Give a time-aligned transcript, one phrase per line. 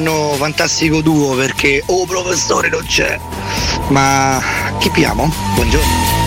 [0.00, 3.20] Buongiorno, fantastico duo perché oh professore non c'è.
[3.88, 4.40] Ma
[4.78, 5.30] chi piamo?
[5.54, 6.19] Buongiorno.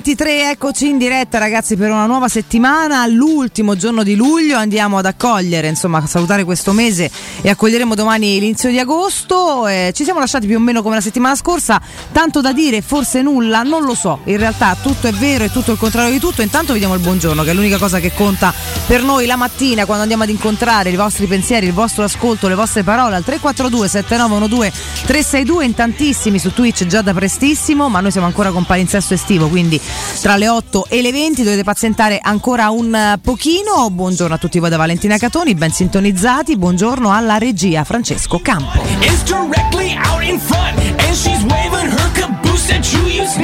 [0.00, 5.04] 2023, eccoci in diretta ragazzi per una nuova settimana, l'ultimo giorno di luglio, andiamo ad
[5.04, 7.10] accogliere, insomma a salutare questo mese
[7.42, 11.00] e accoglieremo domani l'inizio di agosto, eh, ci siamo lasciati più o meno come la
[11.02, 11.80] settimana scorsa,
[12.12, 15.72] tanto da dire, forse nulla, non lo so, in realtà tutto è vero e tutto
[15.72, 18.54] il contrario di tutto, intanto vi diamo il buongiorno che è l'unica cosa che conta
[18.86, 22.54] per noi la mattina quando andiamo ad incontrare i vostri pensieri, il vostro ascolto, le
[22.54, 28.10] vostre parole al 342 7912 362 in tantissimi su Twitch già da prestissimo, ma noi
[28.10, 29.78] siamo ancora con palinsesto estivo, quindi
[30.20, 33.90] tra le 8 e le 20 dovete pazientare ancora un pochino.
[33.90, 36.56] Buongiorno a tutti voi da Valentina Catoni, ben sintonizzati.
[36.56, 38.80] Buongiorno alla regia Francesco Campo.
[43.20, 43.36] is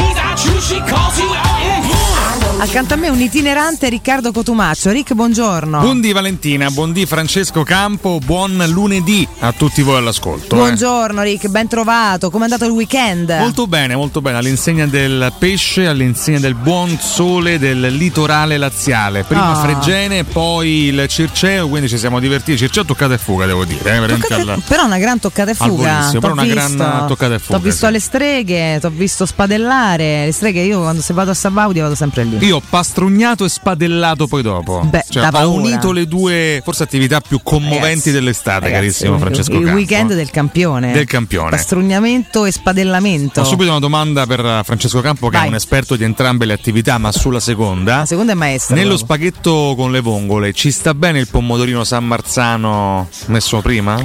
[2.58, 4.91] Accanto a me un itinerante Riccardo Cotumaccio.
[4.91, 5.79] Rick, buongiorno.
[5.81, 10.55] Buondì Valentina, buondì Francesco Campo, buon lunedì a tutti voi all'ascolto.
[10.55, 10.58] eh.
[10.58, 12.31] Buongiorno Rick, ben trovato.
[12.31, 13.31] Come è andato il weekend?
[13.38, 19.23] Molto bene, molto bene, all'insegna del pesce, all'insegna del buon sole del litorale laziale.
[19.25, 19.56] Prima Ah.
[19.56, 22.56] Fregene, poi il Circeo, quindi ci siamo divertiti.
[22.56, 24.03] Circeo toccata e fuga, devo dire.
[24.03, 26.08] eh, Toccate- al- Però una gran toccata e fuga.
[26.19, 27.85] però una gran visto- toccata e fuga, T'ho visto sì.
[27.87, 30.25] alle streghe, t'ho visto spadellare.
[30.25, 32.44] Le streghe io quando se vado a Sabaudi vado sempre lì.
[32.46, 34.81] Io ho pastrugnato e spadellato poi dopo.
[34.88, 39.52] Beh, Cioè, ho unito le due, forse attività più commoventi Ragazzi, dell'estate, ragazzi, carissimo Francesco
[39.54, 39.75] Il Campo.
[39.76, 40.93] weekend del campione.
[40.93, 41.50] Del campione.
[41.50, 43.40] Pastrugnamento e spadellamento.
[43.40, 45.46] Ho subito una domanda per eh, Francesco Campo, che Vai.
[45.46, 47.96] è un esperto di entrambe le attività, ma sulla seconda.
[47.98, 48.76] La seconda è maestra.
[48.76, 49.06] Nello proprio.
[49.16, 53.96] spaghetto con le vongole ci sta bene il pomodorino San Marzano messo prima?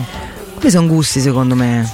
[0.54, 1.88] Questi sono gusti secondo me.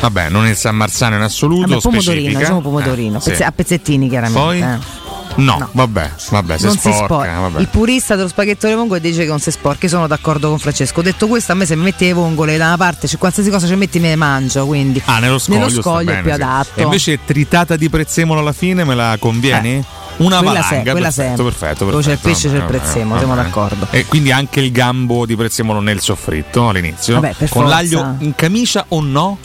[0.00, 2.38] Vabbè, non il San Marzano in assoluto, Vabbè, pomodorino, specifica.
[2.38, 3.18] diciamo pomodorino.
[3.18, 3.30] Eh, sì.
[3.30, 4.40] Pezze- a pezzettini chiaramente.
[4.40, 4.60] Poi?
[4.60, 5.02] eh.
[5.36, 5.68] No, No.
[5.72, 7.38] vabbè, vabbè, si non si sporca, sporca.
[7.40, 7.60] vabbè.
[7.60, 9.80] Il purista dello spaghetto alle vongole dice che non si sporca.
[9.82, 11.02] Io sono d'accordo con Francesco.
[11.02, 13.66] Detto questo, a me se mi metti le vongole da una parte, cioè qualsiasi cosa
[13.66, 14.64] ci metti me le mangio.
[14.66, 16.40] Quindi Ah, nello scoglio, nello scoglio è bene, più sì.
[16.40, 16.80] adatto.
[16.80, 19.76] E invece tritata di prezzemolo alla fine me la convieni?
[19.78, 19.84] Eh,
[20.18, 21.44] Una quella valanga, se- quella perfetto, sempre.
[21.44, 23.86] perfetto, Dove c'è il perfetto, pesce c'è il prezzemolo, siamo d'accordo.
[23.90, 27.14] E quindi anche il gambo di prezzemolo nel soffritto all'inizio?
[27.14, 27.68] Vabbè, Con forza.
[27.68, 29.38] l'aglio in camicia o no?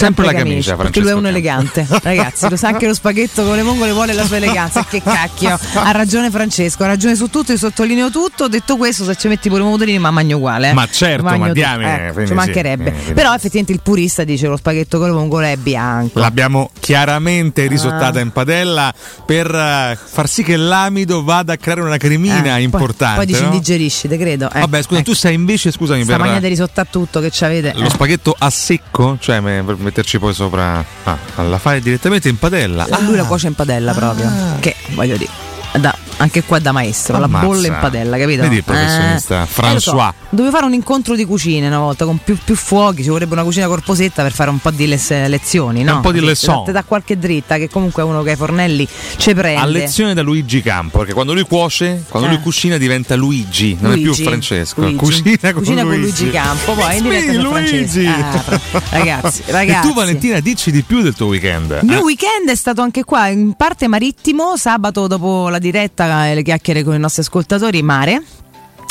[0.00, 1.86] Sempre la camicia, perché lui è un elegante.
[2.02, 4.84] Ragazzi, lo sa anche lo spaghetto con le vongole vuole la sua eleganza.
[4.84, 5.58] Che cacchio.
[5.74, 8.48] Ha ragione Francesco, ha ragione su tutto, io sottolineo tutto.
[8.48, 10.70] Detto questo, se ci metti pure i pomodorini, ma magno uguale.
[10.70, 10.72] eh.
[10.72, 12.94] Ma certo, Magno ma diamine, Eh, ci sì, mancherebbe.
[13.08, 16.18] eh, Però effettivamente il purista dice che lo spaghetto con le vongole è bianco.
[16.18, 18.22] L'abbiamo chiaramente risottata Ah.
[18.22, 18.92] in padella
[19.26, 23.16] per eh, far sì che l'amido vada a creare una cremina Eh, poi- importante.
[23.16, 23.46] Poi, dici no?
[23.46, 24.50] indigerisci, te credo.
[24.52, 25.10] Eh, Vabbè, scusa, ecco.
[25.10, 27.72] tu sei invece, scusami, Sta per magna di risottare tutto che c'avete.
[27.76, 27.90] lo eh.
[27.90, 30.84] spaghetto a secco, cioè me- per metterci poi sopra.
[31.04, 32.86] Ah, la fai direttamente in padella.
[32.86, 34.30] Eh, Lui la cuoce in padella proprio.
[34.60, 35.30] Che voglio dire.
[35.78, 37.32] da- anche qua da maestro, Ammazza.
[37.32, 38.42] la bolla in padella, capito?
[38.42, 39.92] Vedi il professionista, Eh, lo so.
[39.96, 40.12] François.
[40.30, 43.42] Dovevo fare un incontro di cucine una volta con più, più fuochi, ci vorrebbe una
[43.42, 45.96] cucina corposetta per fare un po' di les- lezioni, no?
[45.96, 46.18] Un po' di.
[46.20, 48.86] Te da qualche dritta che comunque è uno che ai fornelli
[49.16, 49.60] ci prende.
[49.60, 52.32] A lezione da Luigi Campo, perché quando lui cuoce, quando Eh.
[52.32, 54.22] lui cucina diventa Luigi, non è più Luigi.
[54.22, 54.80] Francesco.
[54.82, 54.96] Luigi.
[54.96, 56.22] Cucina con Cucina con Luigi.
[56.24, 57.86] Luigi Campo, poi in diretta Luigi.
[57.86, 58.08] Francesco.
[58.08, 59.88] Ah, fra- ragazzi, E ragazzi.
[59.88, 61.78] tu Valentina dici di più del tuo weekend.
[61.82, 62.02] Il mio Eh?
[62.02, 66.94] weekend è stato anche qua, in parte marittimo, sabato dopo la diretta le chiacchiere con
[66.94, 68.22] i nostri ascoltatori, mare.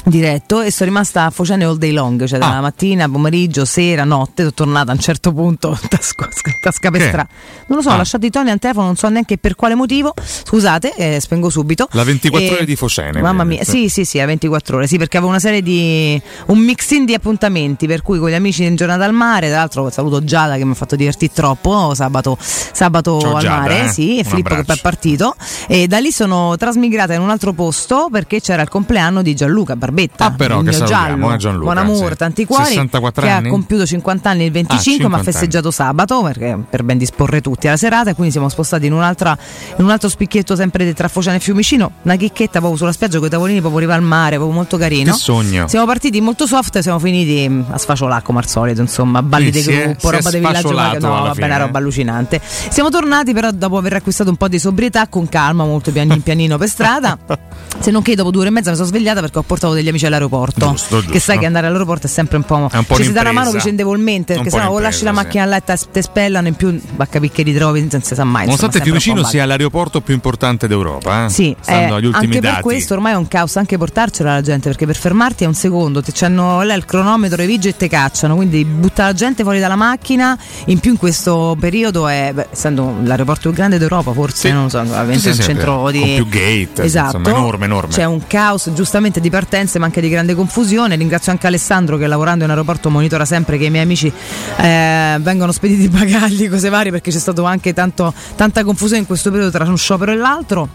[0.10, 2.48] Diretto e sono rimasta a Focene all day long, cioè Ah.
[2.48, 6.28] dalla mattina, pomeriggio, sera, notte, sono tornata a un certo punto tasca,
[6.62, 7.08] tasca per Che?
[7.08, 7.30] strada.
[7.68, 7.94] Non lo so, Ah.
[7.94, 10.14] ho lasciato i toni al telefono, non so neanche per quale motivo.
[10.44, 11.88] Scusate, eh, spengo subito.
[11.92, 14.98] La 24 E- ore di Focene, Mamma mia, sì, sì, sì, a 24 ore, sì,
[14.98, 18.76] perché avevo una serie di un mix-in di appuntamenti, per cui con gli amici in
[18.76, 23.20] giornata al mare, tra l'altro saluto Giada che mi ha fatto divertire troppo sabato, sabato
[23.20, 23.90] Ciao al Giada, mare, eh.
[23.90, 24.66] sì, e Un Filippo che abbraccio.
[24.66, 25.36] poi è partito
[25.68, 29.76] e da lì sono trasmigrata in un altro posto perché c'era il compleanno di Gianluca
[30.00, 32.18] Barbetta, Ah, però, il che mio salutiamo, giallo, eh, Gianluca, buon amore, sì.
[32.18, 33.48] tanti cuori, 64 che anni?
[33.48, 36.98] ha compiuto 50 anni il 25, Ah, ma ha 50 festeggiato sabato perché per ben
[36.98, 41.08] disporre tutti alla serata e quindi siamo spostati in, in un altro spicchietto sempre tra
[41.08, 44.36] Fociana e Fiumicino, una chicchetta proprio sulla spiaggia con i tavolini proprio riva al mare,
[44.36, 45.12] proprio molto carino.
[45.12, 45.68] Che sogno.
[45.68, 49.52] Siamo partiti molto soft e siamo finiti mm, a sfaciolà come al solito, insomma, balli
[49.52, 51.60] di gruppo, roba di villaggio sfasciolato vaga- no, vabbè, una eh.
[51.60, 52.42] roba allucinante.
[52.44, 56.58] Siamo tornati però dopo aver acquistato un po' di sobrietà con calma, molto pianin pianino
[56.58, 57.18] per strada.
[57.80, 59.90] Se non che dopo due ore e mezza mi sono svegliata perché ho portato degli
[59.90, 60.68] amici all'aeroporto.
[60.70, 61.12] Giusto, giusto.
[61.12, 62.70] Che sai che andare all'aeroporto è sempre un po'.
[62.72, 65.44] È un po' ci si dà una mano vicendevolmente, perché sennò o lasci la macchina
[65.44, 68.24] a letto e te spellano, in più va a capire che ritrovi, non si sa
[68.24, 68.46] mai.
[68.46, 71.30] Nonostante sempre Fiumicino sia l'aeroporto più importante d'Europa, eh?
[71.30, 72.54] sì, eh, agli ultimi anche dati.
[72.56, 75.54] per questo ormai è un caos anche portarcela la gente perché per fermarti è un
[75.54, 79.44] secondo, ti c'hanno là il cronometro, i vigili e te cacciano, quindi butta la gente
[79.44, 84.12] fuori dalla macchina, in più in questo periodo è, beh, essendo l'aeroporto più grande d'Europa
[84.14, 84.54] forse, Sì.
[84.54, 86.14] non so, Sì, è sì, un sì, centro di...
[86.16, 87.94] più gate, esatto, insomma, enorme, enorme.
[87.94, 89.30] C'è un caos giustamente di
[89.78, 93.66] ma anche di grande confusione, ringrazio anche Alessandro che lavorando in aeroporto monitora sempre che
[93.66, 94.12] i miei amici
[94.58, 99.06] eh, vengono spediti i bagagli, cose varie perché c'è stato anche tanto- tanta confusione in
[99.08, 100.70] questo periodo tra uno sciopero e l'altro.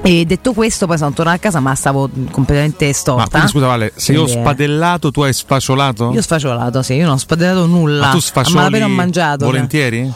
[0.00, 3.28] E detto questo, poi sono tornata a casa, ma stavo completamente Ma storta.
[3.30, 6.10] quindi scusa Vale, se io ho spadellato, tu hai sfasciolato?
[6.12, 8.06] Io ho sfacciolato, sì, io non ho spadellato nulla.
[8.06, 9.44] Ma tu sfascioli malapena ho mangiato.
[9.44, 10.12] volentieri?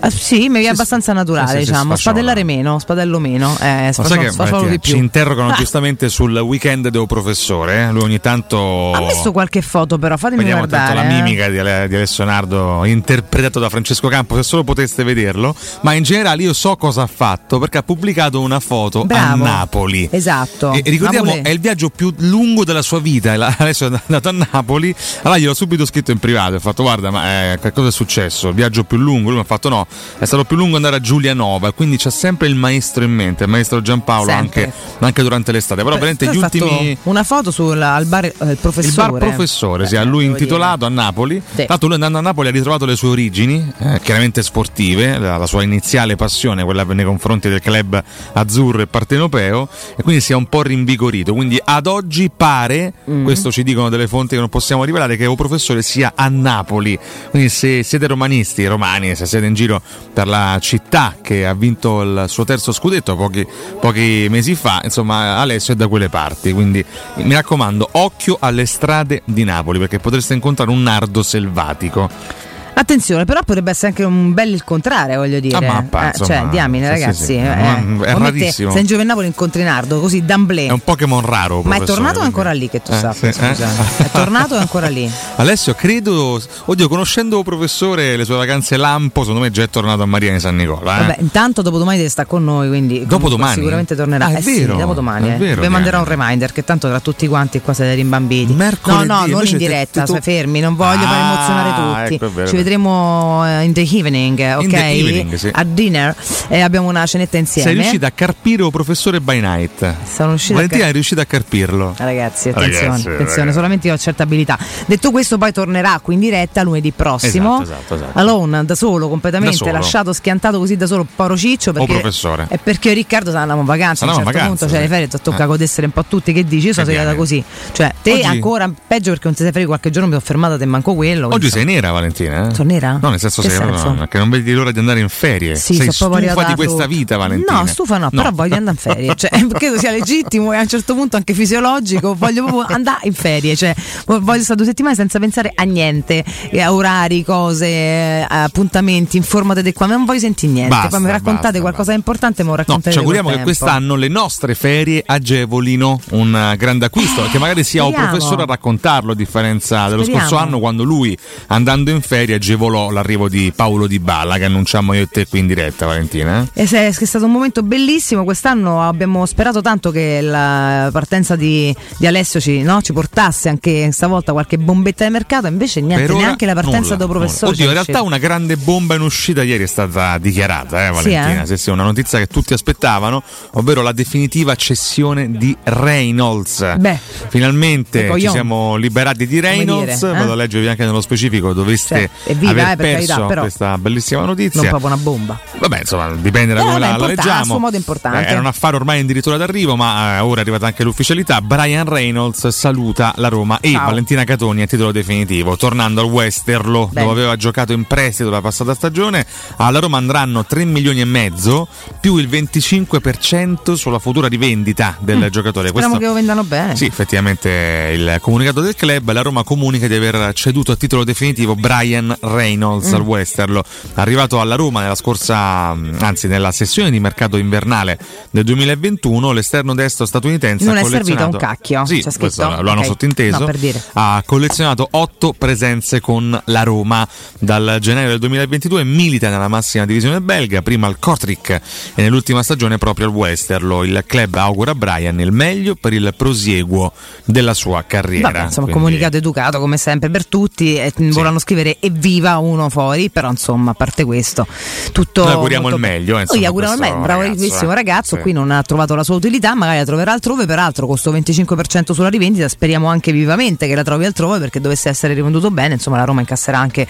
[0.00, 1.96] Eh, sì, mi è abbastanza naturale, sì, sì, diciamo.
[1.96, 3.56] Spadellare meno, spadello meno.
[3.60, 4.92] Eh, Ma sfascio- sai che più.
[4.92, 7.84] ci interrogano Ah, giustamente sul weekend del professore.
[7.84, 7.90] eh?
[7.92, 8.92] Lui ogni tanto.
[8.92, 11.08] Ha messo qualche foto, però fatemi Vediamo tanto guardare.
[11.08, 11.22] la eh.
[11.22, 15.54] mimica di, Ale- di Alessio Nardo interpretato da Francesco Campo, se solo poteste vederlo.
[15.82, 19.44] Ma in generale io so cosa ha fatto perché ha pubblicato una foto Bravo.
[19.44, 20.08] a Napoli.
[20.10, 20.72] Esatto.
[20.72, 23.32] E ricordiamo, Napoli- è il viaggio più lungo della sua vita.
[23.58, 24.94] Adesso è andato a Napoli.
[25.22, 26.56] Allora gliel'ho subito scritto in privato.
[26.56, 28.48] Ho fatto: Guarda, ma eh, che cosa è successo?
[28.48, 29.28] Il viaggio più lungo?
[29.28, 29.77] Lui mi ha fatto: No,
[30.18, 31.72] è stato più lungo andare a Giulianova.
[31.72, 35.82] Quindi c'è sempre il maestro in mente, il maestro Giampaolo, anche, anche durante l'estate.
[35.82, 36.96] Però, veramente, gli ultimi.
[37.04, 39.10] Una foto sul al bar eh, il Il professore.
[39.12, 41.40] bar professore, sì, Eh, a lui devo intitolato a Napoli.
[41.54, 41.64] Sì.
[41.68, 45.46] L'altro lui andando a Napoli ha ritrovato le sue origini, eh, chiaramente sportive, la, la
[45.46, 50.34] sua iniziale passione, quella nei confronti del club azzurro e partenopeo, e quindi si è
[50.34, 51.32] un po' rinvigorito.
[51.34, 53.24] Quindi ad oggi pare, Mm.
[53.24, 56.98] questo ci dicono delle fonti che non possiamo rivelare, che il professore sia a Napoli.
[57.30, 62.02] Quindi se siete romanisti, romani, se siete in giro per la città che ha vinto
[62.02, 63.44] il suo terzo scudetto pochi,
[63.80, 66.52] pochi mesi fa, insomma Alessio è da quelle parti.
[66.52, 66.84] Quindi
[67.16, 72.46] mi raccomando, occhio alle strade di Napoli perché potreste incontrare un nardo selvatico.
[72.74, 75.56] Attenzione, però potrebbe essere anche un bel il contrario, voglio dire.
[75.56, 76.28] A mappa, Eh, insomma.
[76.40, 77.24] cioè, diamine, Sì, sì, ragazzi.
[77.24, 77.34] sì.
[77.34, 78.76] eh, È come te, rarissimo.
[78.78, 80.66] In Giove Napoli incontri Nardo, così d'amblè.
[80.66, 81.62] È un Pokémon raro.
[81.62, 83.54] Ma è tornato è ancora lì che tu Eh, sappia, sì, eh.
[83.54, 83.68] scusa?
[83.96, 85.10] È tornato è ancora lì?
[85.36, 86.40] Alessio, credo.
[86.66, 90.32] Oddio, conoscendo il professore le sue vacanze lampo, secondo me già è tornato a Maria
[90.32, 90.96] di San Nicola.
[90.96, 91.00] Eh?
[91.00, 93.54] Vabbè, intanto dopodomani deve stare con noi, quindi comunque Dopodomani?
[93.54, 94.26] sicuramente tornerà.
[94.26, 95.28] Ah, è eh sì, vero, dopodomani.
[95.28, 95.36] è eh.
[95.36, 98.52] vero Vi manderò un reminder che tanto tra tutti quanti qua siete rimbambiti.
[98.52, 102.14] Mercoledì, no, no, non in diretta, fermi, non voglio far Ah, emozionare tutti.
[102.24, 102.62] ecco, è Ci è.
[102.68, 104.66] Vedremo eh, in the evening, ok?
[104.68, 105.48] The evening, sì.
[105.52, 106.14] A dinner
[106.48, 107.68] e abbiamo una cenetta insieme.
[107.70, 109.94] Sei riuscita a carpire il professore by night.
[110.12, 111.94] Sono riuscita a Valentina car- è riuscita a carpirlo.
[111.96, 113.52] Ragazzi, attenzione, Ragazzi, attenzione, ragazzi.
[113.54, 114.58] solamente io ho certa abilità.
[114.86, 117.62] Detto questo, poi tornerà qui in diretta lunedì prossimo.
[117.62, 118.18] Esatto, esatto, esatto.
[118.18, 119.72] Alone, da solo, completamente Da solo.
[119.72, 121.72] lasciato schiantato così da solo, povero Ciccio.
[121.72, 122.46] Perché, professore.
[122.50, 124.04] E perché io Riccardo andavamo in vacanza.
[124.04, 124.88] A un certo vacanza, punto c'è sì.
[124.88, 125.46] le ferie, tocca Eh.
[125.46, 126.32] godessere un po' tutti.
[126.32, 126.66] Che dici?
[126.68, 127.14] Io sono viene.
[127.14, 127.42] così.
[127.72, 130.58] Cioè, te Oggi- ancora peggio perché non ti sei fermi qualche giorno, mi sono fermata,
[130.58, 131.28] te manco quello.
[131.32, 132.47] Oggi sei nera, Valentina?
[132.47, 132.47] Eh?
[132.54, 132.98] Sono nera?
[133.00, 133.92] No, nel senso Che sei senso?
[133.92, 135.56] no, che non vedi l'ora di andare in ferie.
[135.56, 137.60] Sì, sei stufa di questa vita, Valentina.
[137.60, 139.14] No, stufa no, però voglio andare in ferie.
[139.14, 142.14] Cioè, credo sia legittimo e a un certo punto anche fisiologico.
[142.14, 143.56] Voglio proprio andare in ferie.
[143.56, 143.74] Cioè,
[144.06, 146.24] voglio stare due settimane senza pensare a niente.
[146.50, 149.86] eh, A orari, cose, eh, appuntamenti, informate qua.
[149.86, 150.70] Non voglio sentire niente.
[150.74, 152.90] Basta, Poi mi raccontate basta, qualcosa di importante, me lo No, raccontate.
[152.92, 157.84] ci auguriamo che quest'anno le nostre ferie agevolino un eh, grande acquisto, che magari sia
[157.84, 160.26] un professore a raccontarlo, a differenza dello Speriamo.
[160.28, 161.16] scorso anno quando lui
[161.48, 165.40] andando in ferie agevolò l'arrivo di Paolo Di Balla che annunciamo io e te qui
[165.40, 166.46] in diretta, Valentina.
[166.54, 166.62] eh?
[166.62, 168.24] E se- è stato un momento bellissimo.
[168.24, 173.90] Quest'anno abbiamo sperato tanto che la partenza di, di Alessio ci, no, ci portasse anche
[173.92, 175.46] stavolta qualche bombetta di mercato.
[175.48, 177.52] Invece niente, ora neanche la partenza del professore.
[177.52, 181.42] Oddio, in realtà una grande bomba in uscita ieri è stata dichiarata, eh, Valentina.
[181.42, 181.46] eh?
[181.46, 186.76] Sì, sì, una notizia che tutti aspettavano, ovvero la definitiva cessione di Reynolds.
[186.78, 189.98] Beh, Finalmente ci siamo liberati di Reynolds.
[190.00, 190.18] dire, eh?
[190.18, 193.40] Vado a leggervi anche nello specifico, dovreste Cioè, evviva, aver eh, per carità, perso però
[193.42, 194.60] questa bellissima notizia.
[194.60, 195.38] non proprio una bomba.
[195.58, 197.40] Vabbè, insomma, dipende da Eh, come vabbè, la, la leggiamo.
[197.40, 198.26] a suo modo importante.
[198.26, 201.40] Eh, era un affare ormai addirittura d'arrivo, ma eh, ora è arrivata anche l'ufficialità.
[201.40, 203.86] Brian Reynolds saluta la Roma e Ciao.
[203.86, 205.56] Valentina Catoni a titolo definitivo.
[205.56, 207.06] Tornando al Westerlo, Bene.
[207.06, 211.66] dove aveva giocato in prestito la passata stagione, alla Roma andranno 3 milioni e mezzo
[212.00, 215.68] più il 25% sulla futura rivendita del giocatore.
[215.68, 215.70] Mm.
[215.70, 216.76] Speriamo Questo- che lo vendano bene.
[216.76, 221.54] sì, effettivamente il comunicato del club, la Roma comunica di aver ceduto a titolo definitivo
[221.54, 222.94] Brian Reynolds Mm.
[222.94, 227.98] al Westerlo, arrivato alla Roma nella scorsa, mh, anzi nella sessione di mercato invernale
[228.30, 232.42] del 2021, l'esterno destro statunitense Non ha è servito un collezionato- cacchio, Sì, c'è scritto?
[232.62, 232.86] lo hanno Ok.
[232.86, 233.38] sottinteso.
[233.40, 233.82] No, per dire.
[233.94, 237.06] Ha collezionato otto presenze con la Roma
[237.38, 242.78] dal gennaio del 2022, milita nella massima divisione belga, prima al Kortrijk e nell'ultima stagione
[242.78, 243.84] proprio al Westerlo.
[243.84, 246.92] Il club augura a Brian il meglio per il prosieguo
[247.24, 248.28] della sua carriera.
[248.30, 250.76] Vabbè, insomma, Quindi- comunicato educato come sempre per tutti.
[250.76, 254.46] E mm, volevano scrivere evviva uno fuori, però insomma, a parte questo,
[254.92, 255.24] tutto.
[255.24, 256.98] Noi auguriamo molto il meglio, eh, Noi insomma, gli auguriamo il meglio.
[257.00, 257.74] Bravo, bravissimo eh.
[257.74, 258.16] ragazzo.
[258.16, 258.22] Sì.
[258.22, 260.46] Qui non ha trovato la sua utilità, magari la troverà altrove.
[260.46, 264.88] Peraltro, con sto 25% sulla rivendita, speriamo anche vivamente che la trovi altrove perché dovesse
[264.88, 265.74] essere rivenduto bene.
[265.74, 266.86] Insomma, la Roma incasserà anche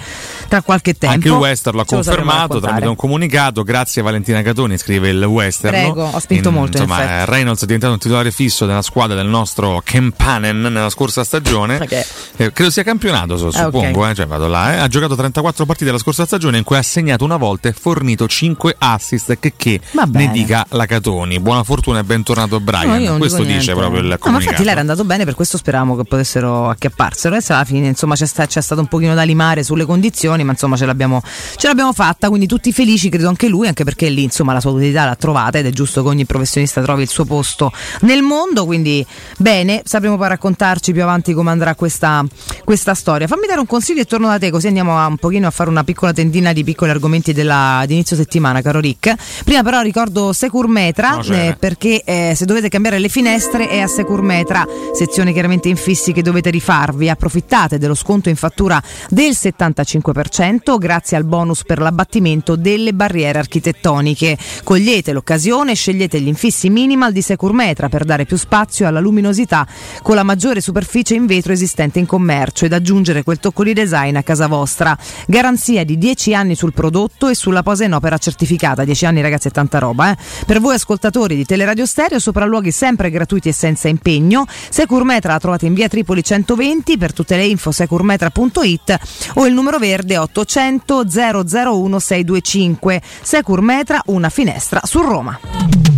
[0.49, 1.15] tra qualche tempo.
[1.17, 3.63] Anche il Western l'ha confermato tramite un comunicato.
[3.63, 5.73] Grazie a Valentina Catoni, scrive il Western.
[5.75, 7.21] Prego, ho spinto molto, in Insomma, effetti.
[7.21, 11.77] eh, Reynolds è diventato un titolare fisso della squadra del nostro Kempanen nella scorsa stagione.
[11.77, 12.07] Ok.
[12.37, 13.73] Eh, credo sia campionato, so- Ah, ok.
[13.75, 14.07] suppongo.
[14.07, 14.79] eh, cioè, vado là, eh.
[14.79, 17.73] Ha giocato giocato 34 partite della scorsa stagione in cui ha segnato una volta e
[17.73, 19.39] fornito 5 assist.
[19.39, 19.81] Che, che
[20.13, 21.41] ne dica la Catoni.
[21.41, 23.03] Buona fortuna e bentornato No, Brian.
[23.03, 23.75] non Questo dice niente.
[23.75, 24.45] proprio il No, ma comunicato.
[24.51, 27.35] infatti lei era andato bene, per questo speravamo che potessero acchiapparselo.
[27.35, 30.53] Adesso alla fine insomma c'è, sta- c'è stato un pochino da limare sulle condizioni, ma
[30.53, 31.23] insomma ce l'abbiamo,
[31.57, 34.71] ce l'abbiamo fatta, quindi tutti felici, credo anche lui, anche perché lì insomma la sua
[34.73, 38.65] utilità l'ha trovata ed è giusto che ogni professionista trovi il suo posto nel mondo,
[38.65, 39.05] quindi
[39.39, 42.25] bene, sapremo poi raccontarci più avanti come andrà questa,
[42.65, 43.27] questa storia.
[43.27, 45.71] Fammi dare un consiglio e torno da te, così andiamo a, un pochino a fare
[45.71, 49.15] una piccola tendina di piccoli argomenti della, di inizio settimana, caro Rick.
[49.45, 53.87] Prima però ricordo Securmetra, No, eh, perché eh, se dovete cambiare le finestre è a
[53.87, 57.09] Securmetra, sezione chiaramente infissi che dovete rifarvi.
[57.09, 64.37] Approfittate dello sconto in fattura del 75% grazie al bonus per l'abbattimento delle barriere architettoniche.
[64.65, 69.67] Cogliete l'occasione scegliete gli infissi minimal di Securmetra per dare più spazio alla luminosità
[70.03, 74.17] con la maggiore superficie in vetro esistente in commercio ed aggiungere quel tocco di design
[74.17, 74.88] a casa vostra.
[75.27, 78.85] Garanzia di 10 anni sul prodotto e sulla posa in opera certificata.
[78.85, 80.13] 10 anni ragazzi è tanta roba.
[80.13, 80.17] Eh?
[80.47, 84.47] Per voi ascoltatori di Teleradio Stereo, sopralluoghi sempre gratuiti e senza impegno.
[84.69, 88.99] Securmetra la trovate in via Tripoli 120, per tutte le info securmetra.it
[89.35, 93.03] o il numero verde 800 001 625.
[93.23, 95.98] Securmetra, una finestra su Roma.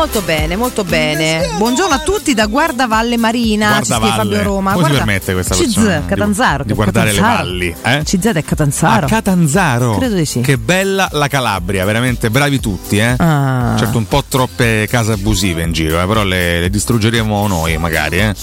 [0.00, 1.46] Molto bene, molto bene.
[1.58, 3.68] Buongiorno a tutti da Guardavalle Marina.
[3.72, 4.12] Guardavalle.
[4.14, 4.72] Fabio Roma.
[4.72, 6.62] Come si permette questa CZ, persona di- Catanzaro.
[6.62, 7.44] di che guardare le Catanzaro.
[7.44, 8.02] valli, eh?
[8.02, 9.04] CZ è Catanzaro.
[9.04, 9.96] A Catanzaro.
[9.98, 10.40] Credo di sì.
[10.40, 13.14] Che bella la Calabria, veramente bravi tutti, eh.
[13.18, 13.74] Ah.
[13.78, 18.20] Certo, un po' troppe case abusive in giro, eh, però le, le distruggeremo noi, magari,
[18.20, 18.34] eh.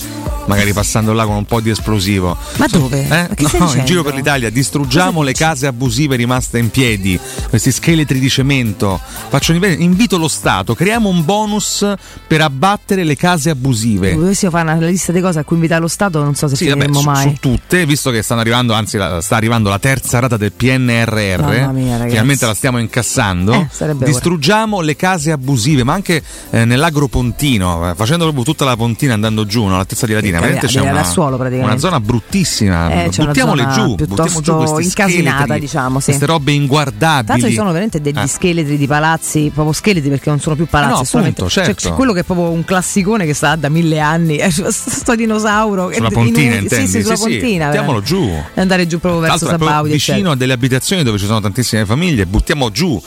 [0.48, 2.38] Magari passando là con un po' di esplosivo.
[2.56, 3.02] Ma dove?
[3.02, 3.08] Eh?
[3.42, 8.18] Ma No, in giro per l'Italia distruggiamo le case abusive rimaste in piedi, questi scheletri
[8.18, 8.98] di cemento.
[9.28, 11.86] Faccio invito lo Stato, creiamo un bonus
[12.28, 14.14] per abbattere le case abusive.
[14.14, 16.68] Dovessimo fare una lista di cose a cui invitare lo Stato, non so se Sì,
[16.68, 17.30] vabbè, finiremo su, mai.
[17.30, 21.72] su tutte, visto che stanno arrivando, anzi la- sta arrivando la terza rata del PNRR,
[21.72, 23.54] mia, finalmente la stiamo incassando.
[23.54, 24.12] Eh, sarebbe ora.
[24.12, 29.46] Distruggiamo le case abusive, ma anche eh, nell'agropontino, eh, facendo proprio tutta la pontina andando
[29.46, 29.74] giù, no?
[29.74, 30.40] all'altezza di Latina.
[30.40, 31.64] Che Veramente c'è cadere una, praticamente.
[31.66, 33.04] una zona bruttissima.
[33.06, 36.06] Eh, c'è Buttiamole giù, buttiamo giù questi incasinata, scheletri, diciamo, sì.
[36.06, 37.26] queste robe inguardabili.
[37.28, 38.28] Tanto ci sono veramente degli Eh.
[38.28, 41.90] scheletri di palazzi, proprio scheletri perché non sono più palazzi, No, è appunto, cioè, certo.
[41.90, 45.92] c'è quello che è proprio un classicone che sta da mille anni, è sto dinosauro
[45.94, 46.58] Sulla pontina, inutile.
[46.64, 46.86] intendi?
[46.88, 47.66] Sì, sì, sulla Sì, sì, pontina.
[47.66, 48.42] buttiamolo veramente.
[48.44, 48.44] giù.
[48.54, 50.34] E andare giù proprio verso proprio Sabaudi, vicino eccetera.
[50.34, 53.02] a delle abitazioni dove ci sono tantissime famiglie, buttiamo giù,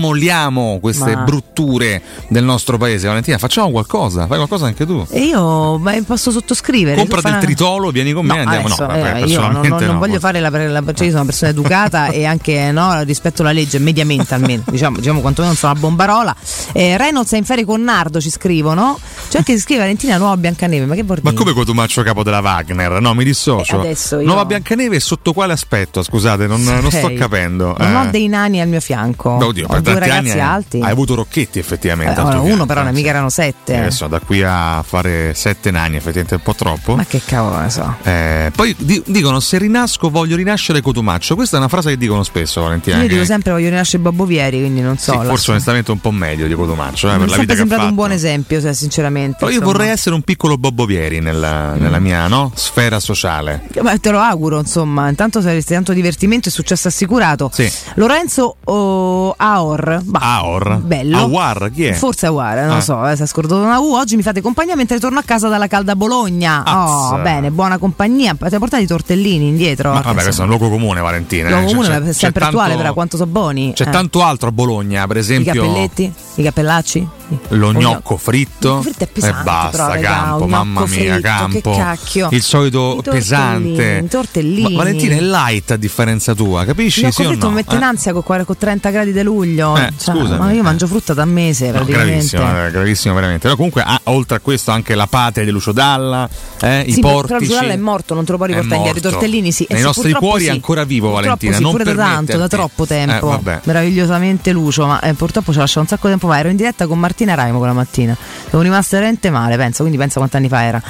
[0.00, 3.06] demoliamo queste Ma- brutture del nostro paese.
[3.06, 5.04] Valentina, facciamo qualcosa, fai qualcosa anche tu.
[5.10, 6.96] E io ma posso sottoscrivere.
[6.96, 8.66] Compra Tu fai del una- tritolo, vieni con me, No, andiamo.
[8.66, 9.98] adesso, no, vabbè, eh, io non, non- non no.
[9.98, 13.52] voglio fare la, la cioè io sono una persona educata e anche no, rispetto alla
[13.52, 16.34] legge, mediamente almeno, diciamo, diciamo quantomeno non sono una bombarola.
[16.72, 18.98] Eh, Reynolds è in ferie con Nardo, ci scrivono.
[19.28, 21.42] C'è anche si scrive Valentina Nuova Biancaneve, ma che vuol Ma dire?
[21.42, 23.00] come Cotumaccio capo della Wagner?
[23.00, 23.82] No, mi dissocio.
[23.82, 26.02] Eh, io- Nuova Biancaneve sotto quale aspetto?
[26.02, 27.74] Scusate, non, non sto capendo.
[27.78, 27.96] Non Eh.
[28.06, 29.36] ho dei nani al mio fianco.
[29.36, 30.80] Beh, oddio, ho per due ragazzi anni alti.
[30.80, 32.18] hai avuto Rocchetti effettivamente.
[32.20, 33.74] Eh, uno fianco, però, mica erano sette.
[33.74, 36.94] Eh, Adesso da qui a fare sette nani effettivamente è un po' troppo.
[36.96, 37.96] Ma che cavolo ne so.
[38.04, 41.34] Eh, poi di- dicono se rinasco voglio rinascere Cotumaccio.
[41.34, 43.02] Questa è una frase che dicono spesso, Valentina.
[43.02, 45.12] Io dico sempre voglio rinascere Babbo Vieri, quindi non so.
[45.12, 47.94] sì, forse onestamente un po' meglio di Cotumaccio, eh, per la vita ha sembrato fatto.
[47.94, 49.36] un buon esempio, se- sinceramente.
[49.38, 49.72] Però io insomma.
[49.72, 52.50] vorrei essere un piccolo Bobbo Vieri nella, nella mia no?
[52.54, 53.62] sfera sociale.
[53.82, 55.08] Ma te lo auguro, insomma.
[55.08, 57.50] Intanto saresti tanto divertimento e successo assicurato.
[57.52, 57.70] Sì.
[57.94, 60.00] Lorenzo oh, Aor.
[60.04, 60.78] Bah, Aor?
[60.82, 61.18] Bello.
[61.18, 61.92] Awar, chi è?
[61.92, 62.74] Forse Awar, non Ah.
[62.76, 63.94] lo so, eh, si è scordato una U.
[63.94, 66.62] Oggi mi fate compagnia mentre torno a casa dalla calda Bologna.
[66.66, 67.16] Oh, Azza.
[67.22, 68.34] bene, buona compagnia.
[68.34, 69.92] Ti hai portato i tortellini indietro.
[69.92, 71.48] Ma vabbè, questo è un luogo comune, Valentina.
[71.48, 71.68] luogo eh.
[71.68, 73.72] comune, C'è- ma è c'è sempre attuale, però quanto sono buoni.
[73.74, 73.90] C'è Eh.
[73.90, 75.52] tanto altro a Bologna, per I esempio.
[75.52, 77.08] cappelletti, i cappellacci.
[77.50, 81.12] Lo gnocco fritto gnocco fritto è pesante, e basta, però, campo, un mamma gnocco mia,
[81.12, 81.70] fritto, campo.
[81.70, 82.28] che cacchio.
[82.32, 84.04] Il solito I pesante.
[84.10, 84.62] i.
[84.62, 87.04] Ma Valentina è light a differenza tua, capisci?
[87.04, 87.50] Il sì gnocco fritto no?
[87.50, 87.84] mi mette in Eh?
[87.84, 89.76] ansia con, qua- con 30 gradi di luglio.
[89.76, 90.62] Eh, Cioè, scusami, ma io eh.
[90.62, 92.10] mangio frutta da mese No, praticamente.
[92.36, 93.42] gravissimo, eh, gravissimo veramente.
[93.42, 96.28] Però comunque, ah, oltre a questo, anche la patria di Lucio Dalla,
[96.60, 97.44] eh, i Sì, però portici.
[97.46, 98.98] Lucio Dalla è morto, non te lo puoi riportare indietro.
[99.08, 99.62] I tortellini sì.
[99.64, 100.48] eh Nei sì, nostri cuori sì.
[100.48, 101.56] è ancora vivo, Purtroppo Valentina.
[101.56, 103.40] Sì, non pure da tanto, da troppo tempo.
[103.44, 103.60] Eh.
[103.64, 106.38] Meravigliosamente Lucio, ma eh, purtroppo ci ha lasciato un sacco di tempo fa.
[106.38, 108.16] Ero in diretta con Martina Raimo quella mattina.
[108.50, 110.82] Sono rimasta veramente male, penso, quindi pensa quanti anni fa era.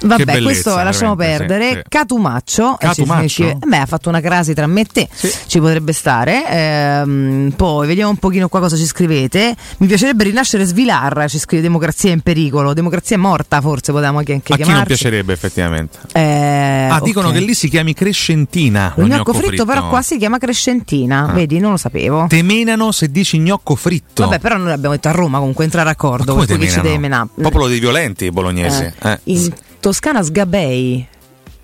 [0.00, 1.68] Vabbè, bellezza, questo lasciamo perdere.
[1.70, 1.82] sì, sì.
[1.88, 3.22] Catumaccio, eh, ci- Catumaccio?
[3.22, 5.30] ci scrive- beh, ha fatto una crasi tra me e te, Sì.
[5.46, 6.44] ci potrebbe stare.
[6.48, 9.54] Ehm, poi vediamo un pochino qua cosa ci scrivete.
[9.78, 12.72] Mi piacerebbe rinascere Svilar, ci scrive Democrazia in pericolo.
[12.74, 14.94] Democrazia è morta, forse potevamo anche, anche A chi non chiamarci.
[14.94, 15.98] piacerebbe effettivamente?
[16.12, 17.34] Eh, ah, dicono ok.
[17.34, 18.92] che lì si chiami Crescentina.
[18.96, 21.32] Lo gnocco fritto, però qua si chiama Crescentina, Ah.
[21.32, 22.26] vedi, non lo sapevo.
[22.28, 24.22] Te menano se dici gnocco fritto.
[24.24, 26.56] Vabbè, però noi abbiamo detto a Roma comunque entrare a Ma raccordo, come per te
[26.60, 27.28] cui chi ci deve menare.
[27.40, 28.82] Popolo dei violenti bolognesi.
[28.82, 29.20] Eh, eh.
[29.24, 31.06] In Toscana sgabei.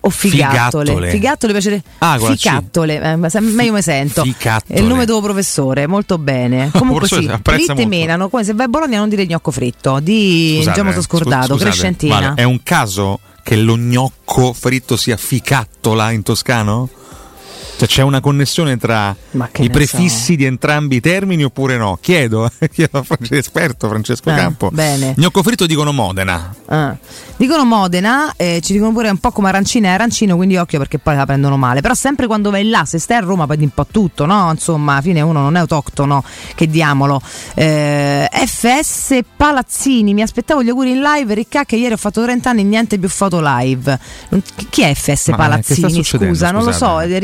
[0.07, 0.85] o figattole?
[0.85, 1.11] Figattole.
[1.11, 2.37] Figattole piace Ah, la C.
[2.37, 4.23] Ficattole, eh, ma meglio mi sento.
[4.23, 4.79] Ficattole.
[4.79, 6.71] È il nome tuo professore, molto bene.
[6.77, 7.89] Comunque sì, si apprezza lì te molto.
[7.89, 11.03] menano, come se vai a Bologna non dire gnocco fritto, di Scusate, già mi sono
[11.03, 12.15] scordato, scu- scusate, crescentina.
[12.21, 16.89] Vale, è un caso che lo gnocco fritto sia ficattola in toscano?
[17.85, 20.37] Cioè c'è una connessione tra Ma i prefissi so.
[20.37, 21.99] di entrambi i termini oppure no?
[22.01, 24.71] Chiedo, chiedo a Fran- esperto Francesco Ah, Campo.
[24.71, 25.15] bene.
[25.17, 26.55] Gnocco fritto dicono Modena.
[26.67, 26.97] Ah.
[27.37, 30.99] Dicono Modena, eh, ci dicono pure un po' come arancina e arancino, quindi occhio perché
[30.99, 31.81] poi la prendono male.
[31.81, 34.51] Però sempre quando vai là, se stai a Roma, prendi un po' tutto, no?
[34.51, 36.23] Insomma, alla fine uno non è autoctono,
[36.55, 37.21] che diamolo.
[37.55, 42.51] Eh, FS Palazzini, mi aspettavo gli auguri in live, Ricca che ieri ho fatto 30
[42.51, 43.99] anni, niente più foto live.
[44.71, 46.05] Chi è FS Ma, eh, che sta Palazzini?
[46.05, 47.19] Scusa, non lo so, scusate?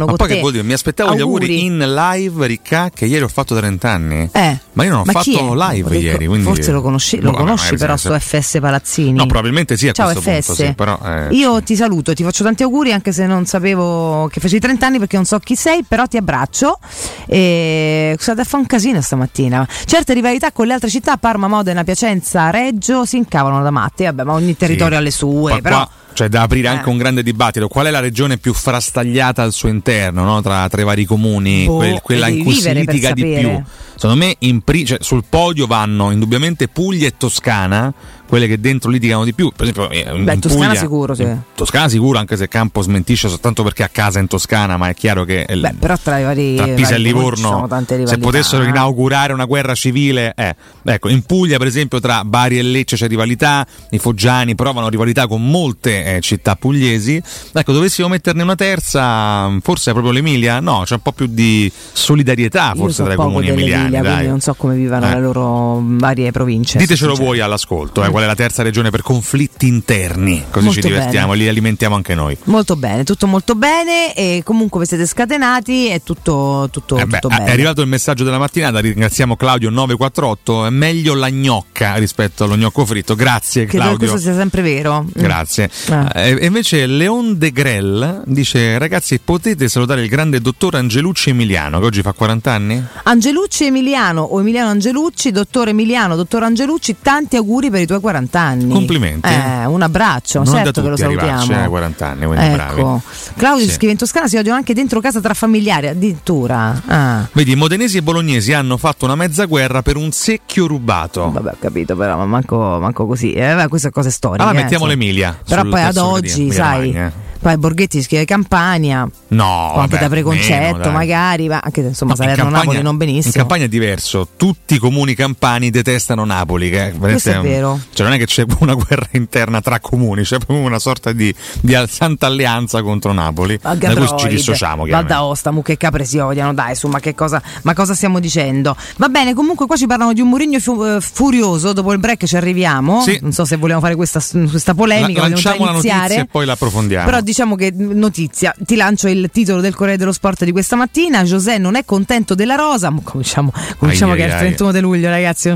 [0.00, 0.34] C'hanno Ma con poi te.
[0.34, 0.64] che vuol dire?
[0.64, 4.28] Mi aspettavo gli auguri in live, Ricca, che ieri ho fatto 30 anni.
[4.32, 4.58] Eh.
[4.72, 6.26] Ma io non ho fatto live Perché ieri.
[6.26, 6.44] Quindi...
[6.44, 9.12] Forse lo conosci, lo vabbè, conosci però sto FS Palazzini.
[9.12, 10.46] No, probabilmente sì a Ciao questo FS.
[10.46, 14.28] punto, sì, però, eh, Io ti saluto, ti faccio tanti auguri anche se non sapevo
[14.28, 16.78] che facevi 30 anni perché non so chi sei, però ti abbraccio.
[17.26, 19.66] E scusate, fa un casino stamattina.
[19.84, 24.04] Certe rivalità con le altre città, Parma, Modena, Piacenza, Reggio, si incavano da matti.
[24.04, 26.70] Vabbè, ma ogni territorio ha le sue, Qua- però qua c'è da aprire Eh.
[26.70, 27.68] anche un grande dibattito.
[27.68, 30.40] Qual è la regione più frastagliata al suo interno, no?
[30.42, 31.64] tra, tra i vari comuni?
[31.66, 33.40] Boh, Quel- quella in cui si litiga di sapere.
[33.40, 33.62] più.
[33.94, 37.92] Secondo me pri- cioè, sul podio vanno indubbiamente Puglia e Toscana,
[38.30, 39.50] quelle che dentro litigano di più.
[39.54, 41.26] Per esempio, eh, in Beh, in Toscana Puglia- sicuro, sì.
[41.56, 45.24] Toscana sicuro, anche se Campo smentisce soltanto perché ha casa in Toscana, ma è chiaro
[45.24, 47.68] che il- Beh, però tra i vari tra Pisa e Livorno,
[48.04, 48.68] se potessero eh.
[48.68, 50.54] inaugurare una guerra civile, eh.
[50.84, 55.26] ecco, in Puglia, per esempio, tra Bari e Lecce c'è rivalità, i Foggiani provano rivalità
[55.26, 57.20] con molte eh, città pugliesi.
[57.52, 60.60] Ecco, dovessimo metterne una terza, forse è proprio l'Emilia?
[60.60, 63.88] No, c'è un po' più di solidarietà, forse tra i comuni emiliani.
[63.90, 64.26] quindi dai.
[64.28, 65.14] non so come vivano Eh.
[65.14, 66.78] le loro varie province.
[66.78, 70.86] Ditecelo voi all'ascolto, eh, qual è la terza regione per conflitti interni, così Molto ci
[70.88, 71.42] divertiamo, bene.
[71.42, 72.36] li alimentiamo anche noi.
[72.44, 77.18] Molto bene, tutto molto bene e comunque vi siete scatenati è tutto, tutto, Eh beh,
[77.20, 77.50] tutto è bene.
[77.50, 82.84] arrivato il messaggio della mattinata, ringraziamo Claudio 948, è meglio la gnocca rispetto allo gnocco
[82.84, 84.08] fritto, grazie Credo che Claudio.
[84.08, 85.02] questo sia sempre vero.
[85.02, 85.08] Mm.
[85.14, 85.70] Grazie.
[85.88, 86.10] Ah.
[86.14, 91.78] Eh, E invece Leon De Grell dice: Ragazzi, potete salutare il grande dottor Angelucci Emiliano,
[91.80, 92.84] che oggi fa 40 anni?
[93.04, 98.08] Angelucci Emiliano o Emiliano Angelucci, dottore Emiliano, dottor Angelucci, tanti auguri per i tuoi 40
[98.40, 98.72] anni.
[98.72, 99.28] Complimenti.
[99.28, 101.64] Eh, un abbraccio, Non certo che lo salutiamo.
[101.64, 103.02] eh, 40 anni, quindi ecco.
[103.36, 103.72] Claudio Sì.
[103.72, 106.82] scrive in Toscana si odiano anche dentro casa tra familiari, addirittura.
[106.86, 107.28] Ah.
[107.32, 111.30] Vedi, modenesi e bolognesi hanno fatto una mezza guerra per un secchio rubato.
[111.30, 113.32] Vabbè, ho capito, però ma manco, manco così.
[113.32, 114.42] Eh, vabbè, queste cose storiche.
[114.42, 115.02] Allora eh, mettiamo insomma.
[115.04, 115.38] l'Emilia.
[115.46, 117.12] Però poi ad oggi, sai, Emilia Romagna.
[117.40, 122.14] Poi Borghetti scrive Campania, No, o anche vabbè, da preconcetto meno, magari, ma anche insomma
[122.16, 123.26] No, in Salerno-Napoli non benissimo.
[123.34, 126.68] In Campania è diverso, tutti i comuni campani detestano Napoli.
[126.70, 127.80] Che Questo è vero.
[127.92, 131.34] Cioè non è che c'è una guerra interna tra comuni, c'è proprio una sorta di,
[131.60, 133.58] di santa alleanza contro Napoli.
[133.60, 134.84] Da cui ci dissociamo.
[134.84, 135.12] Chiaramente.
[135.14, 138.76] d'Aosta, Mucche e Capre si odiano, dai, su, ma che cosa, ma cosa stiamo dicendo?
[138.98, 142.36] Va bene, comunque qua ci parlano di un Murigno eh, furioso, dopo il break ci
[142.36, 143.18] arriviamo, Sì.
[143.22, 146.52] non so se vogliamo fare questa, questa polemica, La- lanciamo la notizia e poi la
[146.52, 147.04] approfondiamo.
[147.04, 150.76] Però diciamo che mh, notizia, ti lancio il titolo del Corriere dello Sport di questa
[150.76, 151.22] mattina.
[151.22, 152.92] José non è contento della rosa.
[153.02, 154.46] Cominciamo, cominciamo Ai, che ai, è il ai.
[154.46, 155.52] 31 di luglio, ragazzi.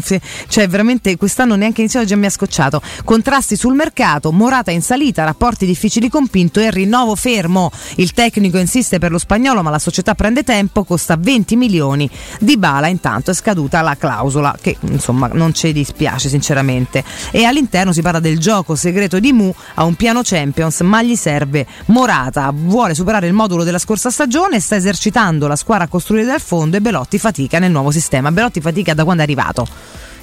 [0.48, 2.80] Cioè, veramente quest'anno neanche iniziato già mi ha scocciato.
[3.04, 7.70] Contrasti sul mercato, Morata in salita, rapporti difficili con Pinto e rinnovo fermo.
[7.96, 12.08] Il tecnico insiste per lo spagnolo, ma la società prende tempo, costa 20 milioni.
[12.38, 17.02] Di Bala intanto è scaduta la clausola, che insomma non ci dispiace sinceramente.
[17.30, 21.16] E all'interno si parla del gioco segreto di Mu a un piano Champions, ma gli
[21.16, 22.50] serve Morata.
[22.54, 26.76] Vuole superare il modulo della scorsa stagione, sta esercitando la squadra a costruire dal fondo
[26.76, 28.30] e Belotti fatica nel nuovo sistema.
[28.32, 29.66] Belotti fatica da quando è arrivato.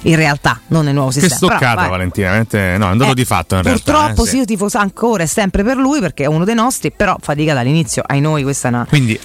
[0.04, 1.38] In realtà, non nel nuovo Che sistema.
[1.38, 1.88] Però, stoccata.
[1.88, 2.26] Valentina.
[2.26, 3.82] veramente- No, è un dato Eh, di fatto in realtà.
[3.92, 6.90] Purtroppo eh, sì, io tifoso ancora e sempre per lui perché è uno dei nostri,
[6.90, 8.02] però fatica dall'inizio.
[8.04, 9.16] Ai noi questa è una, Quindi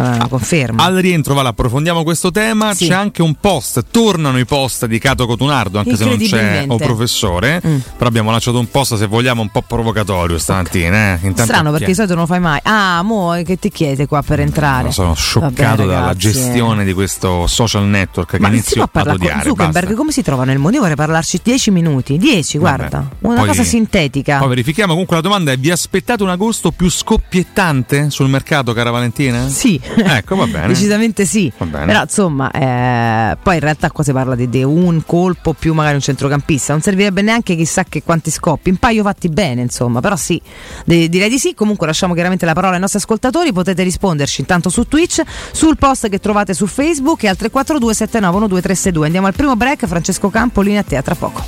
[0.00, 0.84] una conferma.
[0.84, 2.74] Al rientro, va là, approfondiamo questo tema.
[2.74, 2.88] Sì.
[2.88, 6.76] C'è anche un post, tornano i post di Cato Cotunardo, anche se non c'è o
[6.76, 7.60] professore.
[7.66, 7.78] Mm.
[7.96, 11.14] Però abbiamo lanciato un post, se vogliamo, un po' provocatorio stamattina.
[11.14, 11.18] Eh.
[11.22, 12.60] Intanto Strano perché di solito non lo fai mai.
[12.62, 14.90] Ah, mo che ti chiede qua per entrare?
[14.92, 19.18] Sono scioccato Vabbè, dalla ragazzi, gestione di questo social network che Ma inizio ad parlare
[19.18, 19.28] con.
[19.28, 19.94] Zuckerberg basta.
[19.94, 20.74] come si trova nel mondo?
[20.76, 22.76] Io vorrei parlarci 10 minuti, 10, Vabbè.
[22.76, 24.38] guarda, una Poi- cosa sintetica.
[24.38, 28.90] Poi verifichiamo comunque la domanda è: vi aspettate un agosto più scoppiettante sul mercato, cara
[28.90, 29.48] Valentina?
[29.48, 30.66] Sì, Ecco, va bene.
[30.72, 31.52] decisamente sì.
[31.56, 31.86] Va bene.
[31.86, 35.94] Però insomma, eh, poi in realtà qua si parla di, di un colpo più magari
[35.94, 36.72] un centrocampista.
[36.72, 38.70] Non servirebbe neanche chissà che quanti scoppi.
[38.70, 40.00] Un paio fatti bene, insomma.
[40.00, 40.40] Però sì,
[40.84, 41.54] de- direi di sì.
[41.54, 43.52] Comunque lasciamo chiaramente la parola ai nostri ascoltatori.
[43.52, 45.22] Potete risponderci intanto su Twitch,
[45.52, 49.06] sul post che trovate su Facebook e al 342 7912 362.
[49.06, 49.86] Andiamo al primo break.
[49.86, 51.44] Francesco Campo, linea a te, a tra poco.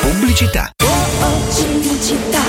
[0.00, 0.75] Pubblicità.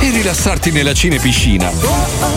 [0.00, 1.70] e rilassarti nella cinepiscina.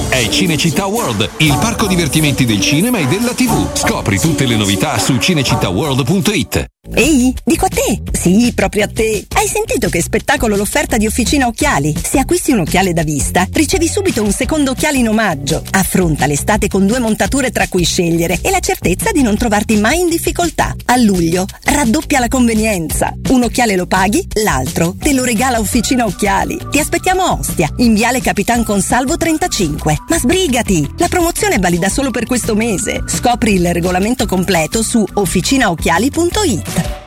[0.10, 3.76] È Cinecittà World, il parco divertimenti del cinema e della TV.
[3.76, 6.66] Scopri tutte le novità su cinecittàworld.it.
[6.94, 8.02] Ehi, dico a te!
[8.14, 9.26] Sì, proprio a te!
[9.36, 11.94] Hai sentito che spettacolo l'offerta di Officina Occhiali?
[12.02, 15.62] Se acquisti un occhiale da vista, ricevi subito un secondo occhiale in omaggio.
[15.72, 20.00] Affronta l'estate con due montature tra cui scegliere e la certezza di non trovarti mai
[20.00, 20.74] in difficoltà.
[20.86, 23.14] A luglio raddoppia la convenienza.
[23.30, 26.58] Un occhiale lo paghi, l'altro te lo regala Officina Occhiali.
[26.70, 29.97] Ti aspettiamo Ostia, in Viale Capitan Consalvo 35.
[30.08, 30.89] Ma sbrigati!
[30.97, 33.04] La promozione è valida solo per questo mese.
[33.06, 37.07] Scopri il regolamento completo su officinaocchiali.it.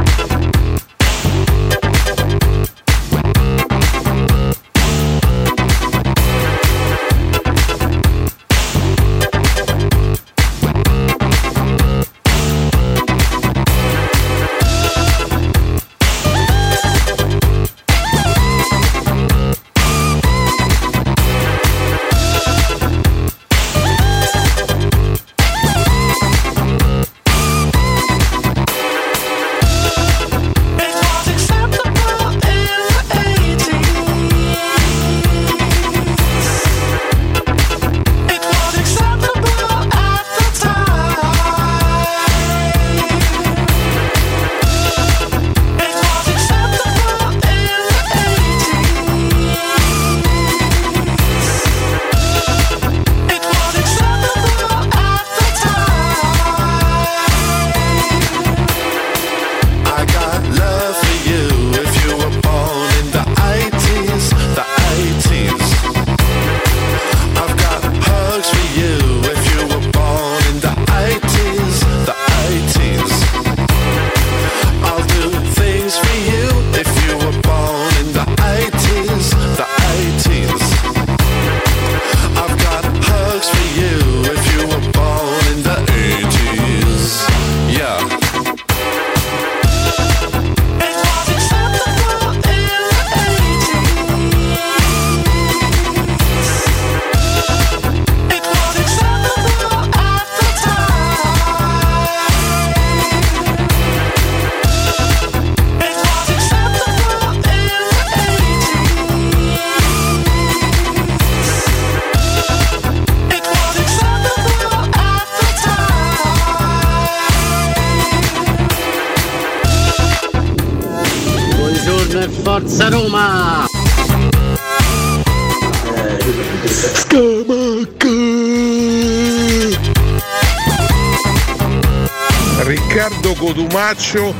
[133.71, 134.35] Cotumaccio,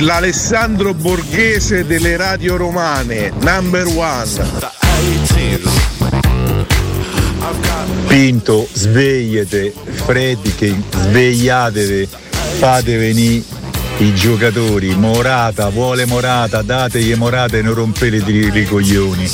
[0.00, 4.26] l'Alessandro Borghese delle radio romane, number one.
[8.08, 12.08] Pinto, svegliate, Fredkin, svegliatevi,
[12.58, 13.44] fate venire
[13.98, 19.30] i giocatori, Morata, vuole Morata, dategli Morata e non rompete i coglioni.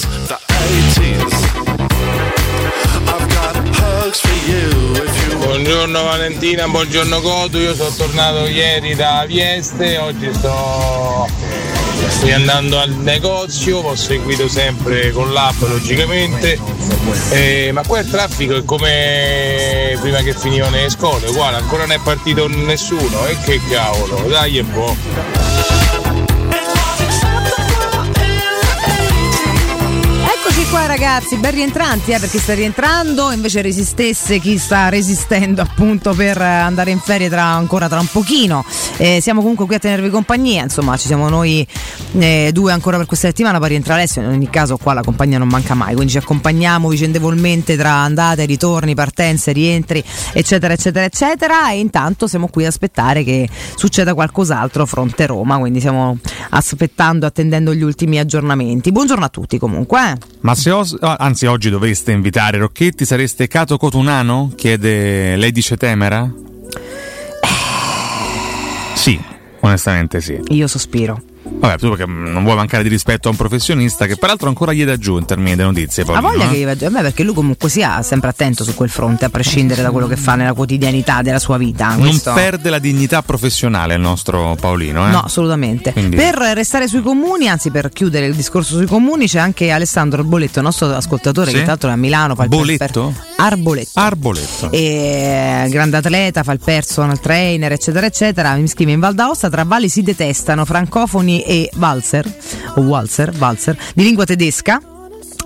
[5.91, 11.27] Buongiorno Valentina, buongiorno Cotu, io sono tornato ieri da Vieste, oggi sto
[12.07, 16.57] Sto andando al negozio, ho seguito sempre con l'app logicamente,
[17.31, 21.97] Eh, ma qua il traffico è come prima che finivano le scuole, uguale, ancora non
[21.97, 25.40] è partito nessuno, e che cavolo, dai un po'.
[30.71, 36.41] Qua ragazzi, ben rientranti, eh, perché sta rientrando, invece resistesse chi sta resistendo appunto per
[36.41, 38.65] andare in ferie tra, ancora tra un pochino.
[38.97, 41.67] Eh, siamo comunque qui a tenervi compagnia, insomma ci siamo noi
[42.19, 45.39] eh, due ancora per questa settimana, poi rientra Alessio, in ogni caso qua la compagnia
[45.39, 51.71] non manca mai, quindi ci accompagniamo vicendevolmente tra andate, ritorni, partenze, rientri, eccetera, eccetera, eccetera,
[51.73, 56.17] e intanto siamo qui ad aspettare che succeda qualcos'altro fronte Roma, quindi stiamo
[56.51, 58.93] aspettando, attendendo gli ultimi aggiornamenti.
[58.93, 60.13] Buongiorno a tutti comunque.
[60.13, 60.19] eh.
[60.43, 64.53] Ma se os- ah, anzi oggi dovreste invitare Rocchetti, sareste Cato Cotunano?
[64.55, 66.31] Chiede Lady Cetemera?
[68.95, 69.19] Sì,
[69.61, 70.39] onestamente sì.
[70.49, 71.23] Io sospiro.
[71.53, 74.85] Vabbè, tu perché non vuoi mancare di rispetto a un professionista che peraltro ancora gli
[74.85, 76.03] dà giù in termini di notizie.
[76.03, 76.49] Ha Paolino, voglia eh?
[76.53, 79.83] che gli vada- Beh, perché lui comunque sia sempre attento su quel fronte, a prescindere
[79.83, 81.89] da quello che fa nella quotidianità della sua vita.
[81.89, 85.11] Non Questo- perde la dignità professionale il nostro Paolino, eh?
[85.11, 85.93] No, assolutamente.
[85.93, 90.21] Quindi- Per restare sui comuni, anzi per chiudere il discorso sui comuni, c'è anche Alessandro
[90.23, 91.57] Arboletto, nostro ascoltatore Sì?
[91.57, 92.35] che tra l'altro è a Milano.
[92.35, 93.13] Fa il Boletto?
[93.37, 94.01] Arboletto.
[94.01, 94.71] Arboletto.
[94.73, 98.55] E, grande atleta, fa il personal trainer, eccetera, eccetera.
[98.55, 102.27] Mi scrive in Val d'Aosta tra valli si detestano francofoni e valzer
[102.77, 104.90] o walzer, valzer di lingua tedesca.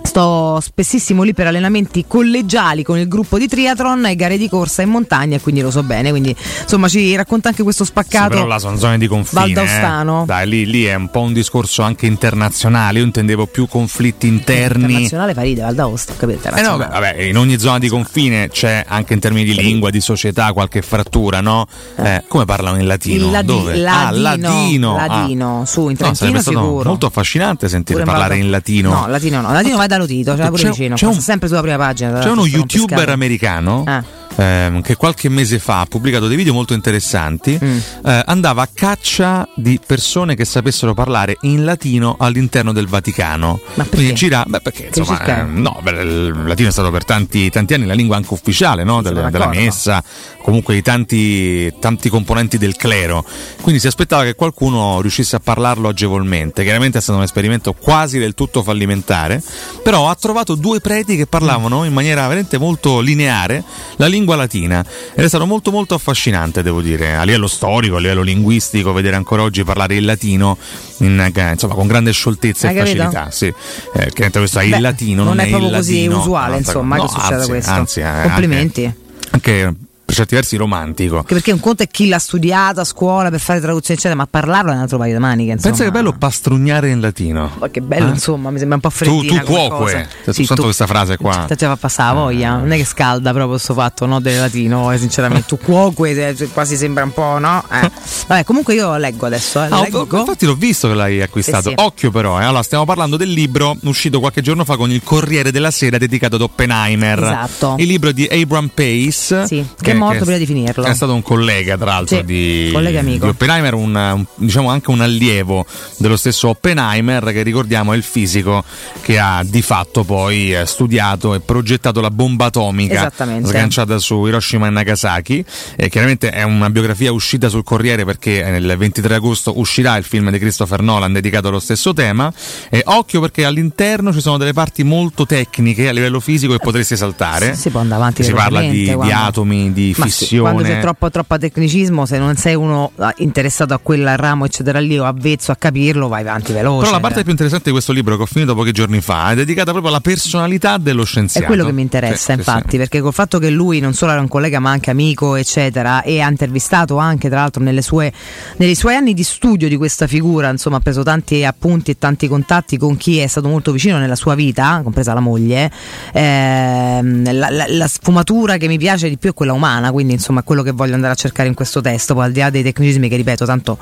[0.05, 4.81] Sto spessissimo lì per allenamenti collegiali con il gruppo di triathlon e gare di corsa
[4.83, 6.11] in montagna, e quindi lo so bene.
[6.11, 8.29] Quindi insomma ci racconta anche questo Sì, spaccato.
[8.29, 9.41] però là sono zone di confine.
[9.41, 10.23] Valdaustano.
[10.23, 10.25] eh.
[10.25, 12.99] Dai, lì, lì è un po' un discorso anche internazionale.
[12.99, 14.83] Io intendevo più conflitti interni.
[14.83, 16.49] Internazionale fa ride, Val d'Aosta, capite?
[16.55, 19.89] Eh no, beh, vabbè, in ogni zona di confine c'è anche in termini di lingua,
[19.89, 21.65] di società, qualche frattura, no?
[21.97, 23.31] Eh, come parlano in latino?
[23.31, 23.85] Ladi- Dove?
[23.87, 24.97] ah, ladino, ladino.
[24.97, 25.07] Ah.
[25.07, 26.89] ladino, su, in No, Trentino stato sicuro.
[26.89, 28.91] molto affascinante sentire Pure parlare in latino.
[28.91, 31.61] No, latino no, latino vai da Lotito, cioè pure C'è- vicino, c'è un- sempre sulla
[31.61, 32.19] prima pagina.
[32.19, 34.03] C'è uno youtuber americano Ah.
[34.37, 37.57] ehm, che qualche mese fa ha pubblicato dei video molto interessanti.
[37.63, 37.77] Mm.
[38.05, 43.59] eh, andava a caccia di persone che sapessero parlare in latino all'interno del Vaticano.
[43.75, 43.89] Ma perché?
[43.95, 47.73] Quindi gira, beh, perché insomma, eh, no, beh, il latino è stato per tanti, tanti
[47.73, 49.01] anni la lingua anche ufficiale no?
[49.01, 50.03] Del- della messa,
[50.45, 53.25] comunque di tanti, tanti componenti del clero.
[53.61, 56.61] Quindi si aspettava che qualcuno riuscisse a parlarlo agevolmente.
[56.61, 59.41] Chiaramente è stato un esperimento quasi del tutto fallimentare,
[59.81, 63.63] però ha trovato due preti che parlavano in maniera veramente molto lineare
[63.95, 67.99] la lingua latina ed è stato molto molto affascinante, devo dire, a livello storico, a
[67.99, 70.59] livello linguistico, vedere ancora oggi parlare il latino
[70.99, 72.97] in, insomma, con grande scioltezza Hai e capito?
[73.03, 73.31] facilità.
[73.31, 73.45] Sì.
[73.47, 73.53] Eh,
[73.93, 76.19] chiaramente questo è Beh, il latino, non non, è proprio il così ladino.
[76.19, 77.71] usuale, No, insomma, che succeda anzi, questo.
[77.71, 78.83] anzi, eh, Complimenti.
[79.31, 79.75] Anche, anche
[80.15, 81.17] per certi versi romantico.
[81.17, 84.25] Anche perché un conto è chi l'ha studiato a scuola per fare traduzione, eccetera, ma
[84.25, 85.51] parlarlo è un altro paio di maniche.
[85.51, 85.75] Insomma.
[85.75, 87.51] Pensa che bello pastrugnare in latino.
[87.59, 88.11] Ma che bello, Eh?
[88.11, 90.07] insomma, mi sembra un po' Tu, freddina tu come cuoque.
[90.23, 91.45] Cioè, Sì, tu- questa frase qua.
[91.47, 94.39] Te ci fa passare la voglia, non è che scalda proprio questo fatto no, del
[94.39, 95.45] latino, eh, sinceramente.
[95.47, 97.63] Tu cuoque, eh, quasi sembra un po', no?
[97.69, 97.91] Eh.
[98.27, 99.63] Vabbè, comunque io leggo adesso.
[99.63, 99.67] Eh.
[99.69, 100.07] Ah, leggo.
[100.11, 101.69] infatti l'ho visto che l'hai acquistato.
[101.69, 101.83] Sì, sì.
[101.83, 102.45] Occhio però, eh.
[102.45, 106.35] allora stiamo parlando del libro uscito qualche giorno fa con il Corriere della Sera dedicato
[106.35, 107.21] ad Oppenheimer.
[107.21, 107.75] Esatto.
[107.77, 109.45] Il libro di Abram Pace.
[109.45, 110.83] Sì, che è morto prima di finirlo.
[110.83, 113.25] È stato un collega, tra l'altro, Sì, di, collega amico.
[113.25, 115.65] di Oppenheimer, un, un- diciamo anche un allievo
[115.97, 118.63] dello stesso Oppenheimer, che ricordiamo è il fisico
[119.01, 123.11] che ha di fatto poi eh, studiato e progettato la bomba atomica
[123.43, 125.45] sganciata su Hiroshima e Nagasaki.
[125.75, 130.03] E chiaramente è una biografia uscita sul Corriere perché eh, nel 23 agosto uscirà il
[130.03, 132.31] film di Christopher Nolan dedicato allo stesso tema.
[132.69, 136.95] E occhio perché all'interno ci sono delle parti molto tecniche a livello fisico che potreste
[136.95, 137.55] saltare.
[137.55, 140.51] Si può andare avanti Si parla di, di atomi, di Ma sì, fissione.
[140.51, 144.79] quando c'è troppo, troppo tecnicismo, se non sei uno ah, interessato a quel ramo, eccetera,
[144.79, 146.81] lì o avvezzo a capirlo, vai avanti veloce.
[146.85, 149.35] Però la parte più interessante di questo libro che ho finito pochi giorni fa è
[149.35, 151.45] dedicata proprio alla personalità dello È scienziato.
[151.47, 152.77] quello che mi interessa, Sì, infatti, sì.
[152.77, 156.19] perché col fatto che lui non solo era un collega ma anche amico, eccetera, e
[156.21, 158.11] ha intervistato anche, tra l'altro, nelle sue,
[158.57, 162.27] nei suoi anni di studio di questa figura, insomma, ha preso tanti appunti e tanti
[162.27, 165.71] contatti con chi è stato molto vicino nella sua vita, compresa la moglie.
[166.13, 170.41] Ehm, la, la- la sfumatura che mi piace di più è quella umana, quindi insomma
[170.41, 172.63] è quello che voglio andare a cercare in questo testo, poi al di là dei
[172.63, 173.77] tecnicismi che ripeto, tanto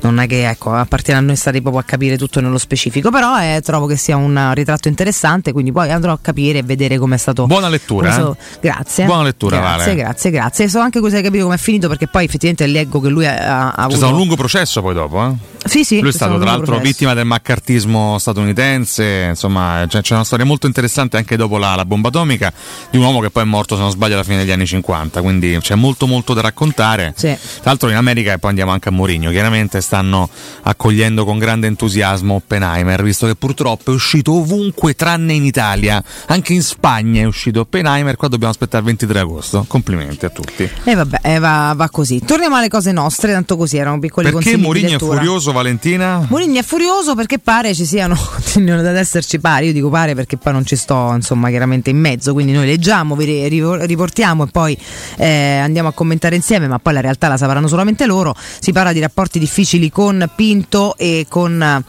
[0.00, 3.38] non è che ecco, appartiene a noi stare proprio a capire tutto nello specifico, però
[3.40, 7.14] eh, trovo che sia un ritratto interessante, quindi poi andrò a capire e vedere come
[7.16, 8.34] è stato Buona lettura, eh?
[8.60, 9.04] Grazie.
[9.04, 9.94] Buona lettura, grazie, Vale.
[9.96, 10.68] grazie, grazie.
[10.68, 13.68] So anche cosa hai capito come è finito perché poi effettivamente leggo che lui ha,
[13.68, 15.32] ha C'è avuto stato un lungo processo poi dopo, eh?
[15.66, 16.86] Sì, sì, Lui è stato tra l'altro processo.
[16.86, 21.84] vittima del maccartismo statunitense, insomma c'è, c'è una storia molto interessante anche dopo la, la
[21.86, 22.52] bomba atomica
[22.90, 25.22] di un uomo che poi è morto se non sbaglio alla fine degli anni 50,
[25.22, 27.12] quindi c'è molto molto da raccontare.
[27.16, 27.36] Sì.
[27.36, 30.28] Tra l'altro in America e poi andiamo anche a Mourinho, chiaramente stanno
[30.62, 36.52] accogliendo con grande entusiasmo Oppenheimer, visto che purtroppo è uscito ovunque tranne in Italia, anche
[36.52, 39.64] in Spagna è uscito Oppenheimer, qua dobbiamo aspettare il 23 agosto.
[39.68, 40.68] Complimenti a tutti.
[40.84, 42.20] E vabbè, eh, va, va così.
[42.24, 46.26] Torniamo alle cose nostre, tanto così erano piccoli Perché consigli di Mourinho è furioso Valentina?
[46.28, 48.16] Mourinho è furioso perché pare ci siano,
[48.52, 51.98] continuano ad esserci pari, io dico pare perché poi non ci sto insomma chiaramente in
[51.98, 54.78] mezzo, quindi noi leggiamo, riportiamo e poi
[55.16, 58.92] eh, andiamo a commentare insieme, ma poi la realtà la sapranno solamente loro, si parla
[58.92, 61.84] di rapporti difficili con Pinto e con,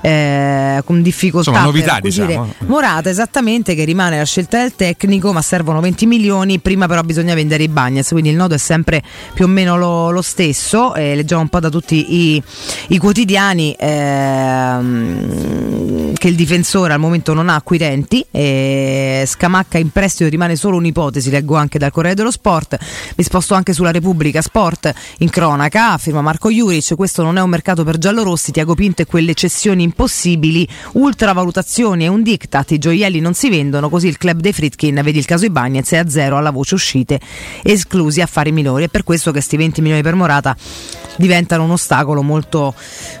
[0.00, 2.54] eh, con difficoltà Insomma, novità, diciamo.
[2.66, 6.58] Morata esattamente che rimane la scelta del tecnico ma servono 20 milioni.
[6.58, 9.02] Prima però bisogna vendere i Bagnets quindi il nodo è sempre
[9.34, 10.94] più o meno lo, lo stesso.
[10.94, 12.42] Eh, leggiamo un po' da tutti i,
[12.88, 15.20] i quotidiani ehm,
[16.14, 21.30] che il difensore al momento non ha acquirenti e Scamacca in prestito rimane solo un'ipotesi
[21.30, 22.78] leggo anche dal Corriere dello Sport
[23.16, 24.92] mi sposto anche sulla Repubblica Sport.
[25.18, 29.06] In cronaca firma Marco Juric questo non è un mercato per giallorossi Tiago Pinto e
[29.06, 32.72] quelle cessioni impossibili ultravalutazioni e un diktat.
[32.72, 35.00] I gioielli non si vendono così il club dei Fritkin.
[35.02, 37.20] Vedi il caso Ibagnez è a zero alla voce uscite
[37.62, 38.84] esclusi affari minori.
[38.84, 40.56] È per questo che sti 20 milioni per Morata
[41.20, 42.74] diventano un ostacolo molto,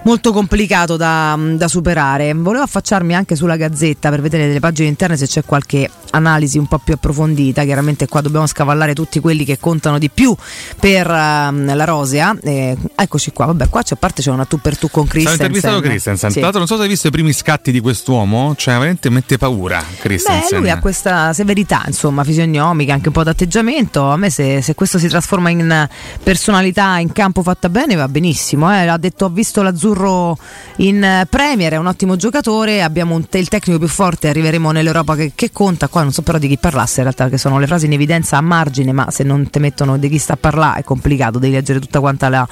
[0.04, 2.32] molto complicato da, da superare.
[2.32, 6.66] Volevo affacciarmi anche sulla gazzetta per vedere nelle pagine interne se c'è qualche analisi un
[6.66, 7.62] po' più approfondita.
[7.64, 10.34] Chiaramente qua dobbiamo scavallare tutti quelli che contano di più
[10.78, 12.34] per ehm, la Rosea.
[12.42, 15.46] Eh, eccoci qua, vabbè, qua c'è, a parte c'è una tu per tu con Christensen.
[15.46, 16.30] intervistato Christensen.
[16.30, 16.36] Sì.
[16.36, 19.36] Tra l'altro, non so se hai visto i primi scatti di quest'uomo, cioè veramente mette
[19.36, 19.78] paura.
[19.86, 20.60] Beh, Christensen.
[20.60, 24.08] lui ha questa severità, insomma, fisionomica, anche un po' d'atteggiamento.
[24.08, 25.88] A me se, se questo si trasforma in
[26.22, 28.72] personalità in campo fatta bene va benissimo.
[28.72, 28.86] eh.
[28.86, 30.36] Ha detto ho visto l'azzurro
[30.76, 35.14] in eh, Premier, è un ottimo giocatore, abbiamo te- il tecnico più forte, arriveremo nell'Europa
[35.16, 35.88] che, che conta.
[35.88, 38.36] Qua non so però di chi parlasse in realtà, perché sono le frasi in evidenza
[38.36, 41.54] a margine, ma se non te mettono di chi sta a parlare è complicato, devi
[41.54, 42.46] leggere tutta quanta la-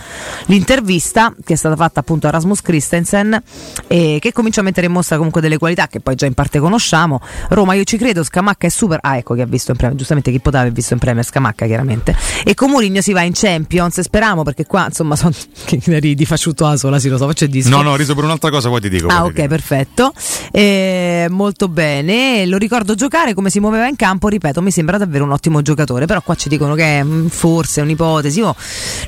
[0.47, 3.41] l'intervista che è stata fatta appunto a Rasmus Christensen
[3.87, 6.59] e che comincia a mettere in mostra comunque delle qualità che poi già in parte
[6.59, 7.21] conosciamo.
[7.51, 8.99] Roma, io ci credo, Scamacca è super.
[9.03, 11.67] Ah, ecco che ha visto in Premier, giustamente chi poteva aver visto in Premier Scamacca
[11.67, 12.17] chiaramente.
[12.45, 15.33] E con Mourinho si va in Champions, speriamo perché qua insomma sono
[15.65, 17.71] che ridi facciuto a sola, sì lo so, faccio il disco.
[17.71, 19.09] No, no, ho riso per un'altra cosa, poi ti dico.
[19.09, 20.13] Ah, ok, perfetto.
[20.53, 22.47] Eh, molto bene.
[22.47, 24.29] Lo ricordo giocare come si muoveva in campo.
[24.29, 26.07] Ripeto, mi sembra davvero un ottimo giocatore.
[26.07, 28.39] Però qua ci dicono che è forse un'ipotesi.
[28.39, 28.55] Io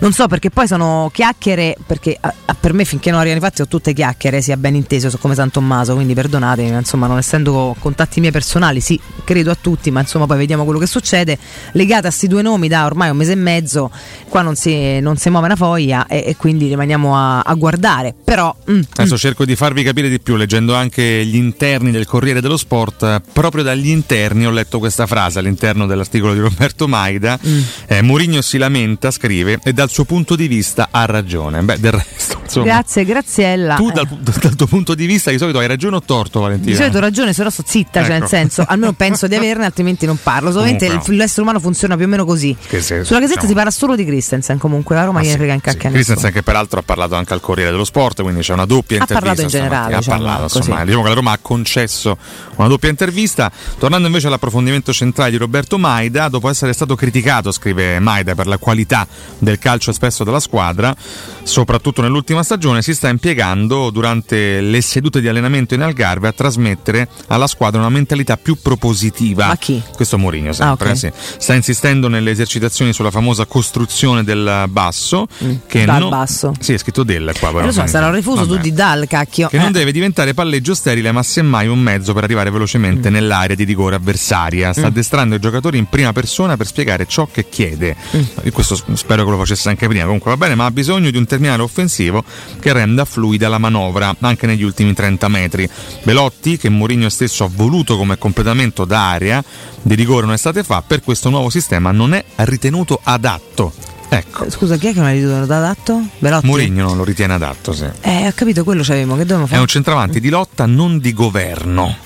[0.01, 1.77] non so perché poi sono chiacchiere.
[1.87, 4.43] Perché ah, ah, per me, finché non arrivano i fatti, sono tutte chiacchiere.
[4.43, 5.95] Sia ben inteso, sono come San Tommaso.
[5.95, 9.91] Quindi perdonatemi, ma insomma, non essendo contatti miei personali, sì, credo a tutti.
[9.91, 11.39] Ma insomma, poi vediamo quello che succede.
[11.73, 13.91] Legate a questi due nomi da ormai un mese e mezzo,
[14.29, 16.00] qua non si, non si muove una foglia.
[16.07, 18.15] E, e quindi rimaniamo a, a guardare.
[18.25, 18.55] Però.
[18.71, 22.57] mm, Adesso cerco di farvi capire di più leggendo anche gli interni del Corriere dello
[22.57, 23.23] Sport.
[23.33, 27.39] Proprio dagli interni ho letto questa frase all'interno dell'articolo di Roberto Maida.
[27.47, 27.61] Mm.
[27.87, 31.63] Eh, Mourinho si lamenta, scrive, e dal suo punto di vista ha ragione.
[31.63, 32.65] Beh, del resto, insomma.
[32.67, 33.75] Grazie, Graziella.
[33.77, 33.93] Tu Eh.
[33.93, 34.07] dal,
[34.41, 36.71] dal tuo punto di vista di solito hai ragione o torto Valentina?
[36.71, 38.19] Di solito ho ragione, se no sto zitta, cioè Ecco.
[38.21, 40.51] nel senso, almeno penso di averne, altrimenti non parlo.
[40.53, 42.57] Solamente l'essere umano funziona più o meno così.
[42.61, 45.53] Sulla gazzetta diciamo- si parla solo di Christensen, comunque la Roma Ah, gliene sì, frega
[45.55, 45.65] in sì.
[45.91, 45.95] A.
[45.95, 49.01] Christensen che peraltro ha parlato anche al Corriere dello Sport, quindi c'è una doppia Ha
[49.01, 49.19] intervista.
[49.19, 50.57] parlato in generale, diciamo, ha parlato, così.
[50.59, 52.17] insomma, diciamo che la Roma ha concesso
[52.57, 53.51] una doppia intervista.
[53.79, 58.59] Tornando invece all'approfondimento centrale di Roberto Maida, dopo essere stato criticato, scrive Maida, per la
[58.59, 59.07] qualità
[59.39, 60.95] del calcio espresso dalla squadra,
[61.43, 67.09] soprattutto nell'ultima stagione si sta impiegando durante le sedute di allenamento in Algarve a trasmettere
[67.29, 69.47] alla squadra una mentalità più propositiva.
[69.47, 69.83] Ma chi?
[69.95, 70.99] Questo Mourinho sempre, Ah, ok.
[70.99, 71.11] sì.
[71.39, 75.27] Sta insistendo nelle esercitazioni sulla famosa costruzione del basso.
[75.67, 75.87] Che Mm.
[75.87, 76.53] Dal non- basso.
[76.61, 77.49] Sì, è scritto del qua.
[77.49, 77.61] però.
[77.61, 78.57] Eh, lo so, sarà un rifuso Vabbè.
[78.57, 79.49] tu di dal cacchio.
[79.49, 79.73] Che non Eh.
[79.73, 84.73] deve diventare palleggio sterile, ma semmai un mezzo per arrivare velocemente nell'area di rigore avversaria.
[84.73, 84.85] Sta Mm.
[84.87, 87.97] addestrando i giocatori in prima persona per spiegare ciò che chiede.
[88.17, 88.21] Mm.
[88.43, 90.05] E questo spero che lo facesse anche prima.
[90.05, 92.25] Comunque va bene, ma ha bisogno di un terminale offensivo
[92.61, 95.69] che renda fluida la manovra anche negli ultimi 30 metri.
[96.03, 99.43] Belotti, che Mourinho stesso ha voluto come completamento d'area
[99.83, 103.73] di rigore un'estate fa, per questo nuovo sistema non è ritenuto adatto.
[104.13, 104.51] Ecco.
[104.51, 106.03] Scusa, chi è che non ha ritenuto adatto?
[106.19, 106.47] Belotti?
[106.47, 107.87] Mourinho non lo ritiene adatto, sì.
[108.01, 109.13] Eh, ho capito, quello c'avevamo.
[109.15, 109.61] Che dovevamo È fare?
[109.61, 111.97] un centravanti di lotta, non di governo.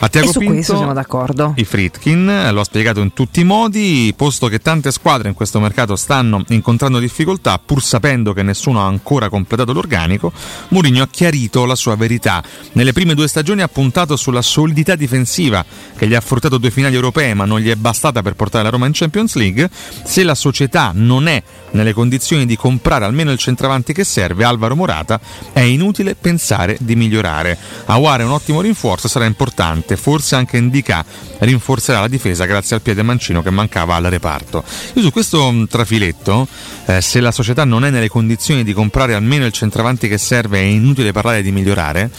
[0.00, 1.54] A Tiago e su Pinto, questo siamo d'accordo.
[1.56, 5.60] I Fritkin lo ha spiegato in tutti i modi, posto che tante squadre in questo
[5.60, 10.32] mercato stanno incontrando difficoltà, pur sapendo che nessuno ha ancora completato l'organico,
[10.68, 12.42] Mourinho ha chiarito la sua verità.
[12.72, 15.64] Nelle prime due stagioni ha puntato sulla solidità difensiva,
[15.96, 18.70] che gli ha fruttato due finali europee, ma non gli è bastata per portare la
[18.70, 19.70] Roma in Champions League.
[20.04, 24.76] Se la società non è nelle condizioni di comprare almeno il centravanti che serve, Alvaro
[24.76, 25.18] Morata,
[25.52, 27.56] è inutile pensare di migliorare.
[27.86, 29.52] Awar è un ottimo rinforzo, sarà importante,
[29.96, 31.04] forse anche Indica
[31.38, 34.64] rinforzerà la difesa grazie al piede mancino che mancava al reparto.
[34.94, 36.46] Io su questo mh, trafiletto,
[36.86, 40.58] eh, se la società non è nelle condizioni di comprare almeno il centravanti che serve,
[40.58, 42.10] è inutile parlare di migliorare.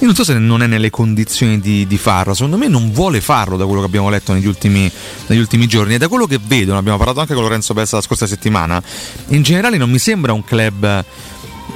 [0.00, 3.22] Io non so se non è nelle condizioni di, di farlo, secondo me non vuole
[3.22, 4.90] farlo da quello che abbiamo letto negli ultimi,
[5.28, 8.02] negli ultimi giorni e da quello che vedo, abbiamo parlato anche con Lorenzo Bessa la
[8.02, 8.82] scorsa settimana,
[9.28, 11.02] in generale non mi sembra un club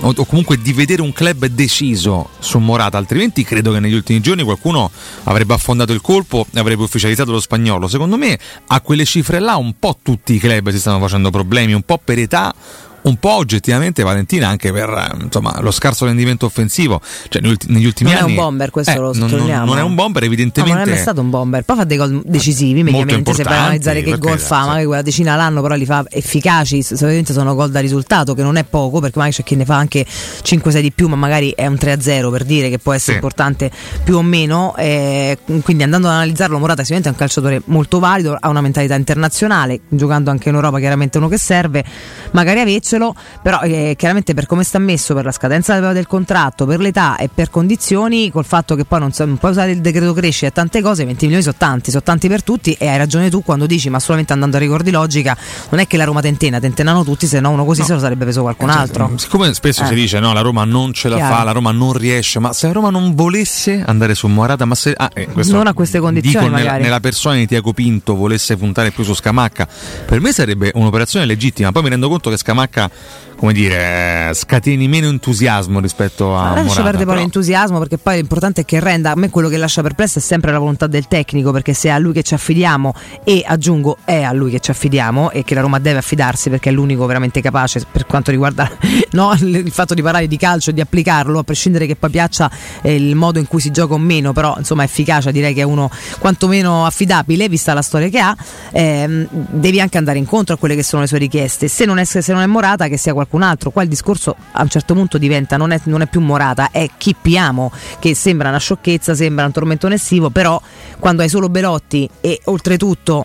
[0.01, 4.21] o, o comunque di vedere un club deciso su Morata, altrimenti credo che negli ultimi
[4.21, 4.91] giorni qualcuno
[5.25, 7.89] avrebbe affondato il colpo e avrebbe ufficializzato lo spagnolo.
[7.89, 8.39] Secondo me
[8.69, 12.01] a quelle cifre là un po' tutti i club si stanno facendo problemi, un po'
[12.03, 12.55] per età,
[13.03, 17.01] un po' oggettivamente Valentina anche per eh, insomma, lo scarso rendimento offensivo.
[17.29, 19.29] Cioè, negli, ulti- negli ultimi Non è anni un bomber, questo eh, lo non- non,
[19.29, 19.65] sottolineiamo.
[19.67, 20.79] non è un bomber, No, ma evidentemente.
[20.79, 21.63] non è mai stato un bomber.
[21.65, 23.33] Poi fa dei gol decisivi, mediamente.
[23.35, 26.83] Se vai a analizzare che gol fa, magari quella decina l'anno, però li fa efficaci.
[26.83, 29.77] Solitamente sono gol da risultato, che non è poco, perché magari c'è chi ne fa
[29.77, 33.15] anche 5-6 di più, ma magari è un 3-0 per dire che può essere Sì.
[33.17, 33.71] importante
[34.05, 34.75] più o meno.
[34.77, 38.95] Eh, quindi andando ad analizzarlo, Morata sicuramente è un calciatore molto valido, ha una mentalità
[38.95, 41.85] internazionale, giocando anche in Europa, chiaramente uno che serve,
[42.33, 42.61] magari
[42.91, 47.17] avercelo, però eh, chiaramente per come sta messo, per la scadenza del, contratto, per l'età
[47.17, 50.53] e per condizioni, col fatto che poi non, non puoi usare il decreto crescita e
[50.53, 53.67] tante cose, 20 milioni sono tanti, sono tanti per tutti e hai ragione tu quando
[53.67, 55.37] dici ma solamente andando a ricordi logica,
[55.71, 58.25] non è che la Roma tentena, tentenano tutti, se no uno così se lo sarebbe
[58.25, 59.13] preso qualcun altro.
[59.17, 59.87] Siccome spesso Eh.
[59.87, 61.35] si dice no, la Roma non ce la Chiaro.
[61.35, 64.75] fa, la Roma non riesce, ma se la Roma non volesse andare su Morata, ma
[64.75, 68.15] se ah, eh, questo Non a queste condizioni, dico nella, nella persona di Tiago Pinto
[68.15, 69.69] volesse puntare più su Scamacca,
[70.07, 71.73] per me sarebbe un'operazione legittima.
[71.73, 76.51] Poi mi rendo conto che Scamacca, Francesca come dire, eh, scateni meno entusiasmo rispetto a
[76.51, 76.83] Lascia Morata.
[76.83, 79.13] perdere poi l'entusiasmo perché poi l'importante è che renda.
[79.13, 81.93] A me quello che lascia perplesso è sempre la volontà del tecnico perché se è
[81.93, 82.93] a lui che ci affidiamo
[83.25, 86.69] e aggiungo è a lui che ci affidiamo e che la Roma deve affidarsi perché
[86.69, 88.71] è l'unico veramente capace per quanto riguarda
[89.13, 92.51] no, il fatto di parlare di calcio e di applicarlo a prescindere che poi piaccia
[92.83, 95.65] eh, il modo in cui si gioca o meno però insomma efficacia direi che è
[95.65, 98.37] uno quantomeno affidabile vista la storia che ha
[98.71, 102.05] ehm, devi anche andare incontro a quelle che sono le sue richieste se non è,
[102.05, 103.71] se non è Morata che sia qualcun altro.
[103.71, 106.89] Qua il discorso a un certo punto diventa non è, non è più Morata è
[106.99, 107.71] chi piamo
[108.01, 110.61] che sembra una sciocchezza sembra un tormentone estivo però
[110.99, 113.25] quando hai solo Belotti e oltretutto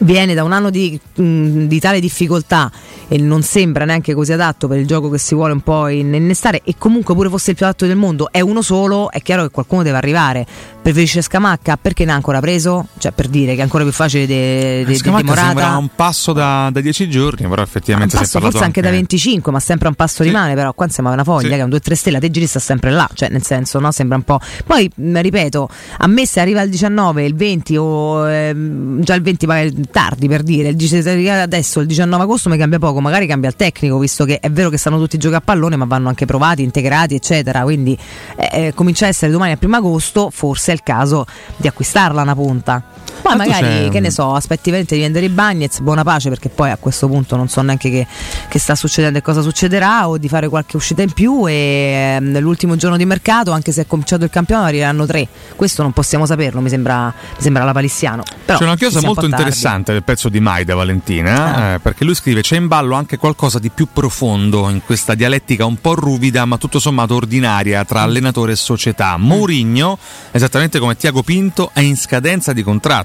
[0.00, 2.70] viene da un anno di, di tale difficoltà
[3.08, 6.14] e non sembra neanche così adatto per il gioco che si vuole un po' in-
[6.14, 9.42] innestare e comunque pure fosse il più adatto del mondo è uno solo è chiaro
[9.42, 10.46] che qualcuno deve arrivare
[10.82, 11.76] preferisce Scamacca?
[11.80, 12.88] Perché ne ha ancora preso?
[12.98, 15.46] Cioè per dire che è ancora più facile di de, Scamacca Morata.
[15.46, 18.80] sembra un passo da, da dieci giorni, però effettivamente si è passo parlato forse anche
[18.82, 21.54] da 25 ma sempre un passo rimane però qua sembra una foglia Sì.
[21.54, 24.16] che è un 2-3 stelle te giri sta sempre là cioè nel senso no sembra
[24.16, 25.68] un po' poi ripeto
[25.98, 30.26] a me se arriva il 19 il 20 o ehm, già il 20 magari tardi
[30.28, 33.98] per dire il 10 adesso il 19 agosto mi cambia poco magari cambia il tecnico
[33.98, 36.62] visto che è vero che stanno tutti a giocare a pallone ma vanno anche provati
[36.62, 37.96] integrati eccetera quindi
[38.36, 42.22] eh, eh, comincia a essere domani al primo agosto forse è il caso di acquistarla
[42.22, 42.82] una punta
[43.20, 46.48] poi Tanto magari che ne so aspetti veramente di vendere i Bagnets buona pace perché
[46.48, 48.06] poi a questo punto non so neanche che,
[48.48, 52.38] che sta succedendo e cosa succederà o di fare qualche uscita in più e ehm,
[52.40, 55.28] l'ultimo giorno di mercato anche se è cominciato il campionato arriveranno tre.
[55.56, 58.22] Questo non possiamo saperlo mi sembra, mi sembra la palissiano.
[58.44, 62.40] Però, C'è una chissà, molto frizzante del pezzo di Maida Valentina, eh, perché lui scrive
[62.40, 66.56] c'è in ballo anche qualcosa di più profondo in questa dialettica un po' ruvida ma
[66.56, 69.16] tutto sommato ordinaria tra allenatore e società.
[69.16, 69.98] Mourinho,
[70.30, 73.01] esattamente come Tiago Pinto, è in scadenza di contratto.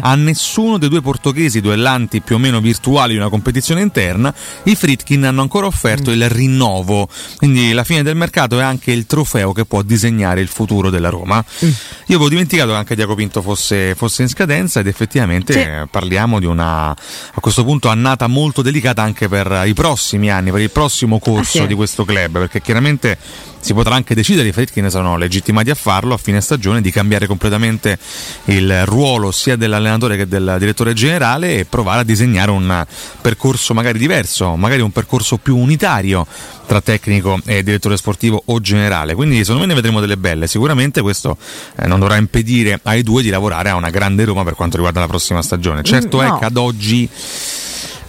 [0.00, 4.32] A nessuno dei due portoghesi duellanti più o meno virtuali di una competizione interna,
[4.64, 7.08] i Fritkin hanno ancora offerto il rinnovo.
[7.36, 11.08] Quindi la fine del mercato è anche il trofeo che può disegnare il futuro della
[11.08, 11.44] Roma.
[11.60, 11.70] Io
[12.16, 15.58] avevo dimenticato che anche Diaco Pinto fosse, fosse in scadenza ed effettivamente Sì.
[15.60, 20.50] eh, parliamo di una a questo punto annata molto delicata anche per i prossimi anni,
[20.50, 21.66] per il prossimo corso Ah, sì.
[21.66, 23.18] di questo club, perché chiaramente
[23.64, 27.26] si potrà anche decidere, i Fredkin sono legittimati a farlo a fine stagione, di cambiare
[27.26, 27.98] completamente
[28.46, 32.84] il ruolo sia dell'allenatore che del direttore generale e provare a disegnare un
[33.22, 36.26] percorso magari diverso, magari un percorso più unitario
[36.66, 39.14] tra tecnico e direttore sportivo o generale.
[39.14, 40.46] Quindi secondo me ne vedremo delle belle.
[40.46, 41.38] Sicuramente questo
[41.76, 45.00] eh, non dovrà impedire ai due di lavorare a una grande Roma per quanto riguarda
[45.00, 45.82] la prossima stagione.
[45.82, 46.36] Certo Mm, no.
[46.36, 47.08] è che ad oggi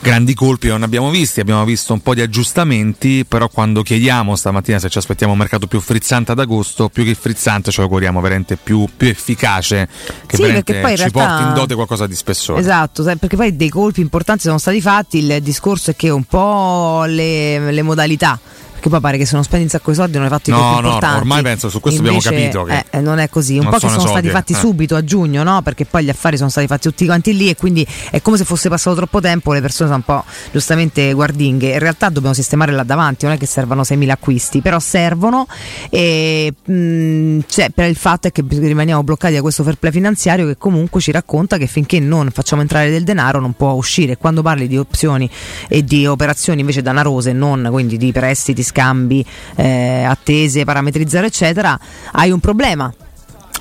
[0.05, 4.77] grandi colpi non abbiamo visti, abbiamo visto un po' di aggiustamenti, però quando chiediamo stamattina
[4.77, 8.21] se ci aspettiamo un mercato più frizzante ad agosto, più che frizzante ce lo auguriamo
[8.21, 9.89] veramente più, più efficace,
[10.27, 12.59] che Sì, perché poi ci realtà- porti in dote qualcosa di spessore.
[12.59, 17.05] Esatto, perché poi dei colpi importanti sono stati fatti, il discorso è che un po'
[17.05, 18.39] le, le modalità.
[18.85, 20.53] Perché poi pare che se non spendi un sacco di soldi non hai fatto i
[20.53, 21.17] No, colpi no, importanti.
[21.19, 23.57] ormai penso su questo abbiamo Invece, capito che eh, non è così.
[23.57, 24.55] Un po' che sono sono stati soldi, fatti eh.
[24.55, 25.61] subito a giugno, no?
[25.61, 28.43] Perché poi gli affari sono stati fatti tutti quanti lì e quindi è come se
[28.45, 31.71] fosse passato troppo tempo, le persone sono un po' giustamente guardinghe.
[31.71, 35.47] In realtà dobbiamo sistemare là davanti, non è che servano 6.000 acquisti, però servono
[35.89, 40.45] e mh, cioè, per il fatto è che rimaniamo bloccati da questo fair play finanziario
[40.47, 44.17] che comunque ci racconta che finché non facciamo entrare del denaro non può uscire.
[44.17, 45.29] Quando parli di opzioni
[45.67, 51.79] e di operazioni invece danarose, non quindi di prestiti, scambi, eh, attese, parametri zero, eccetera,
[52.11, 52.93] hai un problema.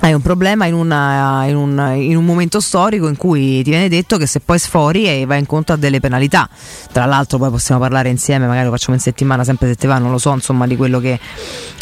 [0.05, 3.89] Hai un problema in, una- in un, in un momento storico in cui ti viene
[3.89, 6.47] detto che se poi sfori e vai incontro a delle penalità.
[6.91, 9.97] Tra l'altro, poi possiamo parlare insieme, magari lo facciamo in settimana, sempre se te va,
[9.97, 11.19] non lo so, insomma, di quello che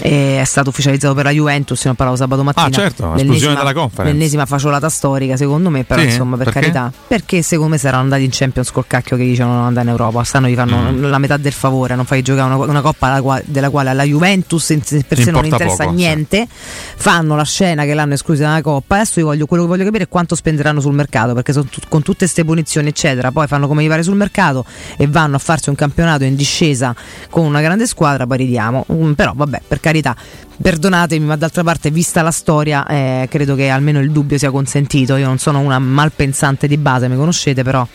[0.03, 1.83] eh, è stato ufficializzato per la Juventus.
[1.83, 2.65] Ne ho parlato sabato mattina.
[2.67, 4.13] Ah, certo, L'ennesima- esclusione dalla conference.
[4.13, 6.07] L'ennesima faciolata storica, secondo me, però Sì?
[6.07, 6.59] insomma, per Perché?
[6.61, 6.93] carità.
[7.05, 10.23] Perché secondo me saranno andati in Champions col cacchio che dicevano non andare in Europa.
[10.23, 11.09] Stanno gli fanno Mm.
[11.09, 14.65] la metà del favore, non fai giocare una, una coppa della quale alla Juventus
[15.05, 15.95] per sé non interessa poco, sì.
[15.95, 16.47] niente.
[16.95, 18.95] Fanno la scena che l'hanno esclusa dalla coppa.
[18.95, 22.01] Adesso io voglio, quello che voglio capire è quanto spenderanno sul mercato, perché tut- con
[22.01, 24.65] tutte queste punizioni, eccetera, poi fanno come gli pare sul mercato
[24.97, 26.95] e vanno a farsi un campionato in discesa
[27.29, 28.85] con una grande squadra, poi ridiamo.
[28.91, 30.15] Mm, però vabbè, per carità,
[30.63, 35.17] perdonatemi, ma d'altra parte, vista la storia, eh, credo che almeno il dubbio sia consentito.
[35.17, 37.85] Io non sono una malpensante di base, mi conoscete, però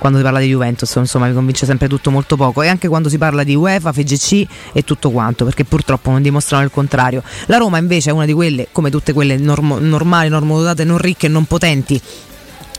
[0.00, 2.62] quando si parla di Juventus, insomma, mi convince sempre tutto molto poco.
[2.62, 6.64] E anche quando si parla di UEFA, FGC e tutto quanto, perché purtroppo non dimostrano
[6.64, 7.22] il contrario.
[7.46, 11.26] La Roma invece è una di quelle, come tutte quelle normo- normali, normodotate, non ricche
[11.26, 12.02] e non potenti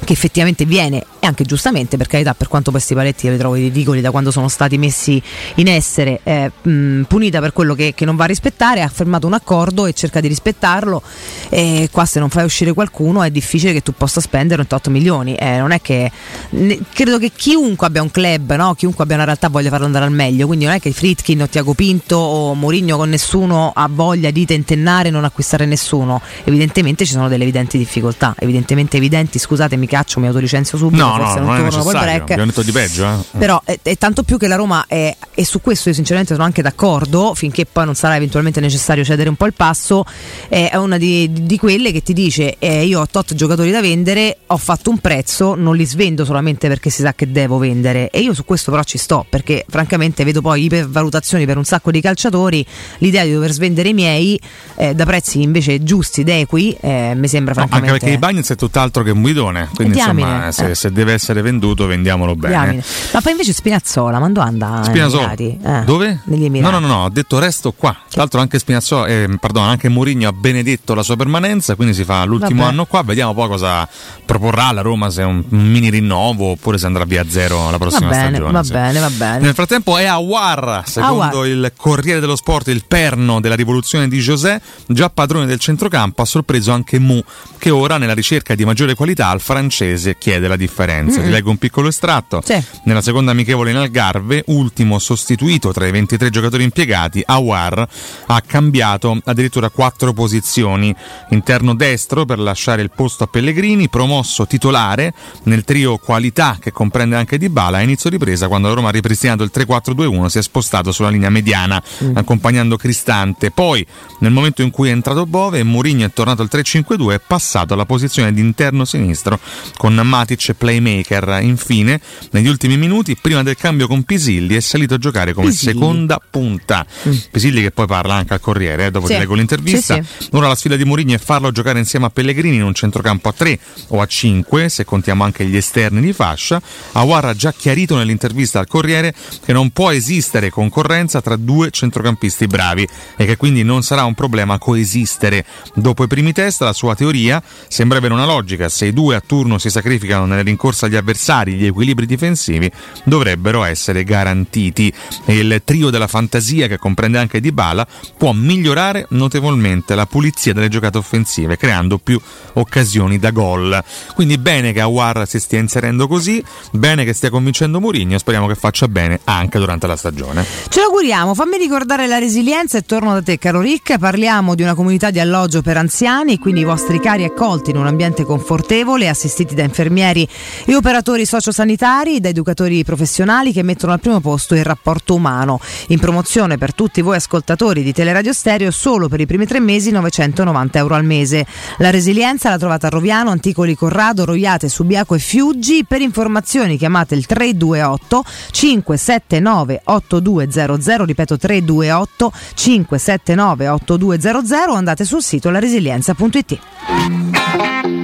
[0.04, 4.02] che effettivamente viene e anche giustamente per carità per quanto questi paletti li trovo ridicoli
[4.02, 5.22] da quando sono stati messi
[5.56, 9.28] in essere eh, mh, punita per quello che, che non va a rispettare ha firmato
[9.28, 11.02] un accordo e cerca di rispettarlo
[11.50, 15.36] e qua se non fai uscire qualcuno è difficile che tu possa spendere 28 milioni
[15.36, 16.12] eh, non è che
[16.50, 18.74] ne- credo che chiunque abbia un club no?
[18.74, 21.48] chiunque abbia una realtà voglia farlo andare al meglio quindi non è che Fritkin o
[21.48, 27.06] Tiago Pinto o Mourinho con nessuno ha voglia di tentennare e non acquistare nessuno evidentemente
[27.06, 31.40] ci sono delle evidenti difficoltà evidentemente evidenti scusate mi caccio mi autolicenzio subito No, forse
[31.40, 33.38] no, non è torno col break Abbiamo detto di peggio, eh.
[33.38, 36.46] però è, è tanto più che la Roma è, e su questo io sinceramente sono
[36.46, 40.06] anche d'accordo, finché poi non sarà eventualmente necessario cedere un po' il passo,
[40.48, 43.82] eh, è una di, di quelle che ti dice eh, io ho tot giocatori da
[43.82, 48.10] vendere, ho fatto un prezzo, non li svendo solamente perché si sa che devo vendere
[48.10, 51.92] e io su questo però ci sto perché francamente vedo poi ipervalutazioni per un sacco
[51.92, 52.66] di calciatori,
[53.00, 54.40] l'idea di dover svendere i miei
[54.76, 58.06] eh, da prezzi invece giusti ed equi eh, mi sembra No, anche francamente...
[58.06, 60.76] perché i Bagnets è tutt'altro che un bidone, quindi Diamine, insomma se, eh.
[60.76, 62.54] se deve essere venduto vendiamolo bene.
[62.54, 62.84] Diamine.
[63.14, 64.82] Ma poi invece Spinazzola, ma dove anda?
[64.84, 65.34] Spinazzola.
[65.34, 66.20] Eh, Dove?
[66.26, 66.74] Negli No, Emirati.
[66.74, 67.92] no, no, no, ho detto resto qua.
[67.92, 72.04] Tra l'altro anche Spinazzola, eh, pardon, anche Mourinho ha benedetto la sua permanenza, quindi si
[72.04, 72.72] fa l'ultimo Vabbè.
[72.74, 73.88] anno qua, vediamo poi cosa
[74.26, 77.72] proporrà la Roma, se è un, mini rinnovo oppure se andrà via a zero la
[77.72, 78.52] Va prossima bene, stagione.
[78.52, 78.72] va sì.
[78.72, 79.40] bene, va bene.
[79.40, 81.48] Nel frattempo è a War, secondo Aouar.
[81.48, 86.26] il Corriere dello Sport, il perno della rivoluzione di José, già padrone del centrocampo, ha
[86.26, 87.22] sorpreso anche Mu,
[87.58, 89.70] che ora nella ricerca di maggiore qualità al francese
[90.18, 91.20] chiede la differenza.
[91.20, 91.24] Mm.
[91.24, 92.42] Ti leggo un piccolo estratto.
[92.44, 92.62] Sì.
[92.84, 97.88] Nella seconda amichevole in Algarve, ultimo sostituito tra i 23 giocatori impiegati, Awar
[98.28, 100.94] ha cambiato addirittura quattro posizioni.
[101.30, 105.14] Interno destro per lasciare il posto a Pellegrini, promosso titolare
[105.44, 107.78] nel trio qualità che comprende anche Dybala.
[107.78, 111.30] A inizio ripresa, quando la Roma ha ripristinato il 3-4-2-1, si è spostato sulla linea
[111.30, 111.82] mediana,
[112.14, 113.52] accompagnando Cristante.
[113.52, 113.86] Poi,
[114.20, 117.74] nel momento in cui è entrato Bove, Mourinho è tornato al 3-5-2 e è passato
[117.74, 119.40] alla posizione di interno sinistro
[119.78, 121.40] con Matic playmaker.
[121.42, 122.00] Infine,
[122.32, 125.74] negli ultimi minuti, prima del cambio con Pisilli, è salito a giocare come Pisilli.
[125.74, 126.86] seconda punta.
[127.32, 129.14] Pisilli che poi parla anche al Corriere, eh, dopo Sì.
[129.14, 129.96] ti leggo l'intervista.
[129.96, 133.30] Sì, Ora la sfida di Mourinho è farlo giocare insieme a Pellegrini in un centrocampo
[133.30, 133.60] a 3
[133.90, 136.62] o a 5, se contiamo anche gli esterni di fascia.
[136.94, 142.48] Awar ha già chiarito nell'intervista al Corriere che non può esistere concorrenza tra due centrocampisti
[142.48, 142.88] bravi
[143.18, 145.46] e che quindi non sarà un problema coesistere.
[145.76, 148.70] Dopo i primi test, la sua teoria sembra avere una logica.
[148.70, 152.72] Se i due a turno si sacrificano nelle rincorse agli avversari, gli equilibri difensivi
[153.04, 154.92] dovrebbero essere garantiti.
[155.26, 157.86] Il trio della fantasia, che comprende anche Dybala,
[158.18, 162.20] può migliorare notevolmente la pulizia delle giocate offensive, creando più
[162.54, 163.84] occasioni da gol.
[164.14, 168.56] Quindi bene che Awar si stia inserendo così, bene che stia convincendo Mourinho, speriamo che
[168.56, 170.46] faccia bene anche durante la stagione.
[170.70, 174.64] Ce lo auguriamo, fammi ricordare la resilienza e torno da te caro Rick, parliamo di
[174.64, 179.08] una comunità di alloggio per anziani, quindi i vostri cari accolti in un ambiente confortevole,
[179.08, 180.28] assistiti da infermieri
[180.66, 185.60] e operatori sociosanitari, da educatori professionali che mettono al primo posto il rapporto umano.
[185.88, 189.92] In promozione per tutti voi ascoltatori di Teleradio Stereo solo per i primi tre mesi
[189.92, 191.46] 990 euro al mese.
[191.78, 195.86] La resilienza la trovate a Roviano, Anticoli Corrado, Roiate, Subiaco e Fiuggi.
[195.86, 205.50] Per informazioni chiamate il 328 579 8200, ripeto 328 579 8200 o andate sul sito
[205.50, 208.01] laresilienza.it.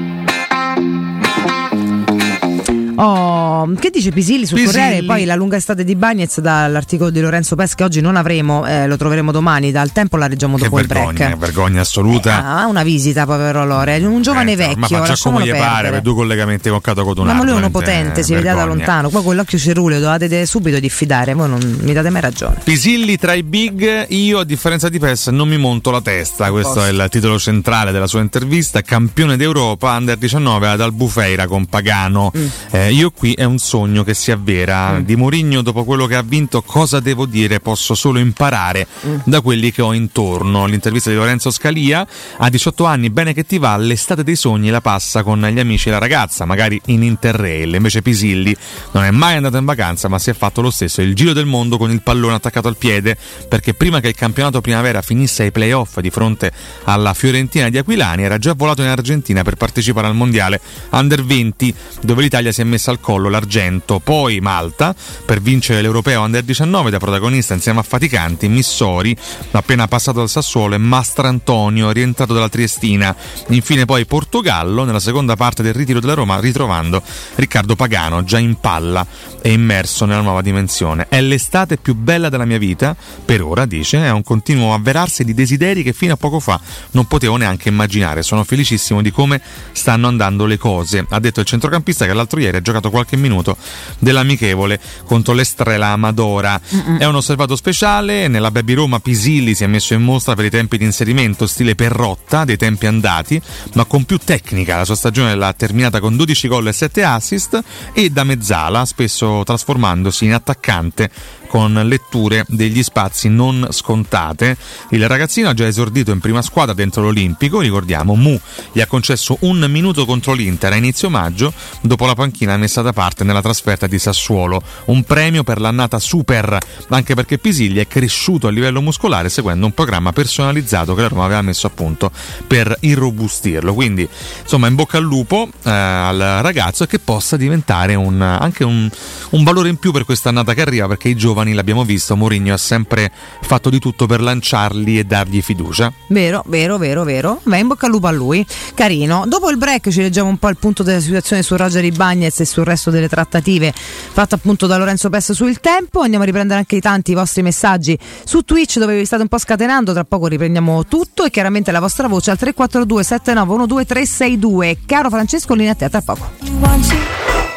[3.00, 4.82] Oh, che dice Pisilli sul Pisilli.
[4.82, 5.06] Corriere?
[5.06, 8.88] Poi la lunga estate di Bagnez dall'articolo di Lorenzo Pes che oggi non avremo, eh,
[8.88, 11.38] lo troveremo domani, dal tempo la leggiamo Che dopo il vergogna, break.
[11.38, 12.44] vergogna assoluta.
[12.44, 16.02] Ah, una visita, povero Lore, un giovane Eh, ma vecchio, faccia come gli pare per
[16.02, 17.44] due collegamenti con Cato Ma Cotonaro.
[17.44, 19.10] lui è uno potente, si eh, vede da lontano.
[19.10, 22.56] Qua con l'occhio ceruleo dovete subito diffidare, voi non mi date mai ragione.
[22.64, 26.74] Pisilli tra i big, io a differenza di Pes non mi monto la testa, questo
[26.76, 26.86] Posso.
[26.86, 32.32] è il titolo centrale della sua intervista, campione d'Europa under 19 ad Albufeira con Pagano.
[32.36, 32.46] Mm.
[32.72, 36.22] Eh, io qui è un sogno che si avvera, di Mourinho dopo quello che ha
[36.22, 37.60] vinto cosa devo dire?
[37.60, 39.18] Posso solo imparare Mm.
[39.26, 40.66] da quelli che ho intorno.
[40.66, 42.06] L'intervista di Lorenzo Scalia,
[42.38, 45.90] a 18 anni, bene che ti va, l'estate dei sogni la passa con gli amici
[45.90, 48.56] e la ragazza, magari in Interrail, invece Pisilli
[48.92, 51.46] non è mai andato in vacanza ma si è fatto lo stesso il giro del
[51.46, 53.18] mondo con il pallone attaccato al piede
[53.48, 56.52] perché prima che il campionato primavera finisse ai playoff di fronte
[56.86, 60.62] alla Fiorentina di Aquilani era già volato in Argentina per partecipare al mondiale
[60.92, 66.22] Under 20 dove l'Italia si è messa al collo l'argento, poi Malta per vincere l'Europeo
[66.22, 69.16] Under 19 da protagonista insieme a Faticanti, Missori
[69.52, 73.16] appena passato dal Sassuolo e Mastrantonio rientrato dalla Triestina,
[73.48, 77.02] infine poi Portogallo nella seconda parte del ritiro della Roma ritrovando
[77.36, 79.06] Riccardo Pagano già in palla
[79.42, 81.08] e immerso nella nuova dimensione.
[81.10, 85.34] È l'estate più bella della mia vita, per ora dice, è un continuo avverarsi di
[85.34, 86.60] desideri che fino a poco fa
[86.92, 88.24] non potevo neanche immaginare.
[88.24, 92.58] Sono felicissimo di come stanno andando le cose, ha detto il centrocampista che l'altro ieri
[92.58, 93.56] ha giocato qualche minuto
[94.00, 96.60] dell'amichevole contro l'Estrela Amadora.
[96.98, 100.50] È un osservato speciale, nella Baby Roma Pisilli si è messo in mostra per i
[100.50, 103.42] tempi di inserimento stile Perrotta dei tempi andati,
[103.74, 104.78] ma con più tecnica.
[104.78, 107.64] La sua stagione l'ha terminata con 12 gol e 7 assist
[107.94, 111.10] e da mezzala, spesso trasformandosi in attaccante
[111.48, 114.58] con letture degli spazi non scontate.
[114.92, 118.40] Il ragazzino ha già esordito in prima squadra dentro l'Olimpico, ricordiamo, Mu
[118.72, 122.94] gli ha concesso un minuto contro l'Inter a inizio maggio dopo la panchina messa da
[122.94, 126.58] parte nella trasferta di Sassuolo, un premio per l'annata super,
[126.90, 131.26] anche perché Pisigli è cresciuto a livello muscolare seguendo un programma personalizzato che la Roma
[131.26, 132.12] aveva messo a punto
[132.46, 133.74] per irrobustirlo.
[133.74, 134.08] Quindi,
[134.42, 138.90] insomma, in bocca al lupo eh, al ragazzo e che possa diventare un- anche un,
[139.32, 142.58] un valore in più per quest'annata che arriva, perché i giovani, l'abbiamo visto, Mourinho ha
[142.58, 143.12] sempre
[143.42, 145.92] fatto di tutto per lanciarli e dargli fiducia.
[146.08, 147.40] Vero, vero, vero, vero.
[147.44, 148.46] Va in bocca al lupo a lui.
[148.74, 149.26] Carino.
[149.28, 152.46] Dopo il break ci leggiamo un po' il punto della situazione su Roger Ibagnez e
[152.46, 156.02] sul resto delle trattative fatte appunto da Lorenzo Pes su Il Tempo.
[156.02, 159.38] Andiamo a riprendere anche i tanti vostri messaggi su Twitch dove vi state un po'
[159.38, 159.94] scatenando.
[159.94, 164.78] Tra poco riprendiamo tutto e chiaramente la vostra voce al 342 7912 362.
[164.86, 167.57] Caro Francesco, linea a te, tra poco.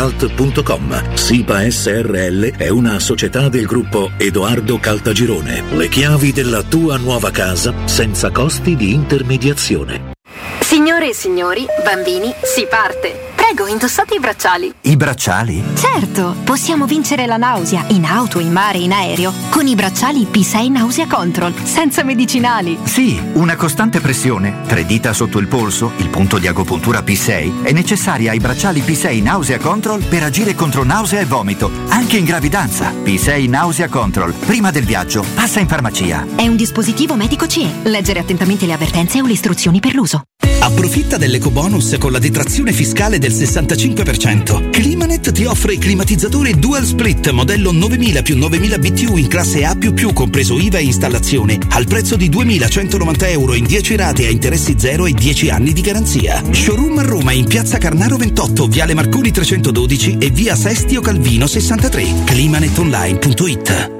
[0.00, 1.14] www.kcalt.com.
[1.14, 5.62] SIPA SRL è una società del gruppo Edoardo Caltagirone.
[5.72, 10.12] Le chiavi della tua nuova casa senza costi di intermediazione.
[10.60, 13.29] Signore e signori, bambini, si parte!
[13.52, 14.72] Prego, indossate i bracciali.
[14.82, 15.60] I bracciali?
[15.74, 20.70] Certo, possiamo vincere la nausea in auto, in mare, in aereo con i bracciali P6
[20.70, 22.78] Nausea Control, senza medicinali.
[22.84, 27.72] Sì, una costante pressione, tre dita sotto il polso, il punto di agopuntura P6 è
[27.72, 32.92] necessaria ai bracciali P6 Nausea Control per agire contro nausea e vomito, anche in gravidanza.
[32.92, 36.24] P6 Nausea Control, prima del viaggio, passa in farmacia.
[36.36, 37.68] È un dispositivo medico CE.
[37.82, 40.22] Leggere attentamente le avvertenze o le istruzioni per l'uso.
[40.62, 44.70] Approfitta dell'ecobonus con la detrazione fiscale del 65%.
[44.70, 49.76] Climanet ti offre climatizzatore Dual Split modello 9000 più 9000 BTU in classe A++
[50.12, 55.06] compreso IVA e installazione al prezzo di 2190 euro in 10 rate a interessi zero
[55.06, 56.42] e 10 anni di garanzia.
[56.50, 62.24] Showroom a Roma in piazza Carnaro 28, viale Marconi 312 e via Sestio Calvino 63.
[62.24, 63.99] Climanetonline.it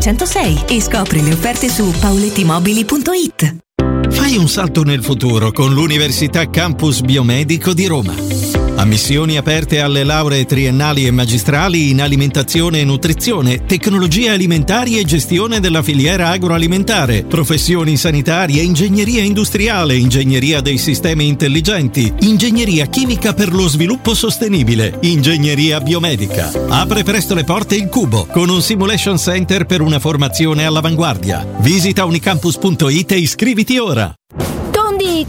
[0.01, 3.55] 606 e scopri le offerte su paulettimobili.it.
[4.09, 8.13] Fai un salto nel futuro con l'Università Campus Biomedico di Roma.
[8.81, 15.59] Ammissioni aperte alle lauree triennali e magistrali in alimentazione e nutrizione, tecnologie alimentari e gestione
[15.59, 23.67] della filiera agroalimentare, professioni sanitarie, ingegneria industriale, ingegneria dei sistemi intelligenti, ingegneria chimica per lo
[23.67, 26.51] sviluppo sostenibile, ingegneria biomedica.
[26.69, 31.45] Apre presto le porte il Cubo con un simulation center per una formazione all'avanguardia.
[31.59, 34.11] Visita unicampus.it e iscriviti ora.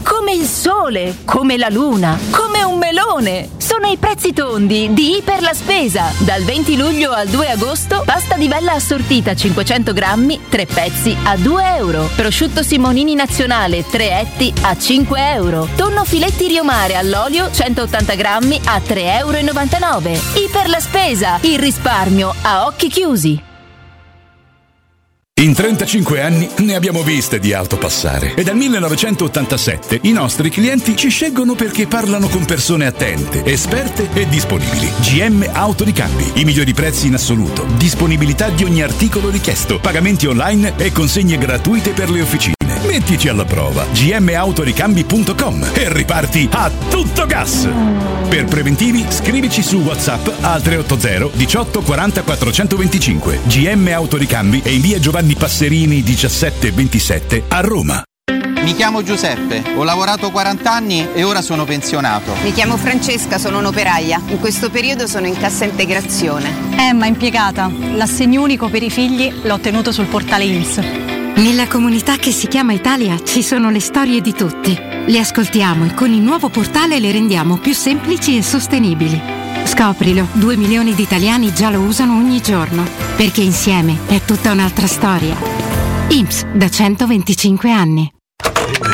[0.01, 3.49] Come il sole, come la luna, come un melone.
[3.57, 6.11] Sono i prezzi tondi di Iper la Spesa.
[6.19, 11.37] Dal 20 luglio al 2 agosto, pasta di bella assortita 500 grammi, 3 pezzi a
[11.37, 12.09] 2 euro.
[12.15, 15.67] Prosciutto Simonini nazionale 3 etti a 5 euro.
[15.75, 20.21] Tonno filetti riomare all'olio 180 grammi a 3,99 euro.
[20.45, 23.51] Iper la Spesa, il risparmio a occhi chiusi.
[25.43, 30.95] In 35 anni ne abbiamo viste di auto passare e dal 1987 i nostri clienti
[30.95, 34.89] ci scelgono perché parlano con persone attente, esperte e disponibili.
[35.01, 40.93] GM Autoricambi, i migliori prezzi in assoluto, disponibilità di ogni articolo richiesto, pagamenti online e
[40.93, 42.62] consegne gratuite per le officine.
[42.85, 47.67] Mettici alla prova gmautoricambi.com e riparti a tutto gas.
[48.27, 54.99] Per preventivi scrivici su WhatsApp al 380 18 40 425 GM Autoricambi e in via
[54.99, 58.03] Giovanni Passerini 1727 a Roma.
[58.63, 62.33] Mi chiamo Giuseppe, ho lavorato 40 anni e ora sono pensionato.
[62.43, 64.21] Mi chiamo Francesca, sono un'operaia.
[64.27, 66.49] In questo periodo sono in cassa integrazione.
[66.77, 67.69] Emma, impiegata.
[67.93, 71.12] L'assegno unico per i figli l'ho ottenuto sul portale INS.
[71.35, 74.77] Nella comunità che si chiama Italia ci sono le storie di tutti.
[75.05, 79.19] Le ascoltiamo e con il nuovo portale le rendiamo più semplici e sostenibili.
[79.65, 84.87] Scoprilo, 2 milioni di italiani già lo usano ogni giorno, perché insieme è tutta un'altra
[84.87, 85.35] storia.
[86.09, 88.12] IMSS da 125 anni.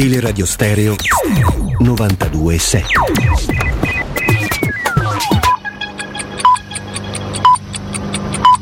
[0.00, 0.94] Teleradio Stereo
[1.82, 2.84] 92.7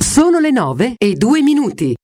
[0.01, 1.95] Sono le 9 e 2 minuti.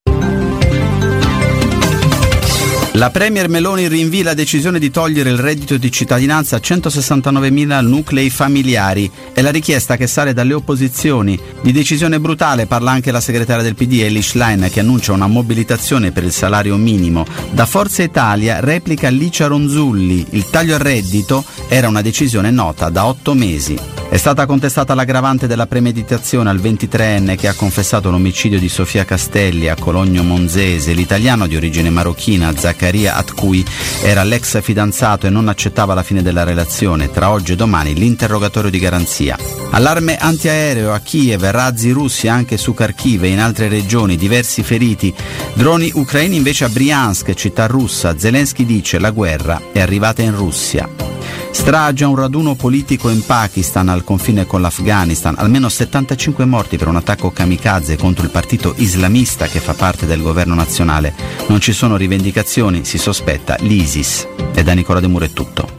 [2.96, 8.30] La Premier Meloni rinvia la decisione di togliere il reddito di cittadinanza a 169.000 nuclei
[8.30, 9.10] familiari.
[9.32, 11.36] È la richiesta che sale dalle opposizioni.
[11.60, 16.12] Di decisione brutale parla anche la segretaria del PD Elish Line che annuncia una mobilitazione
[16.12, 17.26] per il salario minimo.
[17.50, 20.26] Da Forza Italia replica Licia Ronzulli.
[20.30, 23.76] Il taglio al reddito era una decisione nota da otto mesi.
[24.08, 29.68] È stata contestata l'aggravante della premeditazione al 23enne che ha confessato l'omicidio di Sofia Castelli
[29.68, 30.92] a Cologno Monzese.
[30.92, 32.83] L'italiano di origine marocchina Zaccaria
[33.14, 33.64] Atcui
[34.02, 37.10] era l'ex fidanzato e non accettava la fine della relazione.
[37.10, 39.38] Tra oggi e domani l'interrogatorio di garanzia.
[39.70, 45.14] Allarme antiaereo a Kiev, razzi russi anche su Kharkiv e in altre regioni, diversi feriti.
[45.54, 48.18] Droni ucraini invece a Briansk, città russa.
[48.18, 50.88] Zelensky dice la guerra è arrivata in Russia.
[51.50, 56.88] Strage a un raduno politico in Pakistan al confine con l'Afghanistan, almeno 75 morti per
[56.88, 61.14] un attacco kamikaze contro il partito islamista che fa parte del governo nazionale.
[61.48, 64.26] Non ci sono rivendicazioni, si sospetta l'ISIS.
[64.54, 65.73] E da Nicola De Muro è tutto.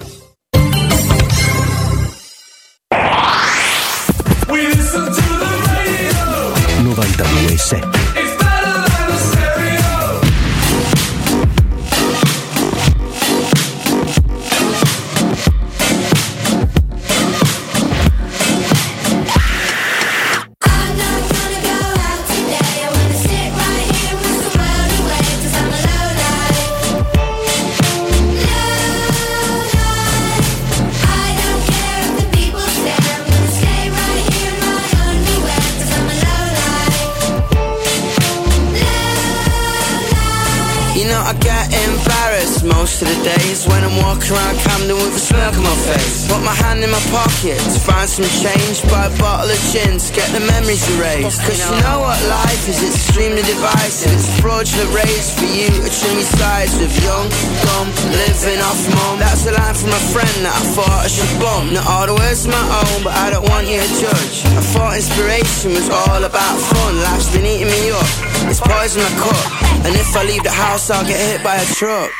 [48.15, 51.43] Some change Buy a bottle of to get the memories erased.
[51.43, 55.89] Cause you know what life is, it's extremely divisive It's fraudulent race for you to
[55.91, 57.27] trim your sides With young,
[57.67, 59.19] dumb, living off mum.
[59.19, 61.75] That's a line from a friend that I thought I should bump.
[61.75, 64.47] Not all the words my own, but I don't want you to judge.
[64.47, 66.95] I thought inspiration was all about fun.
[67.03, 68.07] Life's been eating me up,
[68.47, 69.43] it's poison I cut
[69.83, 72.11] And if I leave the house I'll get hit by a truck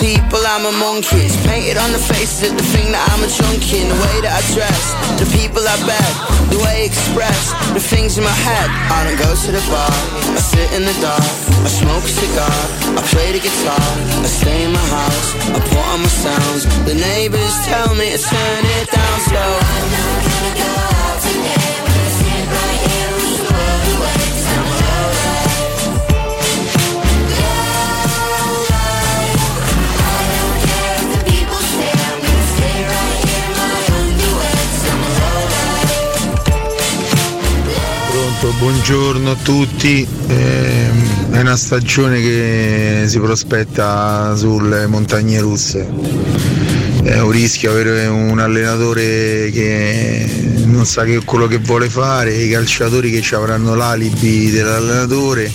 [0.00, 1.28] people, I'm a monkey.
[1.28, 3.84] It's painted on the faces of the thing that I'm a junkie.
[3.84, 6.12] In the way that I dress, the people I bet,
[6.48, 8.68] the way I express, the things in my head.
[8.88, 9.92] I don't go to the bar,
[10.34, 12.60] I sit in the dark, I smoke a cigar,
[12.96, 13.88] I play the guitar,
[14.24, 16.64] I stay in my house, I put on my sounds.
[16.88, 20.19] The neighbors tell me to turn it down slow.
[38.40, 40.06] Pronto, buongiorno a tutti.
[40.28, 45.86] Ehm, è una stagione che si prospetta sulle montagne russe.
[47.02, 50.26] È un rischio avere un allenatore che
[50.64, 55.50] non sa che quello che vuole fare, i calciatori che ci avranno l'alibi dell'allenatore,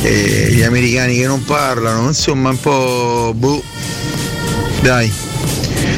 [0.00, 3.62] gli americani che non parlano, insomma un po' boh.
[4.80, 5.12] Dai,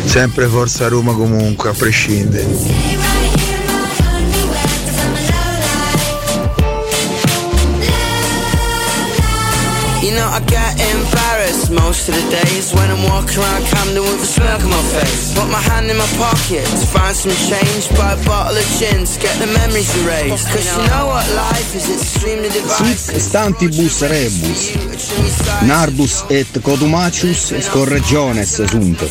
[0.07, 3.04] sempre forza Roma comunque, a prescindere.
[11.75, 15.35] Most of the days When I'm walking around Camden with a smirk on my face.
[15.35, 19.05] Put my hand in my pocket to find some change Buy a bottle of gin
[19.05, 20.49] to get the memories erased.
[20.49, 24.77] Cause you know what life is, it's extremely divisive stantibus rebus,
[25.63, 29.03] Narbus et cotumacius scorregiones sunt.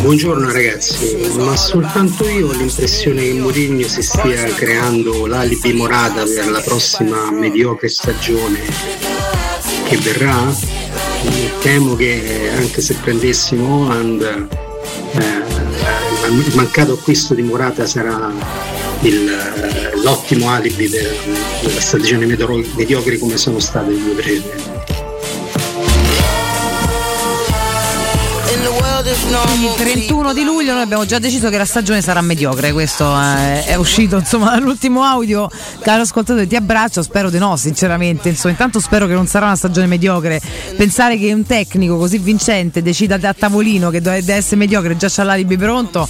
[0.00, 6.50] Buongiorno ragazzi, ma soltanto io ho l'impressione che Mourinho si stia creando l'alibi morata per
[6.50, 8.05] la prossima mediocre stagione
[9.88, 10.54] che verrà.
[11.60, 14.22] Temo che anche se prendessimo Holland,
[15.12, 15.18] eh,
[16.28, 18.32] il mancato acquisto di Morata sarà
[19.00, 21.16] il- l'ottimo alibi per,
[21.62, 24.75] della stagione mediocre come sono state le due precedenti.
[29.18, 33.64] Il 31 di luglio noi abbiamo già deciso che la stagione sarà mediocre, questo eh,
[33.64, 35.48] è uscito insomma dall'ultimo audio.
[35.80, 38.28] Caro ascoltatore, ti abbraccio, spero di no, sinceramente.
[38.28, 40.40] Insomma, intanto spero che non sarà una stagione mediocre.
[40.76, 45.24] Pensare che un tecnico così vincente decida a tavolino che deve essere mediocre, già c'ha
[45.24, 46.06] l'alibi pronto.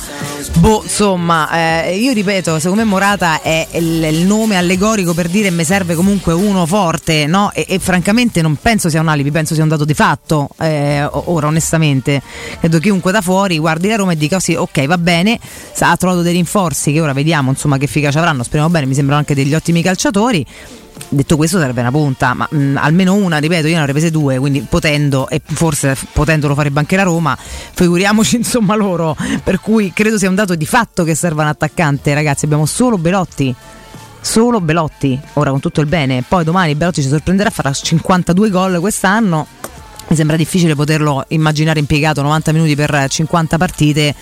[0.59, 5.51] Boh, insomma, eh, io ripeto, secondo me Morata è il, il nome allegorico per dire
[5.51, 7.51] mi serve comunque uno forte, no?
[7.55, 10.49] E, e francamente non penso sia un alibi, penso sia un dato di fatto.
[10.59, 12.21] eh, ora, onestamente,
[12.61, 15.39] credo chiunque chiunque da fuori guardi la Roma e dica sì, ok, va bene,
[15.81, 19.21] ha trovato dei rinforzi che ora vediamo insomma che efficacia avranno, speriamo bene, mi sembrano
[19.21, 20.45] anche degli ottimi calciatori.
[21.11, 24.39] Detto questo serve una punta, ma mh, almeno una, ripeto, io ne avrei prese due,
[24.39, 30.17] quindi potendo e forse potendolo farebbe anche la Roma, figuriamoci insomma loro, per cui credo
[30.17, 33.55] sia un dato di fatto che serva un attaccante, ragazzi, abbiamo solo Belotti.
[34.19, 38.81] Solo Belotti, ora con tutto il bene, poi domani Belotti ci sorprenderà, farà 52 gol
[38.81, 39.47] quest'anno.
[40.09, 44.15] Mi sembra difficile poterlo immaginare impiegato 90 minuti per 50 partite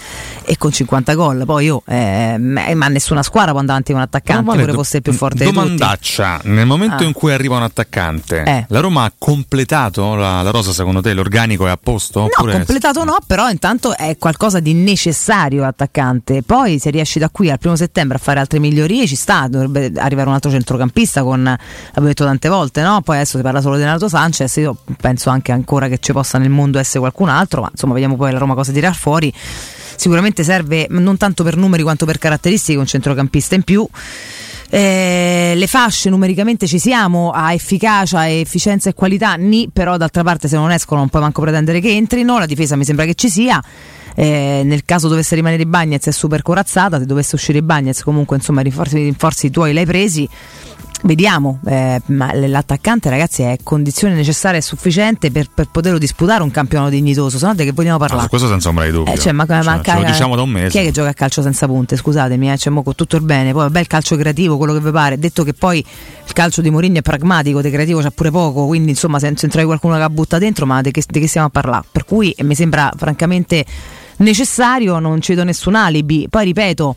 [0.44, 1.42] e con 50 gol.
[1.44, 4.96] Poi io, eh, ma nessuna squadra può andare avanti con un attaccante, pure do- fosse
[4.96, 5.44] il più forte.
[5.44, 7.06] Domandaccia, nel momento Ah.
[7.06, 8.64] in cui arriva un attaccante, Eh.
[8.68, 11.12] la Roma ha completato la, la rosa secondo te?
[11.12, 12.20] L'organico è a posto?
[12.20, 16.42] No, Oppure- completato no, però intanto è qualcosa di necessario attaccante.
[16.42, 19.92] Poi se riesci da qui al primo settembre a fare altre migliorie ci sta, dovrebbe
[19.96, 23.02] arrivare un altro centrocampista con, l'avevo detto tante volte, no?
[23.02, 26.38] Poi adesso si parla solo di Renato Sanchez, io penso anche ancora che ci possa
[26.38, 29.32] nel mondo essere qualcun altro, ma insomma vediamo poi la Roma cosa tirar fuori.
[29.96, 33.86] Sicuramente serve non tanto per numeri quanto per caratteristiche un centrocampista in più.
[34.70, 40.48] Eh, le fasce numericamente ci siamo, a efficacia, efficienza e qualità, ni, però d'altra parte
[40.48, 43.28] se non escono non puoi manco pretendere che entrino, la difesa mi sembra che ci
[43.28, 43.62] sia.
[44.16, 48.62] Eh, nel caso dovesse rimanere Bagnez è super corazzata, se dovesse uscire Bagnez comunque insomma
[48.62, 50.28] rinforzi, rinforzi tuoi l'hai presi.
[51.06, 56.50] Vediamo, eh, ma l'attaccante ragazzi è condizione necessaria e sufficiente per, per poterlo disputare un
[56.50, 58.22] campionato dignitoso, se no di che vogliamo No, parlare?
[58.22, 59.12] su questo senza ombra di dubbio.
[59.12, 60.68] Eh, cioè, ma, Cioè, ma- ce lo diciamo da un mese.
[60.70, 61.96] Chi è che gioca a calcio senza punte?
[61.96, 63.52] Scusatemi, eh, cioè, mo con tutto il bene.
[63.52, 65.18] Poi vabbè il calcio creativo, quello che vi pare.
[65.18, 68.88] Detto che poi il calcio di Mourinho è pragmatico, di creativo c'ha pure poco, quindi
[68.92, 71.48] insomma se, se trovi qualcuno che la butta dentro, ma di che, di che stiamo
[71.48, 71.84] a parlare?
[71.92, 73.66] Per cui eh, mi sembra francamente
[74.16, 76.28] necessario, non ci do nessun alibi.
[76.30, 76.96] Poi ripeto,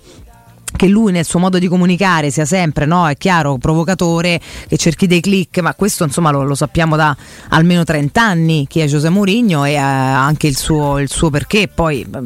[0.75, 5.07] che lui nel suo modo di comunicare sia sempre, no, è chiaro, provocatore, che cerchi
[5.07, 7.15] dei click, ma questo insomma lo, lo sappiamo da
[7.49, 11.67] almeno 30 anni chi è Giuseppe Mourinho e ha anche il suo, il suo perché,
[11.67, 12.19] poi eh,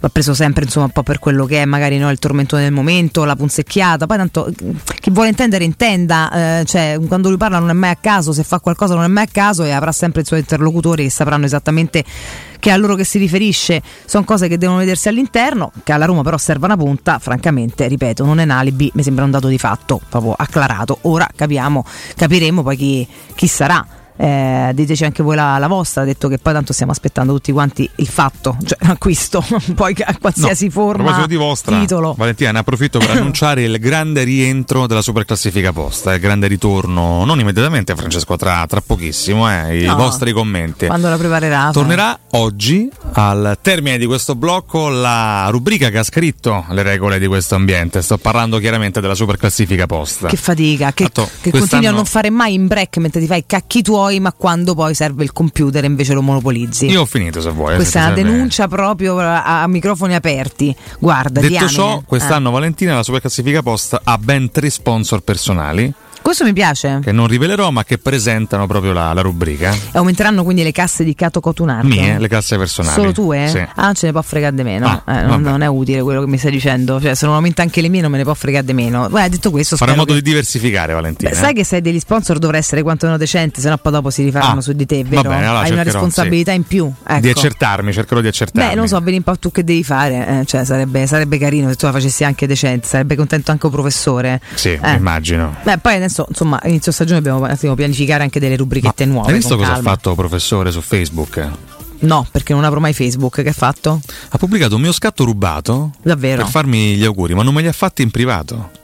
[0.00, 2.72] va preso sempre insomma un po' per quello che è magari no, il tormentone del
[2.72, 4.54] momento, la punzecchiata, poi tanto eh,
[5.00, 8.44] chi vuole intendere intenda, eh, cioè quando lui parla non è mai a caso, se
[8.44, 11.44] fa qualcosa non è mai a caso e avrà sempre i suoi interlocutori che sapranno
[11.44, 12.04] esattamente
[12.60, 16.22] che a loro che si riferisce, sono cose che devono vedersi all'interno, che alla Roma
[16.22, 19.58] però serve una punta, francamente, ripeto, non è un alibi, mi sembra un dato di
[19.58, 20.98] fatto, proprio acclarato.
[21.02, 21.84] Ora capiamo,
[22.16, 23.86] capiremo poi chi, chi sarà.
[24.16, 27.52] Eh, diteci anche voi la, la vostra, ha detto che poi tanto stiamo aspettando tutti
[27.52, 29.44] quanti il fatto, cioè l'acquisto,
[29.74, 32.14] poi a qualsiasi No, A forma, proposito di vostra, titolo.
[32.16, 37.40] Valentina, ne approfitto per annunciare il grande rientro della superclassifica posta, il grande ritorno, non
[37.40, 40.86] immediatamente Francesco, tra, tra pochissimo, eh, i No, vostri commenti.
[40.86, 41.70] Quando la preparerà?
[41.72, 47.26] Tornerà oggi, al termine di questo blocco, la rubrica che ha scritto le regole di
[47.26, 48.02] questo ambiente.
[48.02, 50.28] Sto parlando chiaramente della superclassifica posta.
[50.28, 53.40] Che fatica, che, Atto, che continui a non fare mai in break mentre ti fai
[53.40, 56.86] i cacchi tuoi, ma quando poi serve il computer invece lo monopolizzi.
[56.86, 57.76] Io ho finito se vuoi.
[57.76, 58.30] Questa è una serve.
[58.30, 60.74] denuncia proprio a, a microfoni aperti.
[60.98, 61.70] Guarda, Detto diamine.
[61.70, 62.52] ciò, quest'anno Eh.
[62.52, 65.92] Valentina la superclassifica posta ha ben tre sponsor personali
[66.22, 67.00] Questo mi piace.
[67.02, 69.72] che non rivelerò ma che presentano proprio la, la rubrica.
[69.72, 71.88] E aumenteranno quindi le casse di Cato Cotunardo.
[71.88, 72.94] Mie, le casse personali.
[72.94, 73.48] Solo tue?
[73.48, 73.58] Sì.
[73.58, 75.02] Ah, non ce ne può fregare di meno.
[75.04, 77.00] Ah, Eh, non, non è utile quello che mi stai dicendo.
[77.00, 79.08] Cioè, se non aumenta anche le mie, non me ne può fregare di meno.
[79.08, 81.30] Guarda, detto questo, Farà modo che- di diversificare Valentina.
[81.30, 84.58] Beh, sai che sei degli sponsor dovrà essere quantomeno decente, sennò poi dopo si rifaranno
[84.58, 85.22] Ah, su di te, vero?
[85.22, 86.90] bene, allora Hai una responsabilità in più.
[87.06, 87.20] Ecco.
[87.20, 88.68] Di accertarmi, cercherò di accertarmi.
[88.70, 90.40] Beh, non so, vedi un po' tu che devi fare.
[90.40, 93.72] eh, cioè, sarebbe, sarebbe carino se tu la facessi anche decente, sarebbe contento anche un
[93.72, 94.40] professore.
[94.54, 94.92] Sì, Eh.
[94.92, 95.56] immagino.
[95.62, 99.28] Beh, poi adesso, insomma, inizio stagione dobbiamo attimo pianificare anche delle rubrichette nuove.
[99.28, 99.90] Hai visto cosa calma.
[99.90, 101.48] ha fatto professore su Facebook?
[102.00, 103.42] No, perché non apro mai Facebook.
[103.42, 104.00] Che ha fatto?
[104.30, 106.42] Ha pubblicato un mio scatto rubato Davvero?
[106.42, 108.78] per farmi gli auguri, ma non me li ha fatti in privato.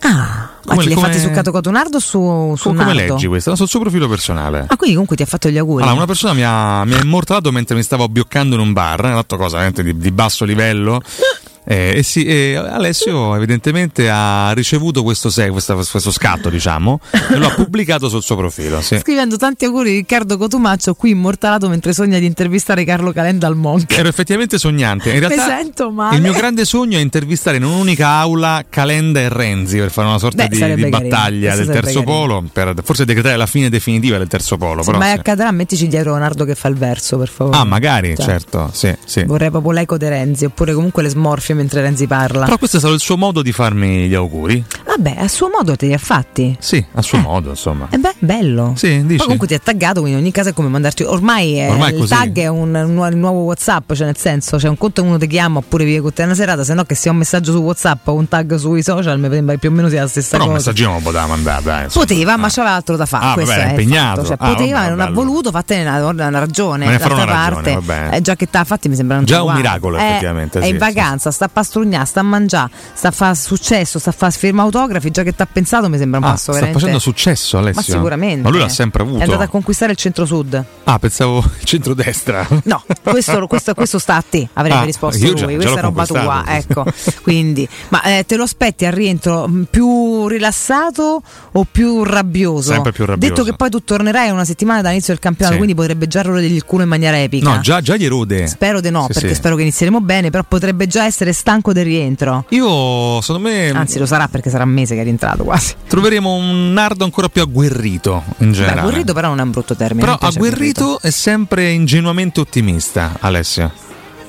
[0.00, 3.14] Ah, ma Come- te li hai fatti su Cato Cotonardo o su, su Come Nardo?
[3.14, 3.50] leggi questo?
[3.50, 4.66] No, sul suo profilo personale.
[4.68, 5.82] Ah, quindi comunque ti ha fatto gli auguri.
[5.82, 9.02] Allora, una persona mi ha, mi ha immortalato mentre mi stavo bioccando in un bar,
[9.06, 11.00] ha fatto cosa veramente di, di basso livello.
[11.66, 17.00] Eh, e sì, e Alessio evidentemente ha ricevuto questo, se- questa- questo scatto, diciamo,
[17.32, 18.80] e lo ha pubblicato sul suo profilo.
[18.82, 18.98] Sì.
[18.98, 23.56] Scrivendo tanti auguri di Riccardo Cotumaccio, qui immortalato mentre sogna di intervistare Carlo Calenda al
[23.56, 23.96] Monk.
[23.96, 25.08] Ero effettivamente sognante.
[25.08, 26.16] In Mi realtà sento male.
[26.16, 30.18] il mio grande sogno è intervistare in un'unica aula Calenda e Renzi per fare una
[30.18, 32.18] sorta Beh, di, di battaglia Questo del terzo carino.
[32.18, 34.82] polo, per forse decretare la fine definitiva del terzo polo.
[34.82, 35.18] Se però mai sì.
[35.18, 37.56] accadrà, mettici dietro Leonardo che fa il verso, per favore.
[37.56, 39.24] Ah, magari, Cioè, certo, sì, sì.
[39.24, 42.44] Vorrei proprio l'eco De Renzi, oppure comunque le smorfie mentre Renzi parla.
[42.44, 44.62] Però questo è stato il suo modo di farmi gli auguri.
[44.86, 46.56] Vabbè, a suo modo te li ha fatti.
[46.60, 47.88] Sì, a suo modo, insomma.
[47.90, 48.74] E beh, bello.
[48.76, 49.22] Sì, Poi dici.
[49.22, 51.02] comunque ti ha taggato, quindi in ogni caso è come mandarti.
[51.02, 52.10] Ormai, è- Ormai il così.
[52.14, 55.08] tag è un, un nuovo- il nuovo WhatsApp, cioè nel senso, c'è un conto che
[55.08, 57.50] uno ti chiama oppure vive con te una serata, se no che sia un messaggio
[57.52, 60.30] su WhatsApp o un tag sui social, mi sembra più o meno sia la stessa
[60.36, 60.70] Però un cosa.
[60.70, 61.88] messaggino non poteva mandare.
[61.92, 63.26] Poteva, ma c'aveva altro da fare.
[63.26, 64.24] Ah, questo vabbè, è impegnato.
[64.24, 66.86] Cioè, Ah, poteva, vabbè, non ha voluto, fattene una, una ragione.
[66.86, 68.16] D'altra ragione, parte, bene.
[68.16, 71.30] eh, già che t'ha fatti mi sembra un Già un miracolo, effettivamente, È in vacanza,
[71.30, 75.10] sta a pastrugnare, sta a mangiare, sta a fare successo, sta a fare firma autografi.
[75.10, 76.78] Già che t'ha pensato, mi sembra un Ah, passo sta veramente.
[76.78, 77.80] facendo successo Alessio.
[77.80, 78.42] Ma sicuramente.
[78.42, 79.18] Ma lui l'ha sempre avuto.
[79.20, 80.64] È andato a conquistare il centro-sud.
[80.84, 82.46] Ah, pensavo il centrodestra.
[82.64, 85.34] No, questo, questo- questo sta a te, avrebbe Ah, risposto lui.
[85.34, 86.84] già- già Questa l'ho è roba tua, ecco.
[87.22, 91.22] Quindi, ma eh, te lo aspetti al rientro più rilassato
[91.52, 92.72] o più rabbioso?
[92.72, 93.34] Sempre più rabbioso.
[93.34, 95.62] Detto che poi tu tornerai una settimana dall'inizio del campionato, Sì.
[95.62, 97.48] quindi potrebbe già rodergli il culo in maniera epica.
[97.54, 98.46] No, già, già gli erode.
[98.46, 99.34] Spero di no, Sì, perché sì.
[99.34, 102.46] spero che inizieremo bene, però potrebbe già essere stanco del rientro.
[102.50, 105.74] Io, secondo me, Anzi, lo sarà perché sarà un mese che è rientrato quasi.
[105.86, 108.80] troveremo un Nardo ancora più agguerrito in Beh, generale.
[108.80, 110.04] agguerrito però non è un brutto termine.
[110.06, 113.70] Però piace agguerrito è sempre ingenuamente ottimista, Alessio.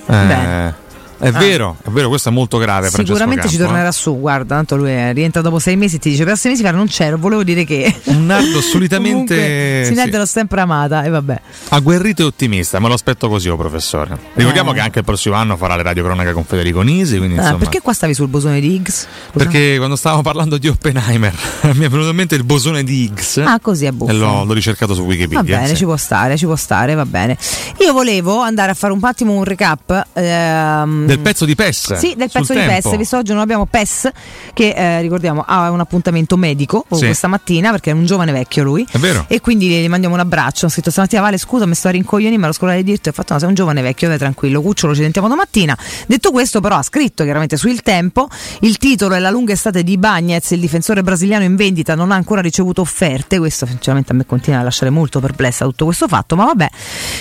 [0.07, 0.83] Eh, Beh.
[1.17, 1.31] È Ah.
[1.31, 2.89] vero, è vero, questo è molto grave.
[2.89, 3.67] Sicuramente ci Campo, eh.
[3.67, 6.51] tornerà su, guarda, tanto lui è- rientra dopo sei mesi e ti dice per sei
[6.51, 7.93] mesi fa non c'ero, volevo dire che...
[8.05, 11.41] Un Nardo solitamente Sinette sì, l'ho sempre amata e vabbè.
[11.69, 14.17] agguerrito e ottimista, me lo aspetto così, oh, professore.
[14.33, 14.73] Ricordiamo Eh.
[14.75, 17.57] che anche il prossimo anno farà le radiocronache con Federico Nisi, quindi Ah, insomma...
[17.59, 19.07] perché qua stavi sul bosone di Higgs?
[19.31, 21.33] Perché quando stavamo parlando di Oppenheimer
[21.73, 24.11] mi è venuto in mente il bosone di Higgs Ah, così è buffo.
[24.11, 25.57] e l'ho, l'ho ricercato su Va Wikipedia.
[25.57, 25.75] bene, sì.
[25.77, 27.37] ci può stare, ci può stare, va bene.
[27.79, 31.93] Io volevo andare a fare un attimo un recap ehm, Del pezzo di PES.
[31.95, 32.89] Sì, del sul pezzo di tempo.
[32.89, 34.09] PES, visto oggi non abbiamo PES
[34.53, 37.05] che eh, ricordiamo ha un appuntamento medico Sì.
[37.05, 38.85] questa mattina perché è un giovane vecchio lui.
[38.89, 39.25] È vero.
[39.27, 40.65] E quindi gli mandiamo un abbraccio.
[40.65, 43.09] Ho scritto stamattina Vale scusa, mi sto a rincoglionire, me lo scordavo di dirti.
[43.09, 45.77] Ho fatto no, sei un giovane vecchio, vai tranquillo, cucciolo, ci sentiamo domattina.
[46.07, 48.27] Detto questo, però, ha scritto chiaramente su Il Tempo.
[48.61, 52.15] Il titolo è La lunga estate di Bagnez, il difensore brasiliano in vendita, non ha
[52.15, 53.37] ancora ricevuto offerte.
[53.37, 56.69] Questo sinceramente a me continua a lasciare molto perplessa tutto questo fatto, ma vabbè.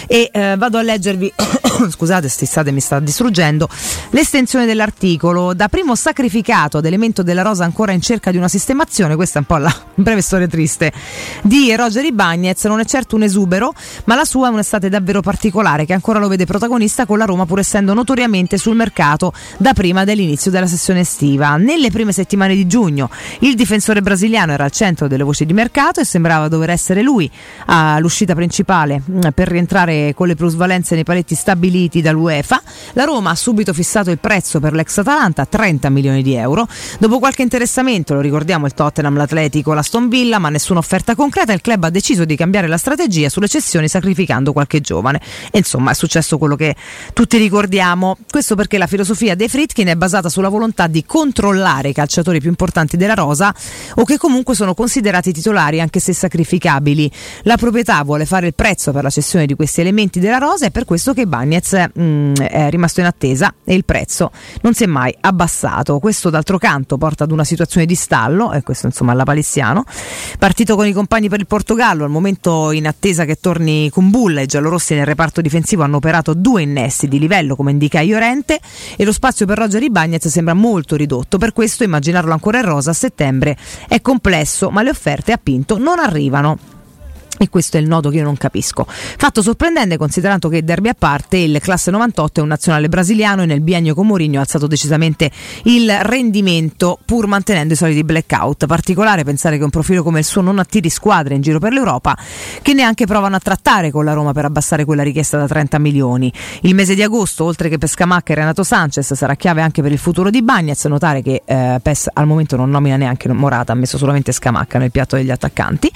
[0.07, 1.33] E eh, vado a leggervi,
[1.91, 3.69] scusate, stissate mi sta distruggendo,
[4.11, 5.55] l'estensione dell'articolo.
[5.55, 9.41] Da primo sacrificato ad elemento della rosa ancora in cerca di una sistemazione, questa è
[9.41, 10.93] un po' la breve storia triste
[11.43, 13.73] di Roger Ibagnez, non è certo un esubero,
[14.05, 17.47] ma la sua è un'estate davvero particolare che ancora lo vede protagonista con la Roma
[17.47, 21.57] pur essendo notoriamente sul mercato da prima dell'inizio della sessione estiva.
[21.57, 23.11] Nelle prime settimane di giugno
[23.41, 27.31] il difensore brasiliano era al centro delle voci di mercato e sembrava dover essere lui
[27.67, 32.63] all'uscita principale mh, per rientrare con le plusvalenze nei paletti stabiliti dall'UEFA.
[32.93, 36.67] La Roma ha subito fissato il prezzo per l'ex Atalanta, 30 milioni di euro.
[36.99, 41.53] Dopo qualche interessamento, lo ricordiamo, il Tottenham, l'Atletico, la Aston Villa, ma nessuna offerta concreta,
[41.53, 45.21] il club ha deciso di cambiare la strategia sulle cessioni sacrificando qualche giovane.
[45.51, 46.75] E insomma è successo quello che
[47.13, 48.17] tutti ricordiamo.
[48.29, 52.49] Questo perché la filosofia dei Fritkin è basata sulla volontà di controllare i calciatori più
[52.49, 53.55] importanti della rosa
[53.97, 57.11] o che comunque sono considerati titolari anche se sacrificabili.
[57.43, 60.71] La proprietà vuole fare il prezzo per la cessione di questi elementi della rosa e
[60.71, 64.87] per questo che Bagnez mm, è rimasto in attesa e il prezzo non si è
[64.87, 65.99] mai abbassato.
[65.99, 69.85] Questo d'altro canto porta ad una situazione di stallo, e questo insomma alla palissiano.
[70.39, 74.43] Partito con i compagni per il Portogallo, al momento in attesa che torni con Bulla,
[74.43, 78.61] i giallorossi nel reparto difensivo hanno operato due innesti di livello come indica Iorente
[78.97, 82.91] e lo spazio per Roger Ibagnez sembra molto ridotto, per questo immaginarlo ancora in rosa
[82.91, 83.57] a settembre
[83.89, 86.74] è complesso, ma le offerte a Pinto non arrivano.
[87.39, 88.87] E questo è il nodo che io non capisco.
[88.89, 93.47] Fatto sorprendente considerando che derby a parte il classe 98 è un nazionale brasiliano e
[93.47, 95.31] nel biennio con Mourinho ha alzato decisamente
[95.65, 98.67] il rendimento pur mantenendo i soliti blackout.
[98.67, 102.17] Particolare pensare che un profilo come il suo non attiri squadre in giro per l'Europa
[102.63, 106.33] che neanche provano a trattare con la Roma per abbassare quella richiesta da 30 milioni.
[106.63, 109.93] Il mese di agosto, oltre che per Scamacca e Renato Sanchez, sarà chiave anche per
[109.93, 110.85] il futuro di Bagnez.
[110.85, 114.91] Notare che eh, PES al momento non nomina neanche Morata, ha messo solamente Scamacca nel
[114.91, 115.91] piatto degli attaccanti.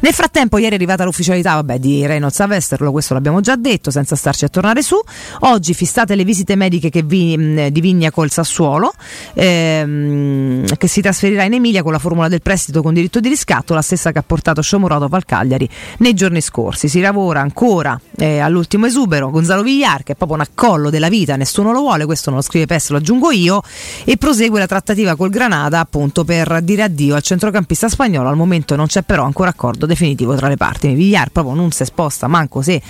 [0.00, 4.16] Nel frattempo, ieri arrivata l'ufficialità vabbè, di Reynolds a Westerlo, questo l'abbiamo già detto, senza
[4.16, 4.96] starci a tornare su.
[5.40, 8.92] Oggi fissate le visite mediche che vi, mh, di Vigna col Sassuolo,
[9.34, 13.74] ehm, che si trasferirà in Emilia con la formula del prestito con diritto di riscatto,
[13.74, 15.68] la stessa che ha portato Shomurodov al Cagliari
[15.98, 16.88] nei giorni scorsi.
[16.88, 21.36] Si lavora ancora eh, all'ultimo esubero, Gonzalo Villar, che è proprio un accollo della vita,
[21.36, 23.62] nessuno lo vuole, questo non lo scrive PES, lo aggiungo io,
[24.04, 28.28] e prosegue la trattativa col Granada appunto per dire addio al centrocampista spagnolo.
[28.28, 30.71] Al momento non c'è però ancora accordo definitivo tra le parti.
[30.80, 32.80] Villar proprio non si sposta, manco se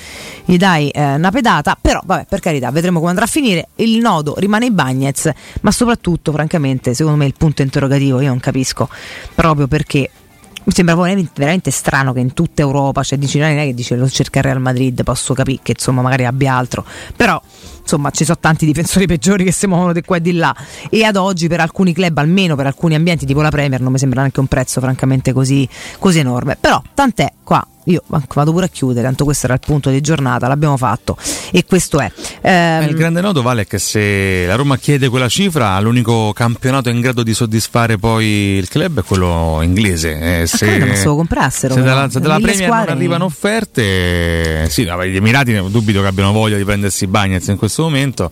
[0.45, 3.69] gli dai eh, una pedata, però vabbè, per carità, vedremo come andrà a finire.
[3.77, 5.31] Il nodo rimane in Bagnez,
[5.63, 8.89] ma soprattutto, francamente, secondo me il punto interrogativo io non capisco
[9.35, 10.11] proprio perché
[10.65, 14.09] mi sembra veramente strano che in tutta Europa, cioè dici non è che dice lo
[14.09, 16.85] cerca il Real Madrid, posso capire che insomma magari abbia altro,
[17.17, 17.41] però
[17.81, 20.55] insomma ci sono tanti difensori peggiori che si muovono di qua e di là
[20.89, 23.99] e ad oggi per alcuni club, almeno per alcuni ambienti tipo la Premier, non mi
[23.99, 25.69] sembra neanche un prezzo francamente così,
[25.99, 26.57] così enorme.
[26.61, 30.49] Però tant'è qua io vado pure a chiudere, tanto questo era il punto di giornata,
[30.49, 31.17] l'abbiamo fatto
[31.51, 32.11] e questo è.
[32.41, 32.89] Ehm...
[32.89, 37.23] Il grande nodo vale che se la Roma chiede quella cifra, l'unico campionato in grado
[37.23, 40.41] di soddisfare poi il club è quello inglese.
[40.43, 41.75] Eh, se, ah, ma se lo comprassero.
[41.75, 46.33] Se dalla, se dalla Premier non arrivano offerte, sì, no, gli Emirati dubito che abbiano
[46.33, 48.31] voglia di prendersi Bagnets in questo momento,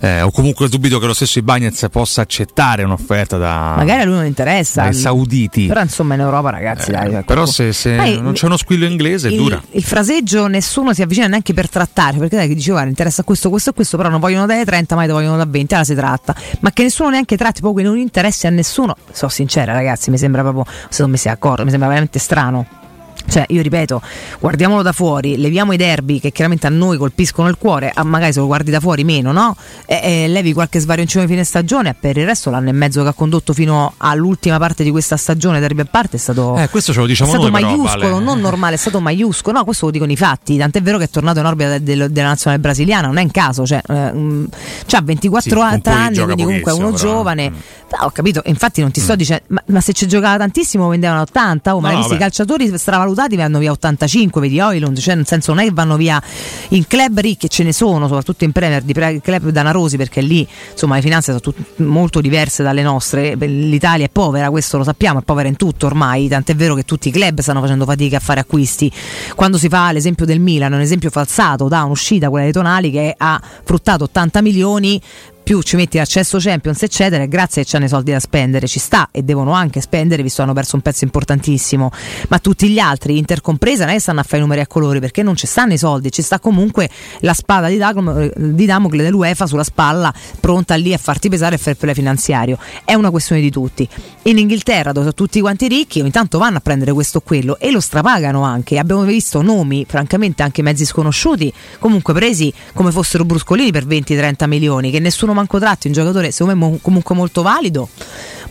[0.00, 3.74] eh, o comunque dubito che lo stesso Bagnets possa accettare un'offerta da...
[3.76, 4.82] Magari a lui non interessa.
[4.82, 5.66] Dai sauditi.
[5.66, 7.22] Però insomma in Europa ragazzi, eh, dai.
[7.24, 9.62] Però se, se Dai, non c'è uno squillo quello inglese il, dura.
[9.70, 13.50] Il fraseggio nessuno si avvicina neanche per trattare, perché dai che diceva guarda interessa questo,
[13.50, 15.94] questo e questo, però non vogliono dare 30, mai te vogliono da 20, allora si
[15.94, 16.34] tratta.
[16.60, 18.96] Ma che nessuno neanche tratti, poi non interessi a nessuno.
[19.12, 22.80] Sono sincera ragazzi, mi sembra proprio, se non mi si accorto, mi sembra veramente strano.
[23.28, 24.00] Cioè, io ripeto,
[24.40, 28.32] guardiamolo da fuori, leviamo i derby che chiaramente a noi colpiscono il cuore, a magari
[28.32, 29.56] se lo guardi da fuori meno, no?
[29.86, 33.08] E, e levi qualche svarioncino di fine stagione, per il resto l'anno e mezzo che
[33.08, 36.92] ha condotto fino all'ultima parte di questa stagione, derby a parte, è stato, eh, questo
[36.92, 38.24] ce lo diciamo è stato noi, maiuscolo, però, vale.
[38.24, 39.64] non normale, è stato maiuscolo, no?
[39.64, 42.28] Questo lo dicono i fatti, tant'è vero che è tornato in orbita de, de, della
[42.28, 46.74] nazionale brasiliana, non è in caso, cioè, eh, ha 24 sì, anni, quindi comunque è
[46.74, 46.96] uno però.
[46.96, 47.50] giovane.
[47.50, 47.54] Mm.
[47.98, 51.20] No, ho capito, infatti non ti sto dicendo, ma, ma, se ci giocava tantissimo vendevano
[51.22, 55.26] 80, oh, ma No, visto i calciatori stravalutati vanno via 85, vedi Oilund, cioè nel
[55.26, 56.20] senso non è che vanno via
[56.68, 60.94] in club ricchi, ce ne sono, soprattutto in Premier, di club danarosi, perché lì insomma
[60.94, 65.22] le finanze sono tut- molto diverse dalle nostre, l'Italia è povera, questo lo sappiamo, è
[65.22, 68.40] povera in tutto ormai, tant'è vero che tutti i club stanno facendo fatica a fare
[68.40, 68.90] acquisti.
[69.34, 73.14] Quando si fa l'esempio del Milan, un esempio falsato da un'uscita, quella dei Tonali, che
[73.14, 75.00] ha fruttato 80 milioni
[75.42, 78.78] più ci metti l'accesso Champions eccetera e grazie che c'hanno i soldi da spendere ci
[78.78, 81.90] sta e devono anche spendere visto che hanno perso un pezzo importantissimo.
[82.28, 84.66] Ma tutti gli altri Inter compresa non è che stanno a fare i numeri a
[84.66, 86.88] colori perché non ci stanno i soldi ci sta comunque
[87.20, 91.60] la spada di, Dagomo- di Damocle dell'UEFA sulla spalla pronta lì a farti pesare il
[91.60, 92.58] fair play finanziario.
[92.84, 93.88] È una questione di tutti.
[94.22, 97.58] In Inghilterra dove sono tutti quanti ricchi ogni tanto vanno a prendere questo o quello
[97.58, 98.78] e lo strapagano anche.
[98.78, 104.90] Abbiamo visto nomi francamente anche mezzi sconosciuti comunque presi come fossero bruscolini per 20-30 milioni
[104.90, 107.88] che nessuno manco tratti un giocatore secondo me comunque molto valido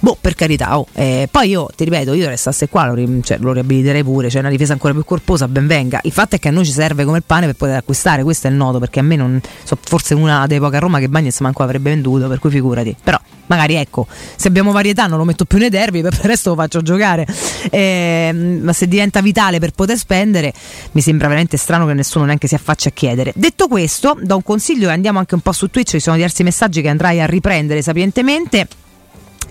[0.02, 0.88] boh per carità oh.
[0.94, 4.40] Eh, poi io ti ripeto io restasse qua lo, ri- cioè, lo riabiliterei pure c'è
[4.40, 5.99] una difesa ancora più corposa ben venga.
[6.03, 8.48] Il fatto è che a noi ci serve come il pane per poter acquistare questo
[8.48, 11.07] è il nodo perché a me non so forse una dei poche a Roma che
[11.07, 12.95] Bagnets manco avrebbe venduto per cui figurati.
[13.02, 16.49] Però magari ecco se abbiamo varietà non lo metto più nei derby per il resto
[16.49, 17.26] lo faccio giocare.
[17.69, 20.52] Eh, ma se diventa vitale per poter spendere
[20.91, 23.34] mi sembra veramente strano che nessuno neanche si affaccia a chiedere.
[23.36, 26.44] Detto questo do un consiglio e andiamo anche un po' su Twitch ci sono diversi
[26.44, 28.68] messaggi che andrai a riprendere sapientemente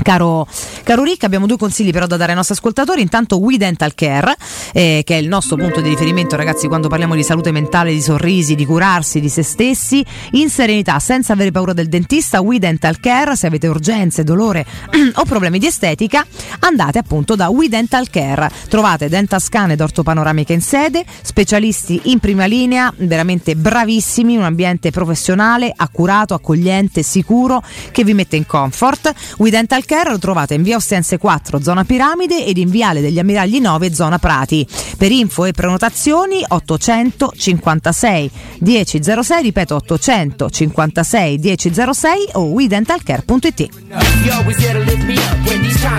[0.03, 0.47] Caro,
[0.83, 3.03] caro Rick, abbiamo due consigli però da dare ai nostri ascoltatori.
[3.03, 4.35] Intanto We Dental Care,
[4.73, 8.01] eh, che è il nostro punto di riferimento, ragazzi, quando parliamo di salute mentale, di
[8.01, 12.41] sorrisi, di curarsi, di se stessi, in serenità, senza avere paura del dentista.
[12.41, 14.65] We Dental Care, se avete urgenze, dolore
[15.15, 16.27] o problemi di estetica,
[16.61, 18.51] andate appunto da We Dental Care.
[18.69, 24.91] Trovate dental scan ed ortopanoramica in sede, specialisti in prima linea, veramente bravissimi, un ambiente
[24.91, 29.13] professionale, accurato, accogliente, sicuro, che vi mette in comfort.
[29.39, 33.19] We Dental Care lo trovate in via Ostense 4, zona Piramide ed in viale degli
[33.19, 34.67] Ammiragli 9, zona Prati.
[34.97, 38.31] Per info e prenotazioni 856
[38.61, 43.69] 1006, ripeto 856 1006 o wedentalcare.it.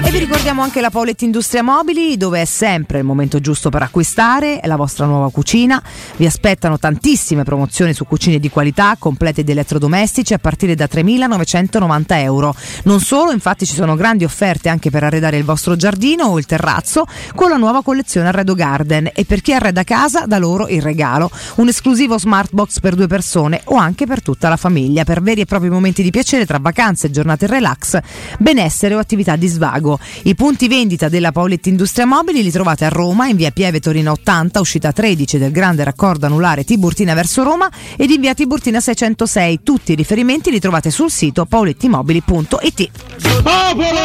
[0.04, 3.82] E vi ricordiamo anche la Paoletti Industria Mobili, dove è sempre il momento giusto per
[3.82, 5.82] acquistare la vostra nuova cucina.
[6.16, 12.04] Vi aspettano tantissime promozioni su cucine di qualità, complete di elettrodomestici a partire da 3.990
[12.20, 12.56] euro.
[12.84, 16.46] Non solo, infatti ci sono grandi offerte anche per arredare il vostro giardino o il
[16.46, 17.06] terrazzo
[17.36, 21.30] con la nuova collezione Arredo Garden e per chi arreda casa da loro il regalo,
[21.56, 25.42] un esclusivo smart box per due persone o anche per tutta la famiglia, per veri
[25.42, 28.00] e propri momenti di piacere tra vacanze, giornate relax,
[28.40, 30.00] benessere o attività di svago.
[30.24, 34.12] I punti vendita della Paoletti Industria Mobili li trovate a Roma in via Pieve Torino
[34.12, 39.60] 80, uscita 13 del grande raccordo anulare Tiburtina verso Roma ed in via Tiburtina 606.
[39.64, 43.61] Tutti i riferimenti li trovate sul sito paolettimobili.it.
[43.62, 44.00] Popolo!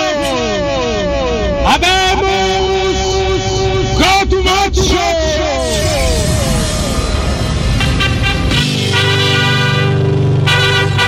[1.64, 2.98] Abemus!
[3.96, 5.04] Cotumaccio!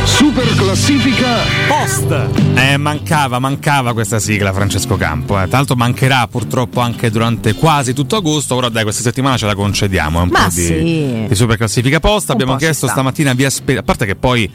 [0.04, 1.36] Super classifica
[1.68, 2.28] post.
[2.54, 5.40] Eh, mancava, mancava questa sigla Francesco Campo.
[5.40, 5.46] Eh.
[5.48, 8.54] Tanto mancherà purtroppo anche durante quasi tutto agosto.
[8.56, 10.22] Ora dai, questa settimana ce la concediamo.
[10.22, 11.24] Un Ma po' di, sì.
[11.28, 12.28] di super classifica post.
[12.30, 12.94] Un Abbiamo chiesto sta.
[12.94, 13.80] stamattina via Speda.
[13.80, 14.50] A parte che poi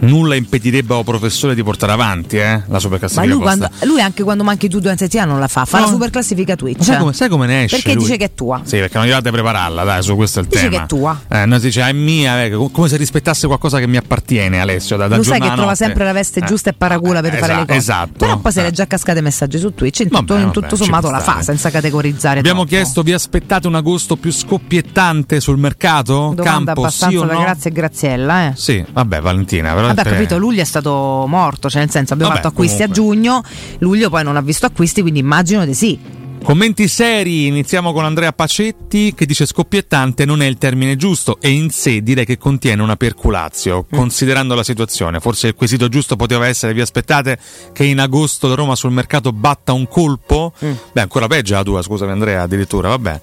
[0.00, 3.56] nulla impedirebbe al professore di portare avanti eh, la Ma superclassifica lui, posta.
[3.68, 5.84] quando- lui anche quando manchi tu due in settimana non la fa, fa No.
[5.84, 6.78] la super classifica Twitch.
[6.78, 7.76] Ma sai come, sai come ne esce?
[7.76, 8.04] Perché lui?
[8.04, 8.60] dice che è tua.
[8.64, 10.76] Sì, perché non arrivate a prepararla, dai, su questo è il Dice tema.
[10.78, 11.20] che è tua.
[11.28, 13.96] Eh, noi si dice, "Ah, è mia, eh, co- come se rispettasse qualcosa che mi
[13.96, 14.96] appartiene, Alessio.
[14.96, 16.46] Da, da Lo sai che trova sempre la veste Eh.
[16.46, 17.78] giusta e paracula per fare le cose.
[17.78, 18.12] esatto.
[18.16, 18.70] Però poi se le Eh.
[18.70, 21.70] è già cascate messaggi su Twitch, in tutto, Vabbè, in tutto sommato la fa senza
[21.70, 22.38] categorizzare.
[22.38, 22.74] Abbiamo troppo.
[22.76, 26.32] chiesto, vi aspettate un agosto più scoppiettante sul mercato?
[26.34, 27.40] Domanda Campo, sì abbastanza o da no?
[27.40, 28.52] grazie graziella, eh.
[28.56, 29.73] Sì, vabbè, Valentina.
[29.74, 33.00] Però Vabbè, capito, luglio è stato morto, cioè nel senso abbiamo Vabbè, fatto acquisti comunque.
[33.02, 33.42] a giugno,
[33.78, 36.22] luglio poi non ha visto acquisti, quindi immagino di sì.
[36.44, 41.48] Commenti seri, iniziamo con Andrea Pacetti che dice scoppiettante non è il termine giusto e
[41.48, 43.96] in sé direi che contiene una perculazio, Mm.
[43.96, 45.20] considerando la situazione.
[45.20, 47.38] Forse il quesito giusto poteva essere vi aspettate
[47.72, 50.52] che in agosto la Roma sul mercato batta un colpo?
[50.62, 50.72] Mm.
[50.92, 53.20] Beh, ancora peggio la tua, scusami Andrea, addirittura, vabbè.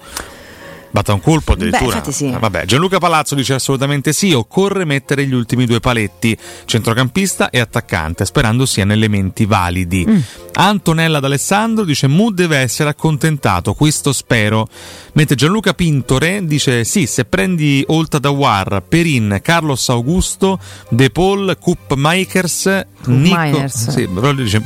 [0.92, 2.00] Batta un colpo addirittura.
[2.00, 2.28] Beh, sì.
[2.28, 6.36] Ah, Vabbè, Gianluca Palazzo dice assolutamente sì, occorre mettere gli ultimi due paletti,
[6.66, 10.04] centrocampista e attaccante, sperando siano elementi validi.
[10.06, 10.18] Mm.
[10.52, 14.68] Antonella D'Alessandro dice Mu deve essere accontentato, questo spero.
[15.14, 20.58] Mentre Gianluca Pintore dice sì, se prendi Olta Dawar, Perin, Carlos Augusto,
[20.90, 22.66] De Paul, Coop Makers,
[23.06, 23.88] Nico, Miners.
[23.88, 24.62] sì, però dice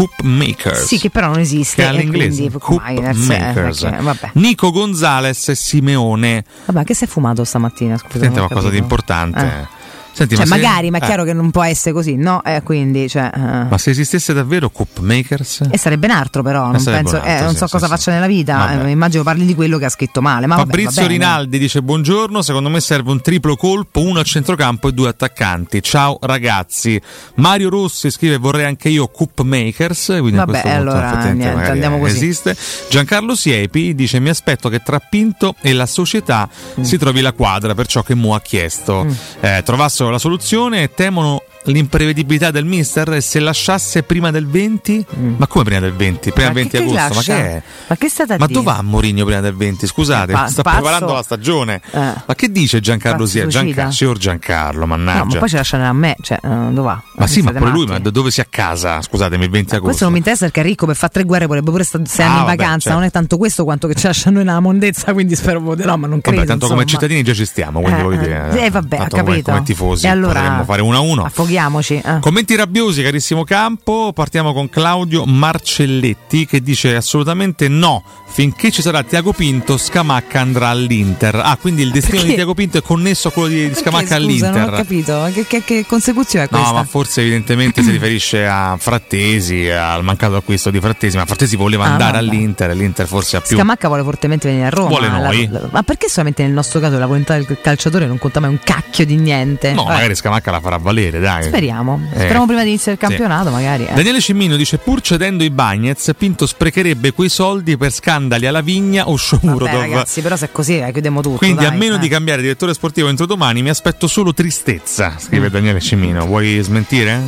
[0.00, 0.84] Coop Makers.
[0.86, 1.82] Sì, che però non esiste.
[1.82, 2.50] Che all'inglese.
[2.58, 3.80] Coop Miners, eh, Makers.
[3.80, 4.30] perché- vabbè.
[4.34, 6.42] Nico Gonzales e Simeone.
[6.64, 7.98] Vabbè, che si è fumato stamattina?
[7.98, 9.40] Scusa, Senti ho qualcosa di importante.
[9.40, 9.78] Eh.
[10.12, 12.42] Senti, Cioè, ma se- magari, ma è eh, chiaro che non può essere così, no?
[12.44, 13.38] Eh, quindi, cioè, eh.
[13.68, 15.62] Ma se esistesse davvero Coop Makers?
[15.70, 16.70] E sarebbe un altro, però.
[16.70, 17.90] Non, sarebbe penso, un altro, eh, non sì, so sì, cosa sì.
[17.92, 18.56] faccia nella vita.
[18.56, 18.86] Vabbè.
[18.86, 20.46] eh, immagino parli di quello che ha scritto male.
[20.46, 21.18] Ma vabbè, Fabrizio va bene.
[21.24, 25.82] Rinaldi dice buongiorno, secondo me serve un triplo colpo, uno a centrocampo e due attaccanti.
[25.82, 27.00] Ciao ragazzi.
[27.36, 32.16] Mario Rossi scrive vorrei anche io Coop Makers, quindi Vabbè, allora, niente, andiamo così.
[32.16, 32.56] esiste.
[32.88, 36.82] Giancarlo Siepi dice mi aspetto che tra Pinto e la società Mm.
[36.82, 39.06] si trovi la quadra per ciò che Mu ha chiesto.
[39.40, 45.04] Eh, trovassero la soluzione temono l'imprevedibilità del mister e se lasciasse prima del 20
[45.36, 46.32] ma come prima del 20?
[46.32, 46.52] prima Mm.
[46.52, 47.62] Ma del 20 che- che agosto ma che è?
[47.88, 49.86] Ma che è stata a Ma dove va Mourinho prima del 20?
[49.86, 51.80] Scusate, Pa- sta preparando la stagione.
[51.90, 51.98] Eh.
[52.26, 53.46] Ma che dice Giancarlo Sia?
[53.46, 55.18] Gianca- signor Giancarlo, mannaggia.
[55.18, 57.02] No, ma poi ci lasciano a me, cioè, eh, dove va?
[57.16, 59.00] Ma sì, ma Siete pure lui, ma dove si accasa?
[59.02, 59.84] Scusatemi, il 20 agosto.
[59.86, 62.26] Questo non mi interessa perché è ricco per fare tre guerre, vorrebbe pure stare Ah,
[62.26, 62.78] in vabbè, vacanza.
[62.80, 62.98] certo.
[62.98, 66.06] Non è tanto questo quanto che ci lasciano noi nella mondezza, quindi spero voterò, ma
[66.06, 66.38] non credo.
[66.38, 67.00] Vabbè, tanto come insomma.
[67.00, 68.64] cittadini già ci stiamo, quindi Eh, voglio eh, dire.
[68.64, 69.50] eh, vabbè, come- capito.
[69.50, 71.30] Come, tifosi E allora- fare 1 a 1.
[71.60, 72.00] Affoghiamoci.
[72.04, 72.18] eh.
[72.20, 74.12] Commenti rabbiosi, carissimo campo.
[74.14, 78.02] Partiamo con Claudio Marcelletti che dice assolutamente no.
[78.32, 81.34] Finché ci sarà Tiago Pinto, Scamacca andrà all'Inter.
[81.34, 82.34] Ah, quindi il destino di Perché?
[82.36, 84.52] Tiago Pinto è connesso a quello di, di Perché, Scamacca scusa, all'Inter.
[84.54, 85.30] Non ho capito.
[85.34, 86.74] Che, che, che consecuzione è No, questa?
[86.76, 91.84] ma forse evidentemente si riferisce a Frattesi, al mancato acquisto di Frattesi, ma Frattesi voleva
[91.86, 92.24] Ah, andare vabbè.
[92.28, 93.56] all'Inter, l'Inter forse ha più...
[93.56, 94.88] Scamacca vuole fortemente venire a Roma.
[94.88, 95.48] Vuole La- noi.
[95.50, 98.60] la- ma perché solamente nel nostro caso la volontà del calciatore non conta mai un
[98.62, 99.72] cacchio di niente?
[99.72, 101.39] No, Vabbè, magari Scamacca la farà valere, dai.
[101.42, 102.00] Speriamo.
[102.12, 103.08] Eh, Speriamo prima di iniziare il sì.
[103.08, 103.86] campionato, magari.
[103.86, 103.94] eh.
[103.94, 109.08] Daniele Cimmino dice pur cedendo i Bagnets, Pinto sprecherebbe quei soldi per scandali alla Vigna
[109.08, 109.80] o Shomurodov.
[109.80, 111.36] ragazzi, però se è così, eh, chiudiamo tutto.
[111.38, 111.98] Quindi a dai, meno eh.
[111.98, 115.50] di cambiare direttore sportivo entro domani mi aspetto solo tristezza, scrive.
[115.50, 116.24] Daniele Cimmino.
[116.26, 117.20] Vuoi smentire?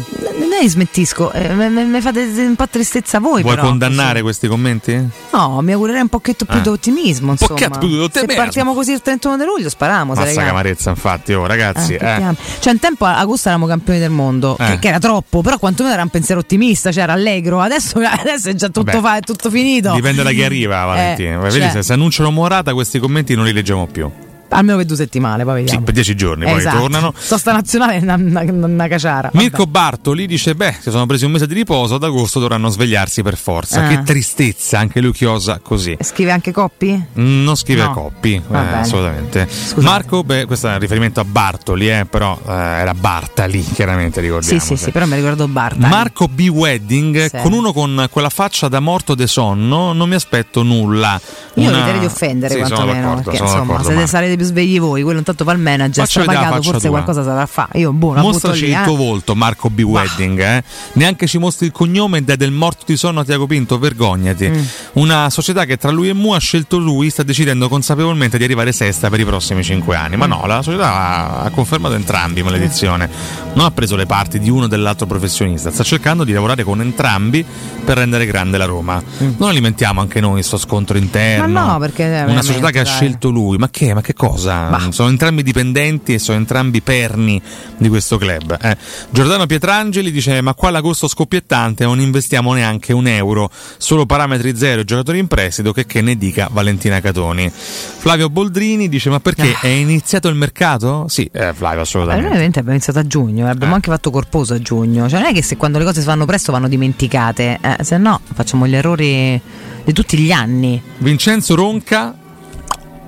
[0.62, 3.42] È smettisco, eh, mi fate un po' tristezza voi.
[3.42, 4.94] Vuoi però, condannare questi commenti?
[5.32, 6.60] No, mi augurerei un pochetto più Eh.
[6.60, 7.32] di ottimismo.
[7.32, 7.50] Insomma.
[7.50, 8.34] pochetto più di Se ottimismo.
[8.40, 10.14] partiamo così il 31 di luglio, spariamo.
[10.14, 10.44] se raga.
[10.44, 11.94] camarezza, infatti, oh ragazzi.
[11.94, 12.36] Eh, eh.
[12.60, 14.64] Cioè, un tempo a agosto eravamo campioni del mondo, Eh.
[14.66, 17.60] che, che era troppo, però quantomeno era un pensiero ottimista, cioè era allegro.
[17.60, 19.92] Adesso, adesso è già tutto, fa- è tutto finito.
[19.94, 21.40] Dipende da chi arriva, Valentino.
[21.40, 24.08] Eh, Vedi, cioè, se, se annunciano Morata, questi commenti non li leggiamo più.
[24.54, 25.84] Almeno per due settimane, poi Sì, vediamo.
[25.84, 26.76] per dieci giorni, poi Esatto.
[26.76, 27.12] ritornano.
[27.16, 29.30] Sosta nazionale è una, una, una caciara.
[29.32, 29.36] vabbè.
[29.42, 33.22] Mirko Bartoli dice: Beh, si sono presi un mese di riposo, ad agosto dovranno svegliarsi
[33.22, 33.84] per forza.
[33.84, 33.88] Ah.
[33.88, 35.96] Che tristezza, anche lui chiosa così.
[36.00, 37.02] Scrive anche Coppi?
[37.14, 37.92] Non scrive No.
[37.92, 39.48] Coppi, eh, assolutamente.
[39.76, 44.60] Marco, beh, questo è un riferimento a Bartoli, eh, però eh, era Bartali, chiaramente ricordiamo.
[44.60, 45.86] Sì, sì, sì, però mi ricordo Barta.
[45.88, 46.48] Marco B.
[46.52, 47.38] Wedding, Sì.
[47.42, 51.20] con uno con quella faccia da morto de sonno, non mi aspetto nulla.
[51.54, 54.08] Io Una- eviterei di offendere Sì, quantomeno, perché insomma, d'accordo, siete, Marco.
[54.08, 56.90] sarete più svegli voi, quello intanto fa il manager, strapagato, faccia forse tua.
[56.90, 57.78] qualcosa saprà fare.
[57.78, 58.84] Io butto Mostraci lì, il eh.
[58.84, 59.80] tuo volto, Marco B.
[59.80, 60.38] Wedding.
[60.40, 60.62] eh.
[60.94, 63.78] Neanche ci mostri il cognome ed è del morto di sonno a Tiago Pinto.
[63.78, 64.48] Vergognati.
[64.48, 64.62] Mm.
[64.94, 68.72] Una società che tra lui e Mu ha scelto lui, sta decidendo consapevolmente di arrivare
[68.72, 70.16] sesta per i prossimi cinque anni.
[70.16, 70.18] Mm.
[70.18, 73.08] Ma no, la società ha, ha confermato entrambi, maledizione.
[73.54, 76.80] Non ha preso le parti di uno o dell'altro professionista, sta cercando di lavorare con
[76.80, 77.44] entrambi
[77.84, 79.02] per rendere grande la Roma.
[79.18, 81.46] Non alimentiamo anche noi questo scontro interno.
[81.48, 81.52] Mm.
[81.52, 82.92] Ma no, perché, eh, Una società che ha dai.
[82.92, 83.56] scelto lui.
[83.58, 83.94] Ma che?
[83.94, 84.31] Ma che cosa?
[84.32, 84.90] Cosa.
[84.90, 87.40] Sono entrambi dipendenti e sono entrambi perni
[87.76, 88.56] di questo club.
[88.60, 88.76] eh.
[89.10, 94.80] Giordano Pietrangeli dice: Ma qua l'agosto scoppiettante non investiamo neanche un euro, solo parametri zero
[94.80, 97.50] e giocatori in prestito, che, che ne dica Valentina Catoni.
[97.50, 101.06] Flavio Boldrini dice: Ma perché è iniziato il mercato?
[101.08, 102.26] Sì, eh, Flavio, Eh, noi assolutamente.
[102.26, 105.08] ovviamente abbiamo iniziato a giugno, eh, abbiamo anche fatto corposo a giugno.
[105.08, 107.98] Cioè, non è che se quando le cose si fanno presto vanno dimenticate, eh, se
[107.98, 109.40] no facciamo gli errori
[109.84, 110.80] di tutti gli anni.
[110.98, 112.14] Vincenzo Ronca.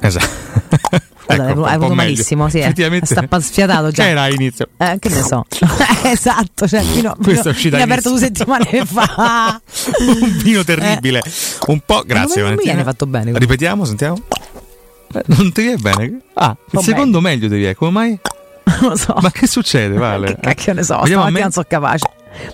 [0.01, 0.43] Esatto.
[1.27, 2.63] Scusa, avuto- hai avuto malissimo, sì, eh.
[2.63, 3.07] Effettivamente.
[3.07, 4.07] Sta sfiatato già.
[4.07, 4.69] Era inizio.
[4.77, 5.45] Eh, che ne so.
[6.05, 9.61] esatto, cioè, fino, Questo è fino, fino aperto due settimane fa.
[10.01, 11.23] un vino terribile.
[11.67, 12.03] Un po'.
[12.07, 13.33] Grazie, non mi viene fatto bene.
[13.39, 14.19] Ripetiamo, sentiamo.
[15.15, 16.21] Eh, Non ti viene bene?
[16.35, 18.19] Ah, il secondo meglio viene, come mai?
[18.81, 19.15] Non lo so.
[19.21, 20.35] Ma che succede, Vale?
[20.35, 22.07] Che cacchio ne so, stamattina non sono capace.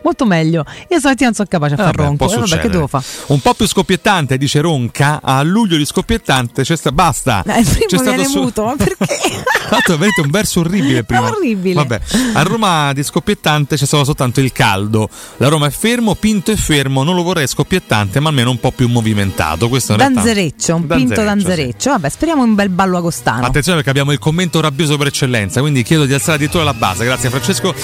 [0.02, 0.64] Molto meglio.
[0.88, 2.32] Io stamattina non sono capace a far Vabbè, ronco.
[2.32, 3.04] Eh, vabbè, che devo fare?
[3.26, 5.20] Un po' più scoppiettante, dice Ronca.
[5.22, 7.42] A luglio di scoppiettante c'è sta- basta.
[7.46, 9.06] Eh, il primo c'è su- muto, ma perché?
[9.70, 11.28] L'altro avete un verso orribile prima.
[11.30, 11.74] orribile.
[11.74, 12.00] Vabbè,
[12.34, 15.08] a Roma di scoppiettante c'è stato soltanto il caldo.
[15.36, 18.72] La Roma è fermo, Pinto è fermo, non lo vorrei scoppiettante, ma almeno un po'
[18.72, 19.68] più movimentato.
[19.68, 21.24] Questo Danzereccio, un pinto sì.
[21.24, 21.90] danzereccio.
[21.90, 23.46] Vabbè, speriamo un bel ballo agostano.
[23.46, 27.04] Attenzione perché abbiamo il commento rabbioso per eccellenza, quindi chiedo di alzare addirittura la base.
[27.04, 27.74] Grazie Francesco.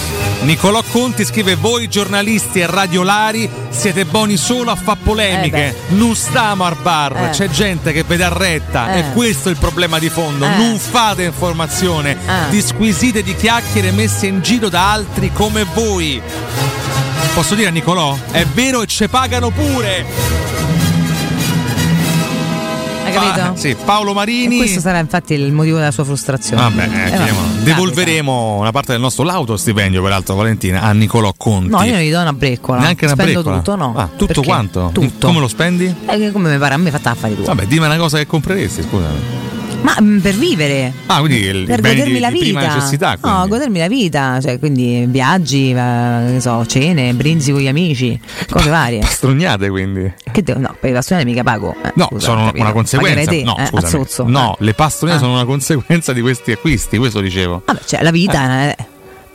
[0.42, 5.66] Nicolò Conti scrive: Voi giornalisti e radiolari siete buoni solo a fare polemiche.
[5.66, 7.30] Eh non stiamo al bar, Eh.
[7.30, 8.92] c'è gente che vede a retta.
[8.94, 8.98] Eh.
[8.98, 10.44] E questo è il problema di fondo.
[10.44, 10.56] Eh.
[10.56, 12.50] Non fate informazione, Eh.
[12.50, 16.20] disquisite di chiacchiere messe in giro da altri come voi.
[17.34, 18.16] Posso dire a Nicolò?
[18.30, 20.04] È vero e ce pagano pure.
[23.20, 23.46] Capito?
[23.52, 24.54] Pa- sì, Paolo Marini.
[24.54, 26.62] E questo sarà infatti il motivo della sua frustrazione.
[26.62, 31.32] Vabbè, eh, Eh, vabbè, devolveremo una parte del nostro lauto stipendio, peraltro, Valentina, a Nicolò
[31.36, 31.68] Conti.
[31.70, 32.80] No, io non gli do una breccola.
[32.80, 33.56] Neanche una Spendo breccola?
[33.56, 33.94] tutto, no.
[33.96, 34.42] Ah, tutto Perché?
[34.42, 34.90] quanto?
[34.92, 35.26] Tutto.
[35.26, 35.94] Come lo spendi?
[36.06, 37.42] Eh, come mi pare a me fatta affari tu.
[37.42, 39.18] Vabbè, dimmi una cosa che compreresti, scusami.
[39.86, 40.92] Ma mm, per vivere.
[41.06, 42.44] Ah, quindi il per godermi di, la vita.
[42.44, 43.16] prima necessità.
[43.22, 48.18] No, godermi la vita, cioè quindi viaggi, eh, so, cene, brinzi con gli amici,
[48.50, 48.98] cose varie.
[48.98, 50.12] Pastrugnate quindi.
[50.32, 51.72] Che devo, no, per i pastroni mica pago.
[51.84, 53.30] Eh, No, scusa, sono una conseguenza.
[53.30, 54.30] Te, no, eh, scusami.
[54.32, 55.18] No, le pastogne Ah.
[55.18, 57.62] sono una conseguenza di questi acquisti, questo dicevo.
[57.64, 58.76] Vabbè, cioè la vita è.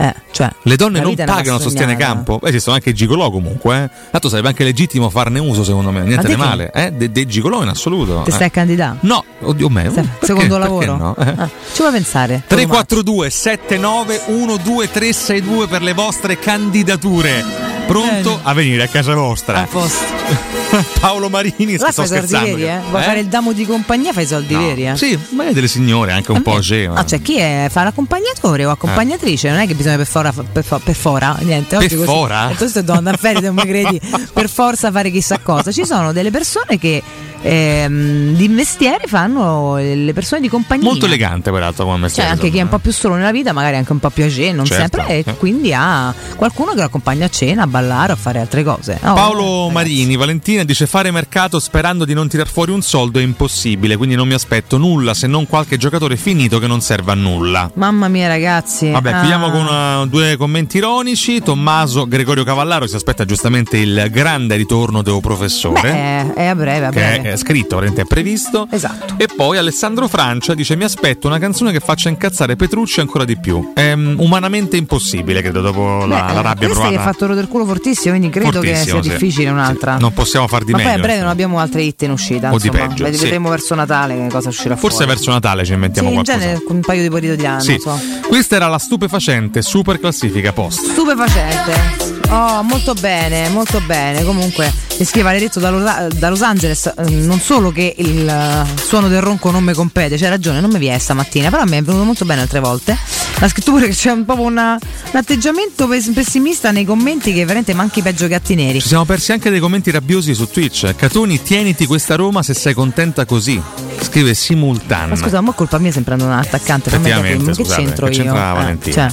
[0.01, 2.39] Eh, cioè, Le donne non pagano sostiene campo?
[2.39, 3.83] Beh, esistono anche i gigolò comunque.
[3.83, 3.89] Eh.
[4.09, 6.01] Tanto sarebbe anche legittimo farne uso, secondo me.
[6.01, 6.71] Niente di male.
[6.73, 6.91] Eh?
[6.91, 8.21] De- dei gigolò in assoluto.
[8.23, 8.33] Ti eh.
[8.33, 8.97] stai a candidare?
[9.01, 9.83] No, oddio me.
[9.83, 10.95] Perché- Secondo lavoro?
[10.97, 11.15] no?
[11.17, 11.33] Eh.
[11.37, 12.41] Ah, ci vuoi pensare?
[12.47, 17.69] 342 79 12362 per le vostre candidature.
[17.85, 19.67] Pronto a venire a casa vostra.
[21.01, 22.55] Paolo Marini, sto fai i soldi scherzando.
[22.55, 22.79] veri, eh?
[22.89, 23.05] Vuoi Eh?
[23.05, 24.61] fare il damo di compagnia, fai i soldi No.
[24.61, 24.95] veri, eh?
[24.95, 26.95] Sì, ma è delle signore anche un po' scema.
[26.95, 27.67] Ah, cioè chi è?
[27.69, 29.49] Fa l'accompagnatore o accompagnatrice?
[29.49, 31.77] Non è che bisogna per fora, per, fo- per fora niente.
[31.77, 32.51] Per così- fora?
[32.57, 33.99] Tu stai andando a ferie, non mi credi
[34.33, 35.71] per forza fare chissà cosa.
[35.71, 37.01] Ci sono delle persone che
[37.41, 40.83] ehm, di mestiere fanno le persone di compagnia.
[40.87, 42.29] Molto elegante, peraltro, come Cioè, mestiere.
[42.29, 44.51] anche chi è un po' più solo nella vita, magari anche un po' più age,
[44.51, 44.97] non Certo.
[44.97, 48.63] sempre, e quindi ha qualcuno che lo accompagna a cena, a ballare, a fare altre
[48.63, 48.97] cose.
[49.03, 53.23] Oh, Paolo Marini, Valentina dice fare mercato sperando di non tirar fuori un soldo è
[53.23, 57.15] impossibile, quindi non mi aspetto nulla se non qualche giocatore finito che non serve a
[57.15, 57.69] nulla.
[57.75, 58.89] Mamma mia, ragazzi.
[58.89, 59.19] Vabbè, Ah.
[59.19, 59.65] chiudiamo con
[60.01, 61.41] uh, due commenti ironici.
[61.41, 65.81] Tommaso Gregorio Cavallaro si aspetta giustamente il grande ritorno del professore.
[65.81, 67.31] Beh, è a breve, a che breve.
[67.33, 68.67] è scritto, è previsto.
[68.69, 69.15] Esatto.
[69.17, 73.37] E poi Alessandro Francia dice: Mi aspetto una canzone che faccia incazzare Petrucci ancora di
[73.37, 73.71] più.
[73.73, 77.01] È mm, umanamente impossibile, credo, dopo la, Beh, la rabbia questa provata.
[77.09, 79.09] ha fatto il culo fortissimo, quindi credo che Fortissimo, sia sì.
[79.09, 79.97] difficile un'altra.
[79.97, 80.89] Non possiamo far di Ma meglio.
[80.91, 82.51] poi a breve non abbiamo altre hit in uscita.
[82.53, 83.23] O di peggio, Vedi- sì.
[83.23, 85.11] Vedremo verso Natale che cosa uscirà Forse fuori.
[85.11, 86.45] verso Natale ci inventiamo sì, in qualcosa.
[86.45, 87.61] genere con un paio di periodi di anno.
[87.61, 87.77] Sì.
[87.79, 87.99] so.
[88.27, 90.85] Questa era la stupefacente super classifica post.
[90.91, 92.20] Stupefacente.
[92.33, 94.23] Oh, molto bene, molto bene.
[94.23, 96.85] Comunque, mi scrive Valeretto da, Lo- da Los Angeles.
[96.97, 100.71] eh, Non solo che il eh, suono del ronco non mi compete, c'è ragione, non
[100.71, 102.97] mi vi è stamattina, però mi è venuto molto bene altre volte.
[103.39, 104.79] Ha scritto pure che c'è un, proprio una-
[105.11, 108.79] un atteggiamento pes- pessimista nei commenti che veramente manchi peggio gatti neri.
[108.79, 110.95] Ci siamo persi anche dei commenti rabbiosi su Twitch.
[110.95, 113.61] Catoni, tieniti questa Roma se sei contenta così.
[113.99, 115.09] Scrive Simultan.
[115.09, 118.21] Ma scusa, ma colpa mia sempre andare un attaccante, Effettivamente, ma che scusate, c'entro che
[118.21, 118.33] io?
[118.35, 119.07] Eh, cioè,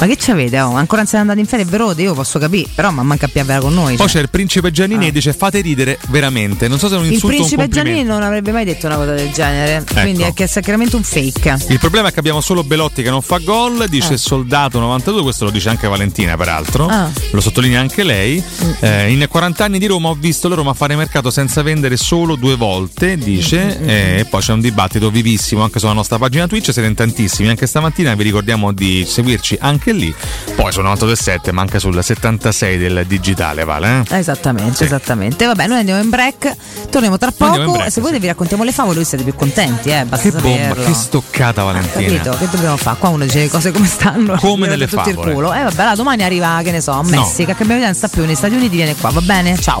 [0.00, 0.60] ma che c'avete?
[0.60, 0.74] Oh?
[0.74, 3.28] Ancora non siete andati in ferie, è vero, io posso capire, però ma manca a
[3.28, 3.96] piavera con noi.
[3.96, 4.16] Poi cioè.
[4.16, 6.68] c'è il principe Giannini e dice fate ridere veramente.
[6.68, 7.68] Non so se è un Il insulto un principe.
[7.68, 11.02] Giannini non avrebbe mai detto una cosa del genere, quindi è che è sacramento un
[11.02, 11.56] fake.
[11.68, 14.16] Il problema è che abbiamo solo Belotti che non fa gol, dice Ah.
[14.16, 17.10] Soldato 92, questo lo dice anche Valentina peraltro, Ah.
[17.30, 18.42] lo sottolinea anche lei.
[18.80, 22.36] Eh, in 40 anni di Roma ho visto la Roma fare mercato senza vendere solo
[22.36, 26.72] due volte, dice, Mm, e poi c'è un dibattito vivissimo anche sulla nostra pagina Twitch,
[26.72, 30.14] siete in tantissimi, anche stamattina vi ricordiamo di seguirci anche lì,
[30.54, 34.02] poi sul 927 ma anche sul 76 del digitale, Vale?
[34.08, 34.18] Eh?
[34.18, 34.84] Esattamente, Sì.
[34.84, 35.46] esattamente.
[35.46, 36.54] Vabbè, noi andiamo in break,
[36.90, 37.72] torniamo tra poco.
[37.72, 40.58] break, Se voi vi raccontiamo le favole, voi siete più contenti, eh, basta Che bomba,
[40.68, 40.84] saperlo.
[40.84, 42.22] che stoccata Valentina.
[42.22, 42.36] Capito?
[42.38, 42.96] Che dobbiamo fare?
[42.98, 44.34] Qua uno dice le cose come stanno.
[44.36, 45.32] Come nelle tutto il favole.
[45.34, 45.52] culo.
[45.54, 47.08] Eh vabbè, là, domani arriva, che ne so, a No.
[47.08, 49.58] Messica, che abbiamo non sta più negli Stati Uniti, viene qua, va bene?
[49.58, 49.80] Ciao.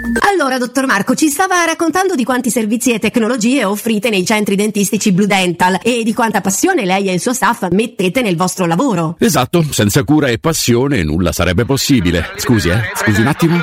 [0.19, 5.11] Allora, dottor Marco, ci stava raccontando di quanti servizi e tecnologie offrite nei centri dentistici
[5.11, 9.15] Blue Dental e di quanta passione lei e il suo staff mettete nel vostro lavoro.
[9.19, 12.31] Esatto, senza cura e passione nulla sarebbe possibile.
[12.35, 12.91] Scusi, eh?
[12.95, 13.55] Scusi un attimo.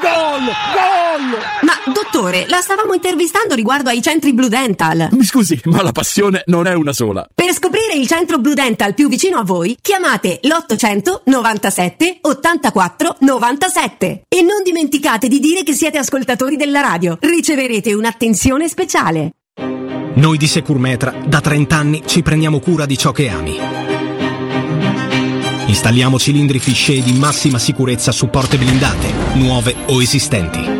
[0.00, 0.44] Gol!
[0.74, 1.69] Gol!
[1.92, 5.08] Dottore, la stavamo intervistando riguardo ai centri Blue Dental.
[5.12, 7.26] Mi scusi, ma la passione non è una sola.
[7.34, 14.22] Per scoprire il centro Blue Dental più vicino a voi, chiamate l'800 97 84 97
[14.28, 17.16] e non dimenticate di dire che siete ascoltatori della radio.
[17.20, 19.32] Riceverete un'attenzione speciale.
[20.14, 23.58] Noi di Securmetra da 30 anni ci prendiamo cura di ciò che ami.
[25.66, 30.79] Installiamo cilindri fisce di massima sicurezza su porte blindate, nuove o esistenti.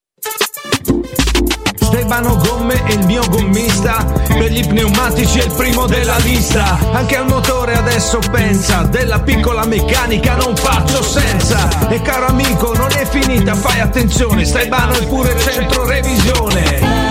[2.11, 4.03] Stefano Gomme è il mio gommista.
[4.03, 6.77] Per gli pneumatici è il primo della lista.
[6.91, 11.87] Anche al motore adesso pensa Della piccola meccanica non faccio senza.
[11.87, 17.10] E caro amico non è finita fai attenzione Stai bano è pure centro revisione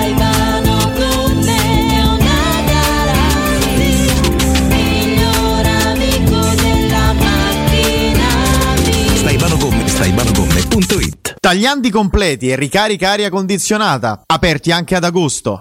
[11.42, 15.60] Tagliandi completi e ricarica aria condizionata, aperti anche ad agosto.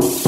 [0.00, 0.27] you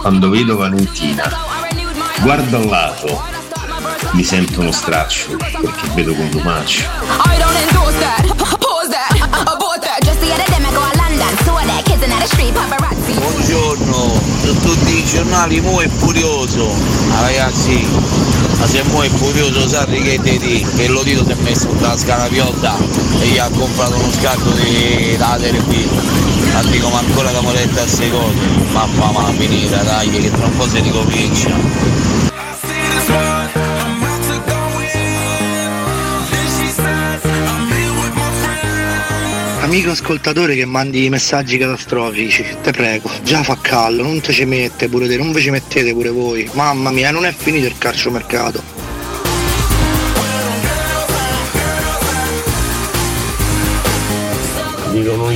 [0.00, 1.30] quando vedo Valentina.
[2.20, 3.22] Guardo al lato,
[4.12, 6.14] mi sento uno straccio perché vedo
[12.26, 13.12] street, paparazzi.
[13.12, 16.72] Buongiorno, su tutti i giornali mo è furioso.
[17.12, 17.86] Ah, ragazzi,
[18.58, 21.68] ma se mo è furioso Sarri che te di che lo dito si è messo
[21.68, 22.76] in tasca la piotta
[23.20, 26.39] e gli ha comprato uno scatto di da Telepi.
[26.52, 28.40] Ma dico ma ancora da moletta a secondo.
[28.72, 32.18] Mamma ma finita dai che tra un po' si ricomincia.
[39.62, 44.88] Amico ascoltatore che mandi messaggi catastrofici, te prego, già fa caldo, non te ci mette
[44.88, 46.50] pure te, non vi ci mettete pure voi.
[46.54, 48.79] Mamma mia, non è finito il calciomercato.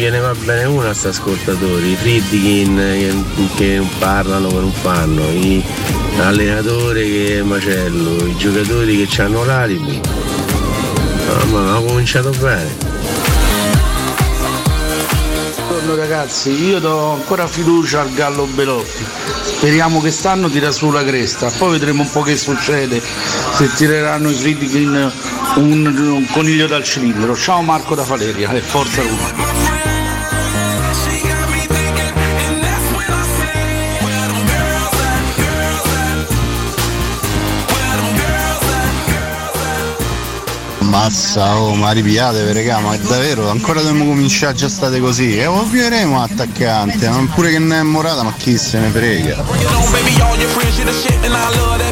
[0.04, 3.14] Gliene va bene una a sta ascoltatori, i Friedkin che,
[3.54, 5.64] che non parlano che non fanno, i
[6.18, 9.98] allenatori che macello, i giocatori che hanno l'alibi.
[11.26, 12.76] Mamma mia, ho cominciato bene.
[15.68, 19.06] Buongiorno ragazzi, io do ancora fiducia al Gallo Belotti.
[19.56, 23.00] Speriamo che stanno tira su la cresta, poi vedremo un po' che succede
[23.54, 25.12] se tireranno i Friedkin
[25.56, 27.34] un, un coniglio dal cilindro.
[27.34, 29.53] Ciao Marco da Valeria e forza Roma.
[40.94, 45.36] Massa, oh, ma ripiate, regà, ma davvero ancora dobbiamo cominciare già state così.
[45.36, 49.44] E ovvieremo attaccante, ma pure che non è morata, ma chi se ne frega.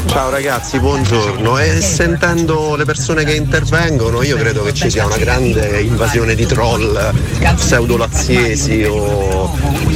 [0.07, 1.59] Ciao ragazzi, buongiorno.
[1.59, 6.47] E sentendo le persone che intervengono, io credo che ci sia una grande invasione di
[6.47, 7.13] troll
[7.57, 9.53] pseudolaziesi o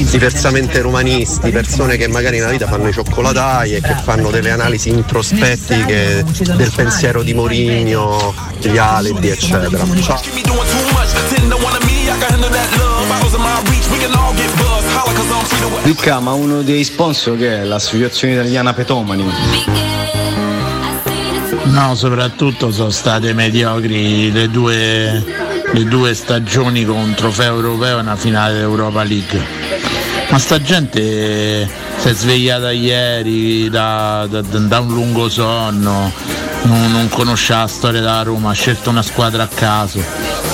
[0.09, 4.89] diversamente romanisti, persone che magari nella vita fanno i cioccolatai e che fanno delle analisi
[4.89, 6.25] introspettiche
[6.55, 9.83] del pensiero di Mourinho, gli alibi, eccetera.
[15.83, 19.25] Ricca, ma uno dei sponsor che è l'Associazione Italiana Petomani.
[21.65, 25.23] No, soprattutto sono state mediocri le due,
[25.71, 29.45] le due stagioni con un trofeo europeo e una finale d'Europa League.
[30.29, 36.11] Ma sta gente si è svegliata ieri da, da- da un lungo sonno,
[36.67, 40.03] non, non conosce la storia della Roma, ha scelto una squadra a caso.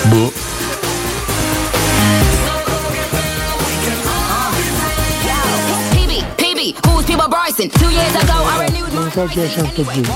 [0.04, 0.32] Boh.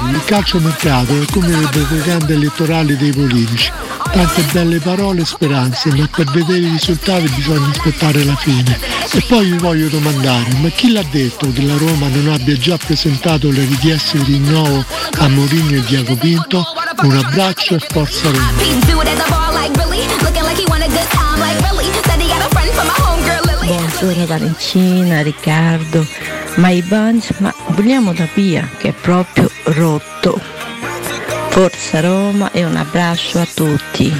[0.09, 3.71] Il calciomercato è come le propagande elettorali dei politici.
[4.17, 8.79] Tante belle parole e speranze, ma per vedere i risultati bisogna aspettare la fine.
[9.11, 12.77] E poi vi voglio domandare, ma chi l'ha detto che la Roma non abbia già
[12.77, 14.83] presentato le richieste di rinnovo
[15.19, 16.65] a Mourinho e Diaco Pinto?
[17.03, 18.53] Un abbraccio e forza Roma.
[23.65, 26.07] Buongiorno Valentina, Riccardo,
[26.55, 30.56] ma i Bunch, ma vogliamo da Pia che è proprio rotto.
[31.59, 34.13] Forza Roma e un abbraccio a tutti.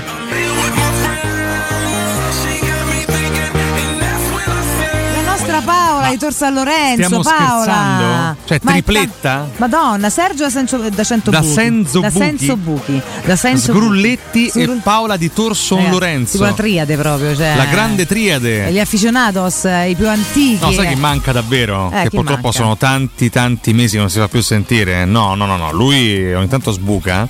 [6.08, 7.04] Paola di Tor San Lorenzo.
[7.04, 7.64] Stiamo Paola.
[7.64, 8.36] scherzando?
[8.46, 9.12] Cioè, Ma tripletta?
[9.22, 11.54] ta- Madonna, Sergio da, Senso, da Cento Da Buchi.
[11.54, 12.20] Senzo da Buchi?
[12.26, 13.02] Senso Buchi.
[13.26, 14.62] Da Senso Sgrulletti Buchi.
[14.62, 16.42] e Paola di Tor Son Ragazzi, Lorenzo.
[16.44, 17.36] La triade proprio.
[17.36, 18.72] Cioè, La grande E triade.
[18.72, 20.58] Gli aficionados, eh, i più antichi.
[20.64, 20.90] No, sai eh.
[20.94, 21.92] chi manca davvero?
[21.94, 22.58] Eh, che purtroppo manca?
[22.58, 25.06] sono tanti, tanti mesi che non si fa più sentire.
[25.06, 25.72] No, no, no, no.
[25.72, 27.28] Lui ogni tanto sbuca.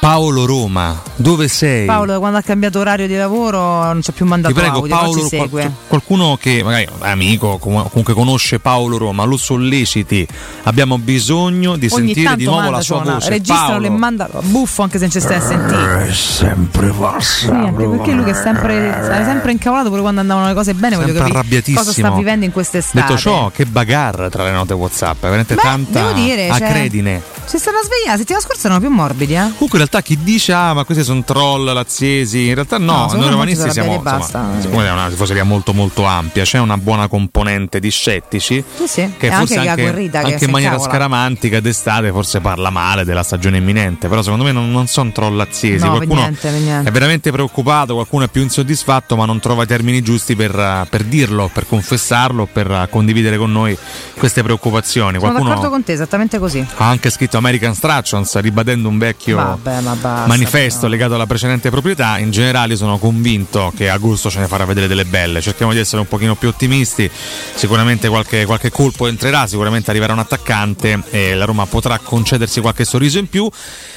[0.00, 1.84] Paolo Roma, dove sei?
[1.84, 4.96] Paolo, quando ha cambiato orario di lavoro, non ci ha più mandato Ti prego, audio,
[4.96, 5.48] Paolo, ci segue.
[5.60, 10.26] qual- qualcuno che magari è amico, com- comunque conosce Paolo Roma, lo solleciti.
[10.62, 13.28] Abbiamo bisogno di Ogni sentire di nuovo la sua suona, voce.
[13.28, 13.86] registrano Paolo.
[13.86, 16.08] e manda buffo anche se non ci stai a sentire.
[16.08, 17.52] È sempre passa.
[17.52, 20.94] Niente, perché lui che è sempre, è sempre incavolato pure quando andavano le cose bene,
[20.96, 21.78] voglio Sempre capire arrabbiatissimo.
[21.78, 23.00] cosa sta vivendo in quest'estate.
[23.06, 26.62] Detto ciò, che bagarre tra le note WhatsApp, è veramente Beh, tanta devo dire, cioè-
[26.68, 27.22] acredine.
[27.44, 29.50] Si stanno svegliando, la settimana scorsa erano più morbidi, eh?
[29.54, 33.30] Comunque realtà chi dice ah ma questi sono troll laziesi, in realtà no, No, noi
[33.30, 34.50] romanisti siamo insomma, basta.
[34.60, 39.12] siccome è una tifoseria molto molto ampia, c'è una buona componente di scettici Sì, sì.
[39.18, 40.78] che E forse anche anche, anche in maniera incavola.
[40.96, 45.36] scaramantica d'estate forse parla male della stagione imminente, però secondo me non, non sono troll
[45.36, 46.88] laziesi, No, per qualcuno niente, per niente.
[46.88, 51.02] è veramente preoccupato, qualcuno è più insoddisfatto ma non trova i termini giusti per, per
[51.04, 53.76] dirlo, per confessarlo, per condividere con noi
[54.16, 55.18] queste preoccupazioni.
[55.18, 56.64] Sono Qualcuno d'accordo con te, esattamente così.
[56.76, 60.26] ha anche scritto American Strations ribadendo un vecchio Vabbè, ma basta.
[60.26, 62.18] manifesto legato alla precedente proprietà.
[62.18, 65.40] In generale sono convinto che agosto ce ne farà vedere delle belle.
[65.40, 67.10] Cerchiamo di essere un pochino più ottimisti.
[67.54, 72.84] Sicuramente qualche, qualche colpo entrerà, sicuramente arriverà un attaccante e la Roma potrà concedersi qualche
[72.84, 73.48] sorriso in più.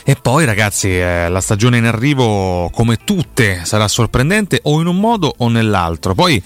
[0.03, 4.97] E poi ragazzi, eh, la stagione in arrivo come tutte sarà sorprendente o in un
[4.97, 6.13] modo o nell'altro.
[6.13, 6.41] Poi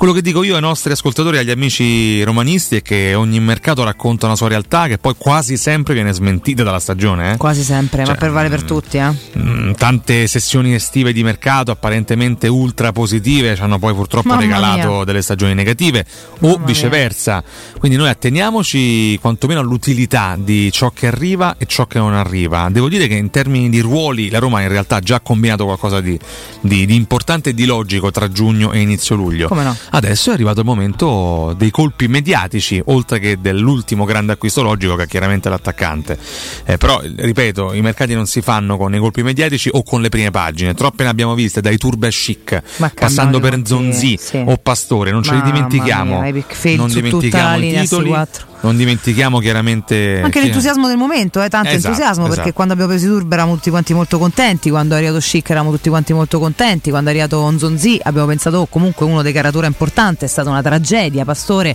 [0.00, 3.84] quello che dico io ai nostri ascoltatori e agli amici romanisti è che ogni mercato
[3.84, 7.32] racconta una sua realtà che poi quasi sempre viene smentita dalla stagione.
[7.32, 7.36] eh.
[7.36, 9.12] Quasi sempre, Cioè, ma per vale per tutti, eh?
[9.36, 14.88] Mm, tante sessioni estive di mercato apparentemente ultra positive ci hanno poi purtroppo Mamma regalato
[14.90, 15.04] mia.
[15.04, 16.06] delle stagioni negative
[16.40, 17.44] o viceversa.
[17.78, 22.68] Quindi noi atteniamoci quantomeno all'utilità di ciò che arriva e ciò che non arriva.
[22.70, 26.00] Devo dire che in termini di ruoli la Roma in realtà ha già combinato qualcosa
[26.00, 26.18] di,
[26.62, 29.48] di- di importante e di logico tra giugno e inizio luglio.
[29.48, 29.76] Come no?
[29.90, 35.04] Adesso è arrivato il momento dei colpi mediatici, oltre che dell'ultimo grande acquisto logico che
[35.04, 36.18] è chiaramente l'attaccante.
[36.64, 40.08] Eh, però, ripeto, i mercati non si fanno con i colpi mediatici o con le
[40.08, 40.74] prime pagine.
[40.74, 42.62] Troppe ne abbiamo viste, dai turbe a chic,
[42.94, 46.20] passando per Zonzi o Pastore, non ce li dimentichiamo.
[46.20, 46.44] mia,
[46.76, 48.14] non dimentichiamo i titoli.
[48.62, 50.20] Non dimentichiamo chiaramente...
[50.22, 52.54] Anche chi- l'entusiasmo del momento, eh, tanto Esatto, entusiasmo perché esatto.
[52.54, 55.72] quando abbiamo preso i Turbo eravamo tutti quanti molto contenti, quando è arrivato Chic eravamo
[55.72, 59.66] tutti quanti molto contenti, quando è arrivato Onzonzi abbiamo pensato oh, comunque uno dei caratura
[59.66, 61.74] importante, è stata una tragedia, Pastore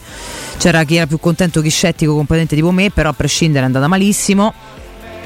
[0.57, 3.87] c'era chi era più contento, chi scettico, competente tipo me, però a prescindere è andata
[3.87, 4.53] malissimo.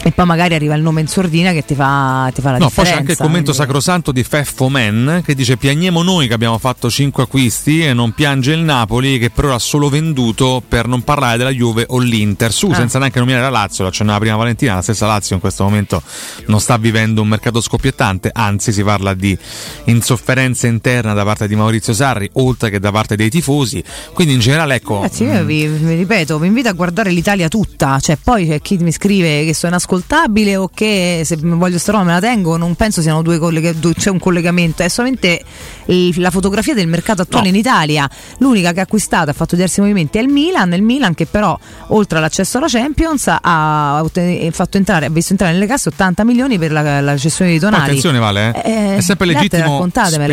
[0.01, 2.69] E poi magari arriva il nome in sordina che ti fa, ti fa la No,
[2.69, 2.91] poi differenza.
[2.93, 6.57] c'è anche il commento quindi- sacrosanto di Feffo Man che dice piagniamo noi che abbiamo
[6.57, 10.87] fatto 5 acquisti e non piange il Napoli che per ora ha solo venduto per
[10.87, 12.51] non parlare della Juve o l'Inter.
[12.53, 12.75] Su, Ah.
[12.75, 16.01] senza neanche nominare la Lazio, lo accennava prima Valentina, la stessa Lazio in questo momento
[16.45, 19.37] non sta vivendo un mercato scoppiettante, anzi si parla di
[19.85, 23.83] insofferenza interna da parte di Maurizio Sarri, oltre che da parte dei tifosi.
[24.13, 25.01] Quindi in generale ecco...
[25.01, 27.99] Ragazzi, io vi, vi ripeto, vi invito a guardare l'Italia tutta.
[27.99, 32.03] Cioè, poi c'è chi mi scrive che sono inascoltabile o che se voglio sta roba
[32.03, 32.57] me la tengo.
[32.57, 35.41] Non penso siano due collega- due- c'è un collegamento, è solamente
[35.85, 38.07] il- la fotografia del mercato attuale in Italia.
[38.37, 40.73] L'unica che ha acquistato, ha fatto diversi movimenti è il Milan.
[40.73, 41.57] Il Milan che però,
[41.87, 46.57] oltre all'accesso alla Champions, ha otten- fatto entrare, ha visto entrare nelle casse 80 milioni
[46.59, 47.83] per la, la cessione di Tonali.
[47.83, 48.69] attenzione Vale, eh?
[48.69, 49.77] Eh, è sempre legittimo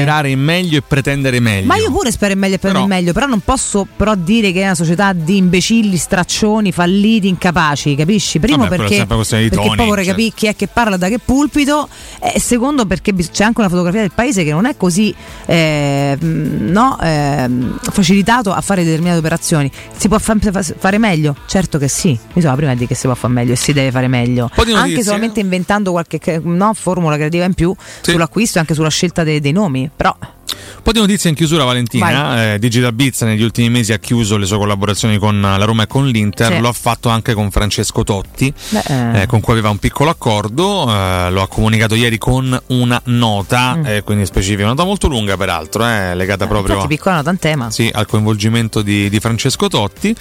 [0.01, 1.67] sperare in meglio e pretendere meglio.
[1.67, 4.61] Ma io pure spero in meglio e il meglio, però non posso però dire che
[4.63, 8.39] è una società di imbecilli, straccioni, falliti, incapaci, capisci?
[8.39, 9.07] Primo Vabbè, perché,
[9.49, 10.15] di perché toni, poi vorrei cioè.
[10.15, 11.89] capire chi è che parla da che pulpito
[12.21, 15.15] e secondo perché c'è anche una fotografia del paese che non è così
[15.47, 19.71] eh, no, ehm, facilitato a fare determinate operazioni.
[19.97, 21.37] Si può fa- fa- fare meglio?
[21.47, 23.73] Certo che sì, mi sono la prima dire che si può fare meglio e si
[23.73, 24.51] deve fare meglio.
[24.55, 25.03] di Anche notizie.
[25.03, 29.41] solamente inventando qualche che- no, formula creativa in più sull'acquisto e anche sulla scelta dei,
[29.41, 30.15] dei nomi, però
[30.77, 32.55] Un po' di notizie in chiusura, Valentina.
[32.55, 35.87] Eh, Digital Beats negli ultimi mesi ha chiuso le sue collaborazizioni con la Roma e
[35.87, 36.55] con l'Inter.
[36.55, 36.61] Sì.
[36.61, 39.23] Lo ha fatto anche con Francesco Totti, Beh, eh.
[39.23, 40.85] eh, con cui aveva un piccolo accordo.
[40.89, 43.87] eh, lo ha comunicato ieri con una nota, Mm.
[43.87, 47.39] eh, quindi specifica, una nota molto lunga, peraltro, eh, legata proprio infatti piccola nota in
[47.39, 47.71] tema.
[47.71, 50.15] sì, al coinvolgimento di, di Francesco Totti.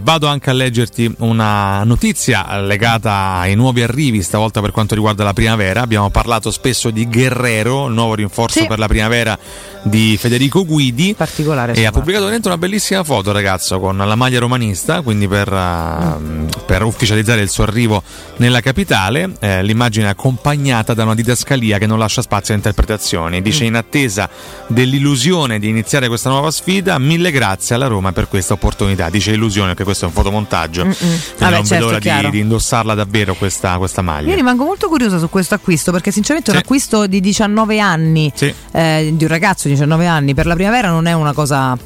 [0.00, 5.32] Vado anche a leggerti una notizia legata ai nuovi arrivi, stavolta per quanto riguarda la
[5.32, 5.80] primavera.
[5.82, 8.66] Abbiamo parlato spesso di Guerrero, il nuovo rinforzo Sì.
[8.66, 9.38] per la primavera
[9.82, 11.74] di Federico Guidi Particolare.
[11.74, 16.46] e ha pubblicato dentro una bellissima foto ragazzo con la maglia romanista, quindi per, uh,
[16.64, 18.02] per ufficializzare il suo arrivo
[18.36, 23.42] nella capitale, eh, l'immagine è accompagnata da una didascalia che non lascia spazio a interpretazioni.
[23.42, 24.28] Dice in attesa
[24.66, 29.08] dell'illusione di iniziare questa nuova sfida, mille grazie alla Roma per questa opportunità.
[29.10, 30.98] Dice illusione perché questo è un fotomontaggio, quindi
[31.38, 34.28] Vabbè, non certo, vedo l'ora di, di indossarla davvero questa, questa maglia.
[34.30, 36.62] Io rimango molto curiosa su questo acquisto perché sinceramente un Sì.
[36.62, 38.52] acquisto di 19 anni, Sì.
[38.72, 41.76] eh, di un ragazzo di 19 anni per la primavera non è una cosa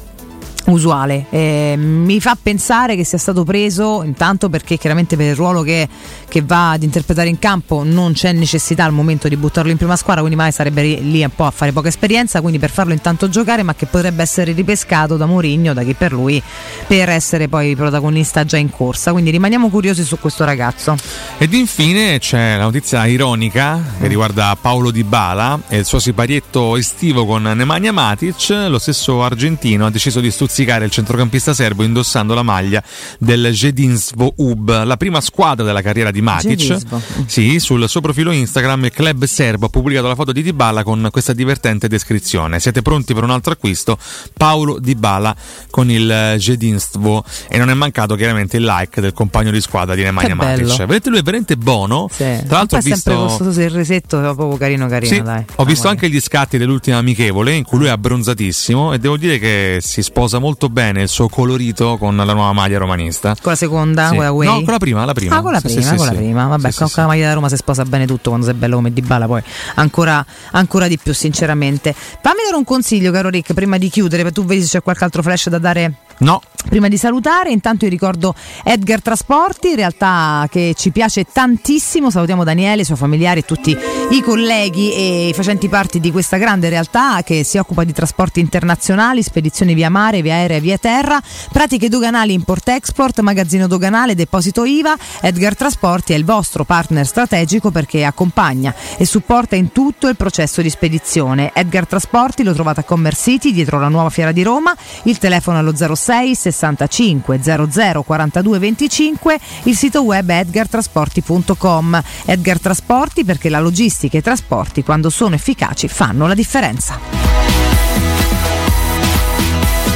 [0.71, 1.25] usuale.
[1.29, 5.87] Eh, mi fa pensare che sia stato preso intanto perché chiaramente per il ruolo che,
[6.27, 9.95] che va ad interpretare in campo non c'è necessità al momento di buttarlo in prima
[9.95, 13.29] squadra, quindi mai sarebbe lì un po' a fare poca esperienza, quindi per farlo intanto
[13.29, 16.41] giocare, ma che potrebbe essere ripescato da Mourinho, da chi per lui,
[16.87, 19.11] per essere poi protagonista già in corsa.
[19.11, 20.95] Quindi rimaniamo curiosi su questo ragazzo.
[21.37, 26.77] Ed infine c'è la notizia ironica che riguarda Paolo Di Bala e il suo siparietto
[26.77, 28.49] estivo con Nemanja Matic.
[28.67, 32.83] Lo stesso argentino ha deciso di stuzzicare il centrocampista serbo indossando la maglia
[33.17, 36.77] del Jedinstvo UB, la prima squadra della carriera di Matic.
[37.25, 41.07] Sì, sul suo profilo Instagram il club serbo ha pubblicato la foto di Dybala con
[41.11, 42.59] questa divertente descrizione.
[42.59, 43.97] Siete pronti per un altro acquisto?
[44.35, 45.35] Paolo Dybala
[45.69, 50.03] con il Jedinstvo e non è mancato chiaramente il like del compagno di squadra di
[50.03, 50.35] Nemanja.
[50.35, 50.77] Matic.
[50.85, 52.09] Vedete lui è veramente buono.
[52.15, 55.45] Tra l'altro ho Poi sempre visto questo sorrisetto proprio carino carino, sì, dai.
[55.55, 59.39] ho visto anche gli scatti dell'ultima amichevole in cui lui è abbronzatissimo e devo dire
[59.39, 63.35] che si sposa molto bene il suo colorito con la nuova maglia romanista.
[63.41, 64.15] Con la seconda, Sì.
[64.15, 64.29] con la?
[64.31, 65.35] No, con la prima, la prima.
[65.37, 66.17] Ah, con la prima, sì, con sì, la sì.
[66.17, 66.47] prima.
[66.47, 68.91] Vabbè, con con la maglia da Roma si sposa bene tutto quando sei bello come
[68.93, 69.41] Di Bala, poi
[69.75, 71.93] ancora, ancora di più, sinceramente.
[71.93, 75.21] Fammi dare un consiglio, caro Rick, prima di chiudere, tu vedi se c'è qualche altro
[75.21, 76.41] flash da dare No.
[76.67, 82.11] Prima di salutare, intanto io ricordo Edgar Trasporti, in realtà che ci piace tantissimo.
[82.11, 83.75] Salutiamo Daniele, i suoi familiari e tutti
[84.09, 89.23] i colleghi e facenti parte di questa grande realtà che si occupa di trasporti internazionali,
[89.23, 91.19] spedizioni via mare, via aerea e via terra,
[91.51, 94.95] pratiche doganali import-export, magazzino doganale, deposito IVA.
[95.21, 100.61] Edgar Trasporti è il vostro partner strategico perché accompagna e supporta in tutto il processo
[100.61, 101.51] di spedizione.
[101.53, 105.57] Edgar Trasporti lo trovate a Commerce City dietro la nuova fiera di Roma, il telefono
[105.57, 112.01] allo 06 65 00 42 25, il sito web è edgartrasporti.com.
[112.25, 117.88] Edgar Trasporti perché la logistica e i trasporti quando sono efficaci fanno la differenza.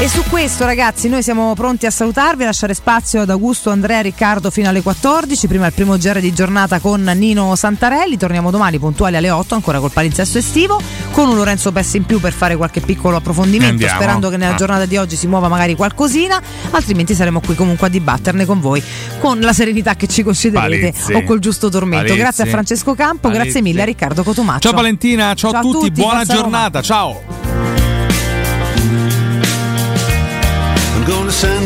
[0.03, 4.01] E su questo ragazzi noi siamo pronti a salutarvi, a lasciare spazio ad Augusto, Andrea,
[4.01, 8.79] Riccardo fino alle 14, prima il primo GR di giornata con Nino Santarelli, torniamo domani
[8.79, 10.77] puntuali alle 8 ancora col palinsesto estivo,
[11.11, 13.93] con un Lorenzo Pessi in più per fare qualche piccolo approfondimento, Andiamo.
[13.95, 14.57] sperando che nella Ah.
[14.57, 18.83] giornata di oggi si muova magari qualcosina, altrimenti saremo qui comunque a dibatterne con voi,
[19.21, 21.13] con la serenità che ci concederete Palizzi.
[21.13, 22.03] o col giusto tormento.
[22.07, 22.19] Palizzi.
[22.21, 23.61] Grazie a Francesco Campo, grazie Palizzi.
[23.61, 24.67] mille a Riccardo Cotomaccio.
[24.67, 26.41] Ciao Valentina, ciao, Ciao a tutti, buona forza Roma.
[26.43, 27.92] giornata, ciao.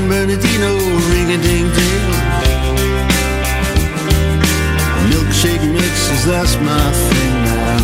[0.08, 0.72] Bernardino,
[1.12, 2.06] ring a ding ding.
[5.12, 7.82] Milkshake mixes, that's my thing now.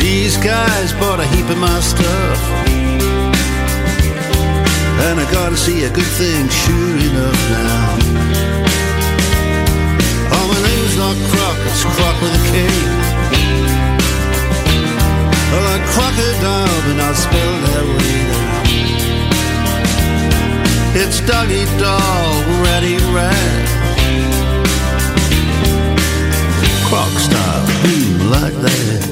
[0.00, 2.40] These guys bought a heap of my stuff.
[5.06, 7.98] And I gotta see a good thing, sure enough now.
[10.34, 12.52] Oh, my name's not Croc, it's Croc with a K.
[15.50, 18.31] Well, like crocodile, but not spelled that way.
[20.94, 23.68] It's Dougie Dog, Ready Red.
[26.84, 27.66] Croc style,
[28.30, 29.11] like that.